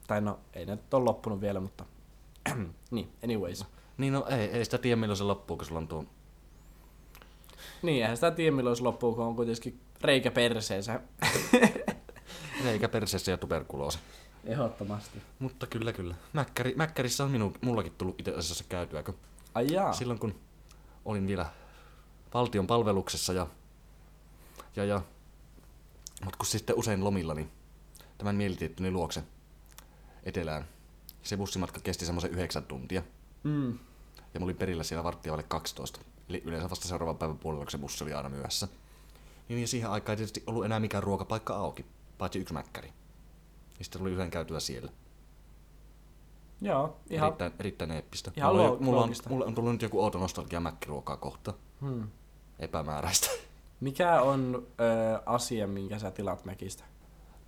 Tai 0.06 0.20
no, 0.20 0.38
ei 0.54 0.66
ne 0.66 0.74
nyt 0.74 0.94
ole 0.94 1.04
loppunut 1.04 1.40
vielä, 1.40 1.60
mutta 1.60 1.84
niin, 2.90 3.08
anyways. 3.24 3.64
Niin 3.98 4.12
no 4.12 4.26
ei, 4.28 4.38
ei 4.38 4.64
sitä 4.64 4.78
tiedä 4.78 4.96
milloin 4.96 5.16
se 5.16 5.24
loppuu, 5.24 5.56
kun 5.56 5.66
sulla 5.66 5.78
on 5.78 5.88
tuo... 5.88 6.04
Niin, 7.82 8.02
eihän 8.02 8.16
sitä 8.16 8.30
tiedä 8.30 8.56
milloin 8.56 8.76
se 8.76 8.82
loppuu, 8.82 9.14
kun 9.14 9.24
on 9.24 9.36
kuitenkin 9.36 9.80
reikä 10.00 10.30
perseensä. 10.30 11.00
Reikä 12.64 12.88
perseessä 12.88 13.30
ja 13.30 13.36
tuberkuloosi. 13.36 13.98
Ehdottomasti. 14.44 15.22
Mutta 15.38 15.66
kyllä, 15.66 15.92
kyllä. 15.92 16.14
Mäkkäri, 16.32 16.74
Mäkkärissä 16.76 17.24
on 17.24 17.30
minu, 17.30 17.52
mullakin 17.60 17.92
tullut 17.98 18.20
itse 18.20 18.34
asiassa 18.34 18.64
käytyä, 18.68 19.02
kun 19.02 19.14
Ai 19.54 19.66
jaa. 19.72 19.92
silloin 19.92 20.18
kun 20.18 20.34
olin 21.04 21.26
vielä 21.26 21.46
valtion 22.34 22.66
palveluksessa 22.66 23.32
ja, 23.32 23.46
ja, 24.76 24.84
ja 24.84 25.02
mutta 26.24 26.36
kun 26.36 26.46
sitten 26.46 26.78
usein 26.78 27.04
lomilla, 27.04 27.34
niin 27.34 27.50
tämän 28.18 28.36
mielitiettyni 28.36 28.90
luokse 28.90 29.22
etelään. 30.24 30.64
Se 31.22 31.36
bussimatka 31.36 31.80
kesti 31.80 32.06
semmoisen 32.06 32.30
yhdeksän 32.30 32.64
tuntia. 32.64 33.02
Mm. 33.42 33.78
Ja 34.34 34.40
mä 34.40 34.44
olin 34.44 34.56
perillä 34.56 34.82
siellä 34.82 35.04
varttia 35.04 35.32
vaille 35.32 35.46
12. 35.48 36.00
Eli 36.28 36.42
yleensä 36.44 36.70
vasta 36.70 36.88
seuraavan 36.88 37.16
päivän 37.18 37.38
puolella, 37.38 37.64
kun 37.64 37.70
se 37.70 37.78
bussi 37.78 38.04
oli 38.04 38.12
aina 38.12 38.28
myöhässä. 38.28 38.68
Niin 39.48 39.60
ja 39.60 39.68
siihen 39.68 39.90
aikaan 39.90 40.12
ei 40.12 40.16
tietysti 40.16 40.42
ollut 40.46 40.64
enää 40.64 40.80
mikään 40.80 41.02
ruokapaikka 41.02 41.54
auki, 41.54 41.86
paitsi 42.22 42.38
yksi 42.38 42.54
mäkkäri. 42.54 42.88
Ja 43.78 43.84
sitten 43.84 43.98
tuli 44.00 44.12
usein 44.12 44.30
käytyä 44.30 44.60
siellä. 44.60 44.92
Joo, 46.60 46.96
ihan... 47.10 47.26
Erittäin, 47.28 47.52
erittäin 47.58 47.90
eeppistä. 47.90 48.32
ihan 48.36 48.52
mulla, 48.54 48.66
lo- 48.68 48.72
on, 48.72 48.84
mulla, 48.84 49.02
on, 49.02 49.10
mulla 49.28 49.44
on 49.44 49.54
tullut 49.54 49.72
nyt 49.72 49.82
joku 49.82 50.02
outo 50.04 50.18
nostalgia 50.18 50.60
mäkkiruokaa 50.60 51.16
kohta. 51.16 51.54
Hmm. 51.80 52.08
Epämääräistä. 52.58 53.28
Mikä 53.80 54.22
on 54.22 54.66
ö, 54.80 55.22
asia, 55.26 55.66
minkä 55.66 55.98
sä 55.98 56.10
tilaat 56.10 56.44
Mäkistä? 56.44 56.84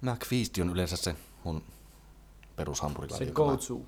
McFeast 0.01 0.59
on 0.61 0.71
yleensä 0.71 0.97
se 0.97 1.17
mun 1.45 1.61
Se 1.61 2.49
perushampurilaji. 2.57 3.27
joka 3.27 3.43
go 3.43 3.51
mä- 3.51 3.57
to. 3.57 3.81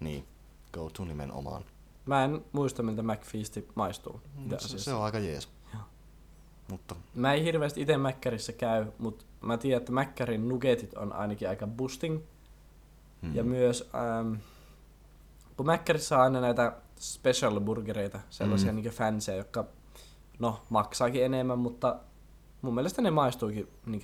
Niin, 0.00 0.26
go 0.72 0.90
to 0.90 1.04
nimenomaan. 1.04 1.64
Mä 2.06 2.24
en 2.24 2.44
muista, 2.52 2.82
miltä 2.82 3.02
McFeasti 3.02 3.68
maistuu. 3.74 4.20
itse 4.44 4.58
Se, 4.58 4.64
asiassa. 4.66 4.84
se 4.90 4.94
on 4.94 5.02
aika 5.04 5.18
jees. 5.18 5.48
Joo. 6.72 6.78
Mutta 6.78 6.96
Mä 7.14 7.34
en 7.34 7.42
hirveästi 7.42 7.80
itse 7.80 7.96
Mäkkärissä 7.96 8.52
käy, 8.52 8.86
mutta 8.98 9.24
mä 9.40 9.58
tiedän, 9.58 9.80
että 9.80 9.92
Mäkkärin 9.92 10.48
nugetit 10.48 10.94
on 10.94 11.12
ainakin 11.12 11.48
aika 11.48 11.66
boosting. 11.66 12.20
hmm. 13.22 13.34
Ja 13.34 13.44
myös, 13.44 13.90
ähm, 13.94 14.34
kun 15.56 15.66
Mäkkärissä 15.66 16.16
on 16.16 16.22
aina 16.22 16.40
näitä 16.40 16.72
special 16.98 17.60
burgereita, 17.60 18.20
sellaisia 18.30 18.72
Mm. 18.72 18.78
mm. 18.78 18.82
niin 18.82 18.92
fanseja, 18.94 19.38
jotka 19.38 19.64
no, 20.38 20.62
maksaakin 20.70 21.24
enemmän, 21.24 21.58
mutta 21.58 21.96
mun 22.62 22.74
mielestä 22.74 23.02
ne 23.02 23.10
maistuikin 23.10 23.68
niin 23.86 24.02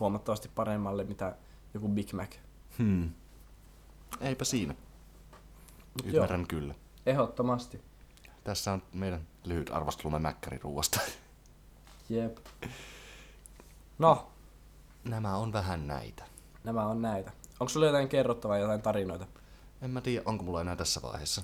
huomattavasti 0.00 0.50
paremmalle, 0.54 1.04
mitä 1.04 1.36
joku 1.74 1.88
Big 1.88 2.12
Mac. 2.12 2.36
Hmm. 2.78 3.10
Eipä 4.20 4.44
siinä. 4.44 4.74
Mut 6.02 6.14
Ymmärrän 6.14 6.46
kyllä. 6.46 6.74
Ehdottomasti. 7.06 7.80
Tässä 8.44 8.72
on 8.72 8.82
meidän 8.92 9.20
lyhyt 9.44 9.70
arvostelumme 9.70 10.18
mäkkäriruuasta. 10.18 11.00
Jep. 12.10 12.36
No, 13.98 14.26
Nämä 15.04 15.36
on 15.36 15.52
vähän 15.52 15.86
näitä. 15.86 16.24
nämä 16.64 16.86
on 16.86 17.02
näitä. 17.02 17.32
Onko 17.60 17.68
sulla 17.68 17.86
jotain 17.86 18.08
kerrottavaa, 18.08 18.58
jotain 18.58 18.82
tarinoita? 18.82 19.26
En 19.82 19.90
mä 19.90 20.00
tiedä, 20.00 20.22
onko 20.24 20.44
mulla 20.44 20.60
enää 20.60 20.76
tässä 20.76 21.02
vaiheessa. 21.02 21.42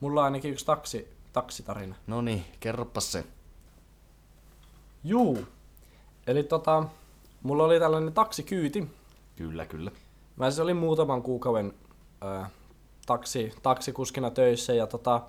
Mulla 0.00 0.20
on 0.20 0.24
ainakin 0.24 0.50
yksi 0.52 0.66
taksi, 0.66 1.08
taksitarina. 1.32 1.94
No 2.06 2.20
niin, 2.22 2.44
kerropas 2.60 3.12
se. 3.12 3.24
Juu. 5.04 5.38
Eli 6.26 6.42
tota, 6.42 6.84
mulla 7.42 7.64
oli 7.64 7.78
tällainen 7.80 8.12
taksikyyti. 8.12 8.90
Kyllä, 9.36 9.66
kyllä. 9.66 9.90
Mä 10.36 10.50
siis 10.50 10.60
olin 10.60 10.76
muutaman 10.76 11.22
kuukauden 11.22 11.72
ää, 12.20 12.50
taksi, 13.06 13.52
taksikuskina 13.62 14.30
töissä 14.30 14.74
ja 14.74 14.86
tota, 14.86 15.22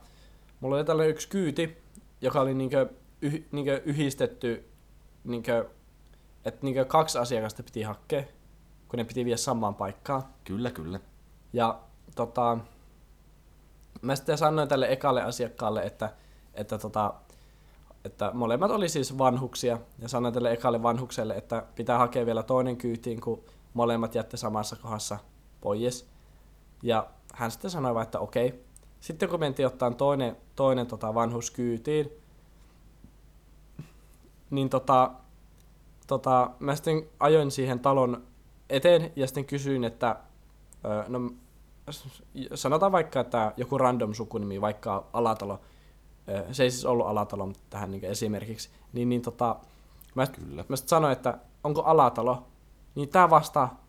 mulla 0.59 0.75
oli 0.75 0.85
tällainen 0.85 1.11
yksi 1.11 1.27
kyyti, 1.27 1.77
joka 2.21 2.41
oli 2.41 2.53
niinkö, 2.53 2.89
yh, 3.21 3.43
niinkö 3.51 3.81
yhdistetty, 3.85 4.69
niinkö, 5.27 5.69
että 6.45 6.59
niinkö 6.61 6.85
kaksi 6.85 7.17
asiakasta 7.17 7.63
piti 7.63 7.81
hakea, 7.81 8.23
kun 8.87 8.97
ne 8.97 9.03
piti 9.03 9.25
viedä 9.25 9.37
samaan 9.37 9.75
paikkaan. 9.75 10.23
Kyllä, 10.43 10.71
kyllä. 10.71 10.99
Ja 11.53 11.79
tota, 12.15 12.57
mä 14.01 14.15
sitten 14.15 14.37
sanoin 14.37 14.67
tälle 14.67 14.91
ekalle 14.91 15.23
asiakkaalle, 15.23 15.83
että, 15.83 16.13
että, 16.53 16.77
tota, 16.77 17.13
että 18.05 18.31
molemmat 18.33 18.71
oli 18.71 18.89
siis 18.89 19.17
vanhuksia. 19.17 19.79
Ja 19.99 20.07
sanoin 20.07 20.33
tälle 20.33 20.51
ekalle 20.51 20.83
vanhukselle, 20.83 21.35
että 21.35 21.63
pitää 21.75 21.97
hakea 21.97 22.25
vielä 22.25 22.43
toinen 22.43 22.77
kyytiin, 22.77 23.21
kun 23.21 23.43
molemmat 23.73 24.15
jätti 24.15 24.37
samassa 24.37 24.75
kohdassa 24.75 25.17
pois. 25.61 26.09
Ja 26.83 27.07
hän 27.33 27.51
sitten 27.51 27.71
sanoi 27.71 27.93
vaan, 27.93 28.03
että 28.03 28.19
okei. 28.19 28.65
Sitten 28.99 29.29
kun 29.29 29.39
mentiin 29.39 29.67
ottaa 29.67 29.91
toinen, 29.91 30.37
toinen 30.55 30.87
tota 30.87 31.13
vanhus 31.13 31.51
kyytiin, 31.51 32.11
niin 34.49 34.69
tota, 34.69 35.11
tota, 36.07 36.51
mä 36.59 36.75
sitten 36.75 37.03
ajoin 37.19 37.51
siihen 37.51 37.79
talon 37.79 38.23
eteen 38.69 39.11
ja 39.15 39.27
sitten 39.27 39.45
kysyin, 39.45 39.83
että 39.83 40.15
no, 41.07 41.19
sanotaan 42.55 42.91
vaikka, 42.91 43.19
että 43.19 43.53
joku 43.57 43.77
random 43.77 44.13
sukunimi, 44.13 44.61
vaikka 44.61 45.05
Alatalo, 45.13 45.61
se 46.51 46.63
ei 46.63 46.71
siis 46.71 46.85
ollut 46.85 47.07
Alatalo, 47.07 47.45
mutta 47.45 47.63
tähän 47.69 47.91
niin 47.91 48.05
esimerkiksi, 48.05 48.69
niin, 48.93 49.09
niin 49.09 49.21
tota, 49.21 49.55
mä, 50.15 50.27
Kyllä. 50.27 50.65
mä 50.67 50.75
sitten 50.75 50.89
sanoin, 50.89 51.13
että 51.13 51.37
onko 51.63 51.81
Alatalo, 51.81 52.47
niin 52.95 53.09
tää 53.09 53.29
vastaa, 53.29 53.83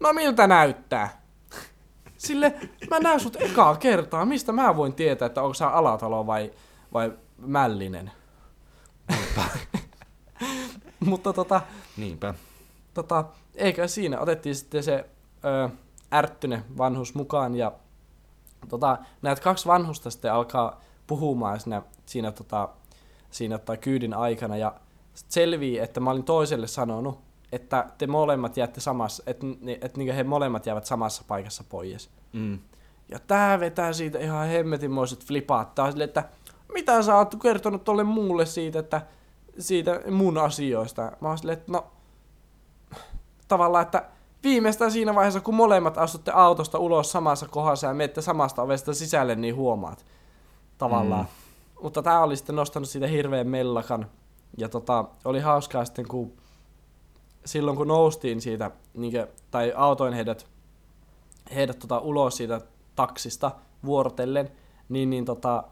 no 0.00 0.12
miltä 0.12 0.46
näyttää? 0.46 1.22
Sille, 2.16 2.54
mä 2.90 2.98
näen 2.98 3.20
sut 3.20 3.36
ekaa 3.40 3.76
kertaa, 3.76 4.24
mistä 4.24 4.52
mä 4.52 4.76
voin 4.76 4.94
tietää, 4.94 5.26
että 5.26 5.42
onko 5.42 5.54
sä 5.54 5.68
Alatalo 5.68 6.26
vai, 6.26 6.52
vai 6.92 7.12
Mällinen? 7.38 8.12
mutta 11.10 11.32
tota, 11.32 11.60
Niinpä. 11.96 12.34
tota, 12.94 13.24
eikä 13.54 13.86
siinä, 13.86 14.20
otettiin 14.20 14.54
sitten 14.54 14.82
se 14.82 15.04
ö, 15.44 15.68
ärttyne 16.12 16.64
vanhus 16.78 17.14
mukaan 17.14 17.54
ja 17.54 17.72
tota, 18.68 18.98
näitä 19.22 19.42
kaksi 19.42 19.66
vanhusta 19.66 20.10
sitten 20.10 20.32
alkaa 20.32 20.80
puhumaan 21.06 21.60
siinä, 21.60 21.82
siinä, 22.06 22.32
tota, 22.32 22.68
siinä 23.30 23.58
tota, 23.58 23.76
kyydin 23.76 24.14
aikana 24.14 24.56
ja 24.56 24.74
selvii, 25.14 25.78
että 25.78 26.00
mä 26.00 26.10
olin 26.10 26.24
toiselle 26.24 26.66
sanonut, 26.66 27.20
että 27.52 27.86
te 27.98 28.06
molemmat 28.06 28.56
jäätte 28.56 28.80
samassa, 28.80 29.22
että, 29.26 29.46
että 29.80 29.98
niin 29.98 30.14
he 30.14 30.24
molemmat 30.24 30.66
jäävät 30.66 30.86
samassa 30.86 31.24
paikassa 31.28 31.64
pois. 31.68 32.10
Mm. 32.32 32.58
Ja 33.08 33.18
tää 33.18 33.60
vetää 33.60 33.92
siitä 33.92 34.18
ihan 34.18 34.48
hemmetinmoiset 34.48 35.24
flipaat. 35.24 35.74
Tää 35.74 35.84
on 35.84 35.92
silleen, 35.92 36.08
että 36.08 36.24
mitä 36.74 37.02
sä 37.02 37.16
oot 37.16 37.34
kertonut 37.42 37.84
tolle 37.84 38.04
muulle 38.04 38.46
siitä, 38.46 38.78
että 38.78 39.02
siitä 39.58 40.00
mun 40.10 40.38
asioista. 40.38 41.12
Mä 41.20 41.28
oon 41.28 41.38
silleen, 41.38 41.58
että 41.58 41.72
no 41.72 41.86
tavallaan, 43.48 43.82
että 43.82 44.04
viimeistään 44.42 44.90
siinä 44.90 45.14
vaiheessa, 45.14 45.40
kun 45.40 45.54
molemmat 45.54 45.98
astutte 45.98 46.30
autosta 46.34 46.78
ulos 46.78 47.12
samassa 47.12 47.48
kohdassa 47.48 47.86
ja 47.86 47.94
menette 47.94 48.22
samasta 48.22 48.62
ovesta 48.62 48.94
sisälle, 48.94 49.34
niin 49.34 49.56
huomaat 49.56 50.06
tavallaan. 50.78 51.24
Mm. 51.24 51.82
Mutta 51.82 52.02
tää 52.02 52.22
oli 52.22 52.36
sitten 52.36 52.56
nostanut 52.56 52.88
siitä 52.88 53.06
hirveän 53.06 53.48
mellakan. 53.48 54.06
Ja 54.58 54.68
tota, 54.68 55.04
oli 55.24 55.40
hauskaa 55.40 55.84
sitten, 55.84 56.08
kun 56.08 56.32
silloin 57.44 57.76
kun 57.76 57.88
noustiin 57.88 58.40
siitä, 58.40 58.70
niin 58.94 59.12
kuin, 59.12 59.26
tai 59.50 59.72
autoin 59.76 60.12
heidät, 60.12 60.46
heidät 61.54 61.78
tota, 61.78 61.98
ulos 61.98 62.36
siitä 62.36 62.60
taksista 62.96 63.50
vuorotellen, 63.84 64.50
niin, 64.88 65.10
niin 65.10 65.24
tota, 65.24 65.64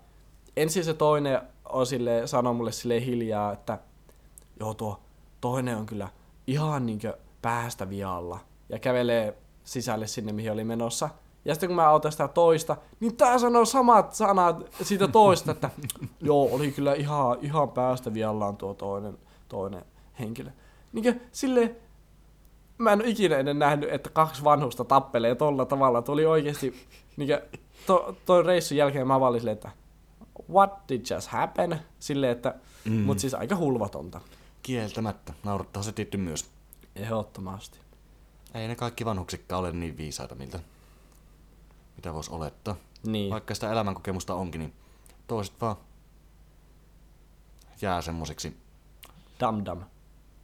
ensin 0.56 0.84
se 0.84 0.94
toinen 0.94 1.40
on 1.72 1.86
sille, 1.86 2.26
sanoi 2.26 2.54
mulle 2.54 2.72
sille 2.72 3.04
hiljaa, 3.04 3.52
että 3.52 3.78
joo 4.60 4.74
tuo 4.74 5.00
toinen 5.40 5.76
on 5.76 5.86
kyllä 5.86 6.08
ihan 6.46 6.86
niinkö 6.86 7.18
päästä 7.42 7.88
vialla 7.88 8.38
ja 8.68 8.78
kävelee 8.78 9.38
sisälle 9.64 10.06
sinne, 10.06 10.32
mihin 10.32 10.52
oli 10.52 10.64
menossa. 10.64 11.08
Ja 11.44 11.54
sitten 11.54 11.68
kun 11.68 11.76
mä 11.76 11.88
autan 11.88 12.12
sitä 12.12 12.28
toista, 12.28 12.76
niin 13.00 13.16
tää 13.16 13.38
sanoo 13.38 13.64
samat 13.64 14.14
sanat 14.14 14.76
siitä 14.82 15.08
toista, 15.08 15.52
että 15.52 15.70
joo, 16.20 16.48
oli 16.52 16.72
kyllä 16.72 16.94
ihan, 16.94 17.38
ihan 17.40 17.70
päästä 17.70 18.14
viallaan 18.14 18.56
tuo 18.56 18.74
toinen, 18.74 19.18
toinen 19.48 19.84
henkilö. 20.18 20.50
Niinkö 20.92 21.14
sille 21.32 21.76
mä 22.78 22.92
en 22.92 23.00
ole 23.00 23.08
ikinä 23.08 23.36
ennen 23.36 23.58
nähnyt, 23.58 23.92
että 23.92 24.10
kaksi 24.10 24.44
vanhusta 24.44 24.84
tappelee 24.84 25.34
tolla 25.34 25.64
tavalla. 25.64 26.02
Tuli 26.02 26.26
oikeesti, 26.26 26.74
niinkö, 27.16 27.42
to, 27.86 28.16
toi 28.26 28.42
reissun 28.42 28.76
jälkeen 28.76 29.06
mä 29.06 29.18
silleen, 29.38 29.54
että 29.54 29.70
what 30.52 30.88
did 30.88 31.00
just 31.14 31.28
happen, 31.28 31.80
silleen, 32.00 32.32
että, 32.32 32.54
mm. 32.84 32.92
Mm. 32.92 33.00
mut 33.00 33.18
siis 33.18 33.34
aika 33.34 33.56
hulvatonta, 33.56 34.20
Kieltämättä. 34.62 35.32
Naurattaa 35.44 35.82
se 35.82 35.92
tietty 35.92 36.16
myös. 36.18 36.50
ehdottomasti. 36.96 37.78
Ei 38.54 38.68
ne 38.68 38.76
kaikki 38.76 39.04
vanhuksikkaan 39.04 39.60
ole 39.60 39.72
niin 39.72 39.96
viisaita, 39.96 40.34
miltä 40.34 40.60
mitä 41.96 42.14
voisi 42.14 42.30
olettaa. 42.32 42.76
Niin, 43.06 43.30
Vaikka 43.30 43.54
sitä 43.54 43.72
elämänkokemusta 43.72 44.34
onkin, 44.34 44.58
niin 44.58 44.72
toiset 45.26 45.60
vaan 45.60 45.76
jää 47.82 48.02
semmosiksi. 48.02 48.56
dam 49.40 49.64
dam, 49.64 49.82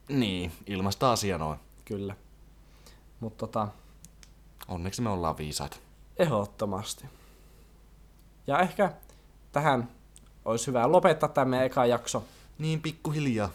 Niin, 0.08 0.52
ilmasta 0.66 1.12
asia 1.12 1.38
noin. 1.38 1.58
kyllä. 1.84 2.16
Mutta 3.20 3.46
tota, 3.46 3.68
Onneksi 4.68 5.02
me 5.02 5.08
ollaan 5.10 5.38
viisaita. 5.38 5.76
ehdottomasti. 6.16 7.04
Ja 8.46 8.58
ehkä 8.58 8.92
tähän 9.52 9.90
olisi 10.50 10.66
hyvä 10.66 10.92
lopettaa 10.92 11.28
tämä 11.28 11.44
meidän 11.44 11.66
eka 11.66 11.86
jakso. 11.86 12.24
Niin 12.58 12.82
pikkuhiljaa. 12.82 13.50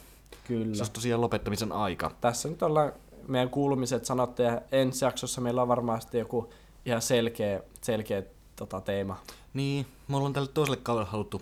Kyllä. 0.48 0.76
Se 0.76 0.82
olisi 0.82 0.92
tosiaan 0.92 1.22
lopettamisen 1.22 1.72
aika. 1.72 2.12
Tässä 2.22 2.50
nyt 2.50 2.64
ollaan 2.64 2.94
meidän 3.28 3.50
kuulumiset 3.50 4.06
sanottu 4.06 4.42
ja 4.42 4.62
ensi 4.72 5.06
jaksossa 5.06 5.42
meillä 5.42 5.62
on 5.62 5.68
varmasti 5.68 6.18
joku 6.18 6.54
ihan 6.86 7.02
selkeä, 7.02 7.62
selkeä 7.82 8.24
tota, 8.56 8.82
teema. 8.82 9.20
Niin, 9.54 9.86
me 10.08 10.18
ollaan 10.18 10.34
tälle 10.34 10.48
toiselle 10.48 10.78
kaudelle 10.84 11.10
haluttu 11.10 11.42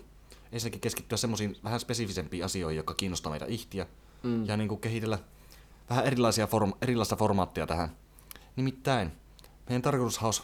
ensinnäkin 0.52 0.80
keskittyä 0.80 1.18
semmoisiin 1.18 1.56
vähän 1.64 1.80
spesifisempiin 1.80 2.44
asioihin, 2.44 2.76
jotka 2.76 2.94
kiinnostaa 2.94 3.30
meitä 3.30 3.46
ihtiä. 3.46 3.86
Mm. 4.22 4.46
Ja 4.46 4.56
niin 4.56 4.68
kuin 4.68 4.80
kehitellä 4.80 5.18
vähän 5.90 6.04
erilaisia 6.04 6.46
form- 6.46 6.76
erilaista 6.82 7.16
formaattia 7.16 7.66
tähän. 7.66 7.96
Nimittäin, 8.56 9.12
meidän 9.68 9.82
tarkoitus 9.82 10.22
olisi 10.22 10.42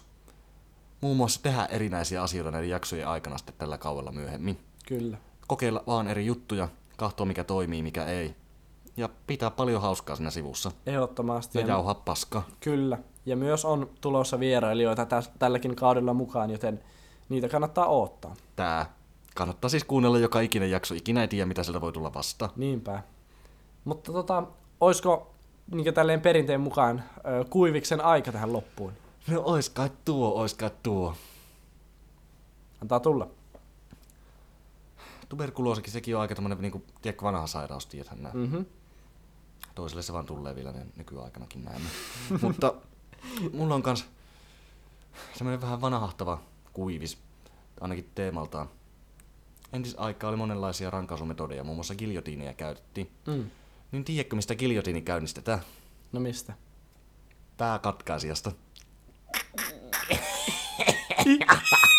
muun 1.00 1.16
muassa 1.16 1.42
tehdä 1.42 1.64
erinäisiä 1.64 2.22
asioita 2.22 2.50
näiden 2.50 2.70
jaksojen 2.70 3.09
aikana 3.09 3.38
sitten 3.38 3.54
tällä 3.59 3.78
kaudella 3.78 4.12
myöhemmin. 4.12 4.67
Kyllä. 4.89 5.18
Kokeilla 5.47 5.82
vaan 5.86 6.09
eri 6.09 6.26
juttuja, 6.26 6.68
katsoa 6.97 7.26
mikä 7.26 7.45
toimii, 7.45 7.82
mikä 7.82 8.05
ei. 8.05 8.34
Ja 8.97 9.09
pitää 9.26 9.51
paljon 9.51 9.82
hauskaa 9.82 10.16
siinä 10.16 10.30
sivussa. 10.30 10.72
Ehdottomasti. 10.86 11.59
Ja 11.59 11.66
jauhaa 11.66 11.95
paskaa. 11.95 12.47
Kyllä. 12.61 12.99
Ja 13.26 13.36
myös 13.36 13.64
on 13.64 13.91
tulossa 14.01 14.41
vierailijoita 14.41 15.07
täs, 15.07 15.30
tälläkin 15.39 15.76
kaudella 15.76 16.14
mukaan, 16.14 16.51
joten 16.51 16.80
niitä 17.28 17.49
kannattaa 17.49 17.86
odottaa. 17.86 18.36
Tää. 18.57 18.93
Kannattaa 19.34 19.68
siis 19.68 19.84
kuunnella 19.84 20.18
joka 20.18 20.41
ikinen 20.41 20.70
jakso. 20.70 20.95
Ikinä 20.95 21.20
ei 21.20 21.28
tiedä, 21.28 21.47
mitä 21.47 21.62
sieltä 21.62 21.80
voi 21.80 21.93
tulla 21.93 22.14
vastaan. 22.14 22.51
Niinpä. 22.57 23.03
Mutta 23.84 24.12
tota, 24.12 24.43
olisiko 24.80 25.34
niin 25.70 25.95
tälleen 25.95 26.20
perinteen 26.20 26.61
mukaan 26.61 27.03
ö, 27.18 27.45
kuiviksen 27.51 28.01
aika 28.01 28.32
tähän 28.32 28.53
loppuun? 28.53 28.93
No 29.30 29.43
ois 29.45 29.70
kai 29.70 29.91
tuo, 30.05 30.34
ois 30.34 30.55
kai 30.55 30.70
tuo. 30.82 31.14
Antaa 32.82 33.01
tulla. 33.01 33.38
Tuberkuloosikin, 35.28 35.92
sekin 35.92 36.16
on 36.16 36.22
aika 36.22 36.34
tämmönen 36.34 36.58
niinku, 36.60 36.84
tiedätkö, 37.02 37.24
vanha 37.24 37.46
sairaus, 37.46 37.86
tiedäthän 37.86 38.22
nää. 38.22 38.32
Mhm. 38.34 38.60
Toiselle 39.74 40.02
se 40.02 40.12
vaan 40.12 40.26
tulee 40.26 40.54
vielä 40.54 40.72
ne 40.72 40.86
nykyaikanakin 40.96 41.64
näemme. 41.64 41.88
Mutta 42.42 42.74
mulla 43.52 43.74
on 43.74 43.82
kans 43.82 44.06
semmoinen 45.34 45.60
vähän 45.60 45.80
vanhahtava 45.80 46.42
kuivis, 46.72 47.18
ainakin 47.80 48.10
teemaltaan. 48.14 48.68
Entisaikaa 49.72 50.30
oli 50.30 50.36
monenlaisia 50.36 50.90
rankaisumetodeja, 50.90 51.64
muun 51.64 51.76
muassa 51.76 51.94
giljotiinia 51.94 52.54
käytettiin. 52.54 53.10
Mm. 53.26 53.50
Niin 53.92 54.04
tiedätkö, 54.04 54.36
mistä 54.36 54.54
giljotiini 54.54 55.02
käynnistetään? 55.02 55.60
No 56.12 56.20
mistä? 56.20 56.52
Pääkatkaisijasta. 57.56 58.52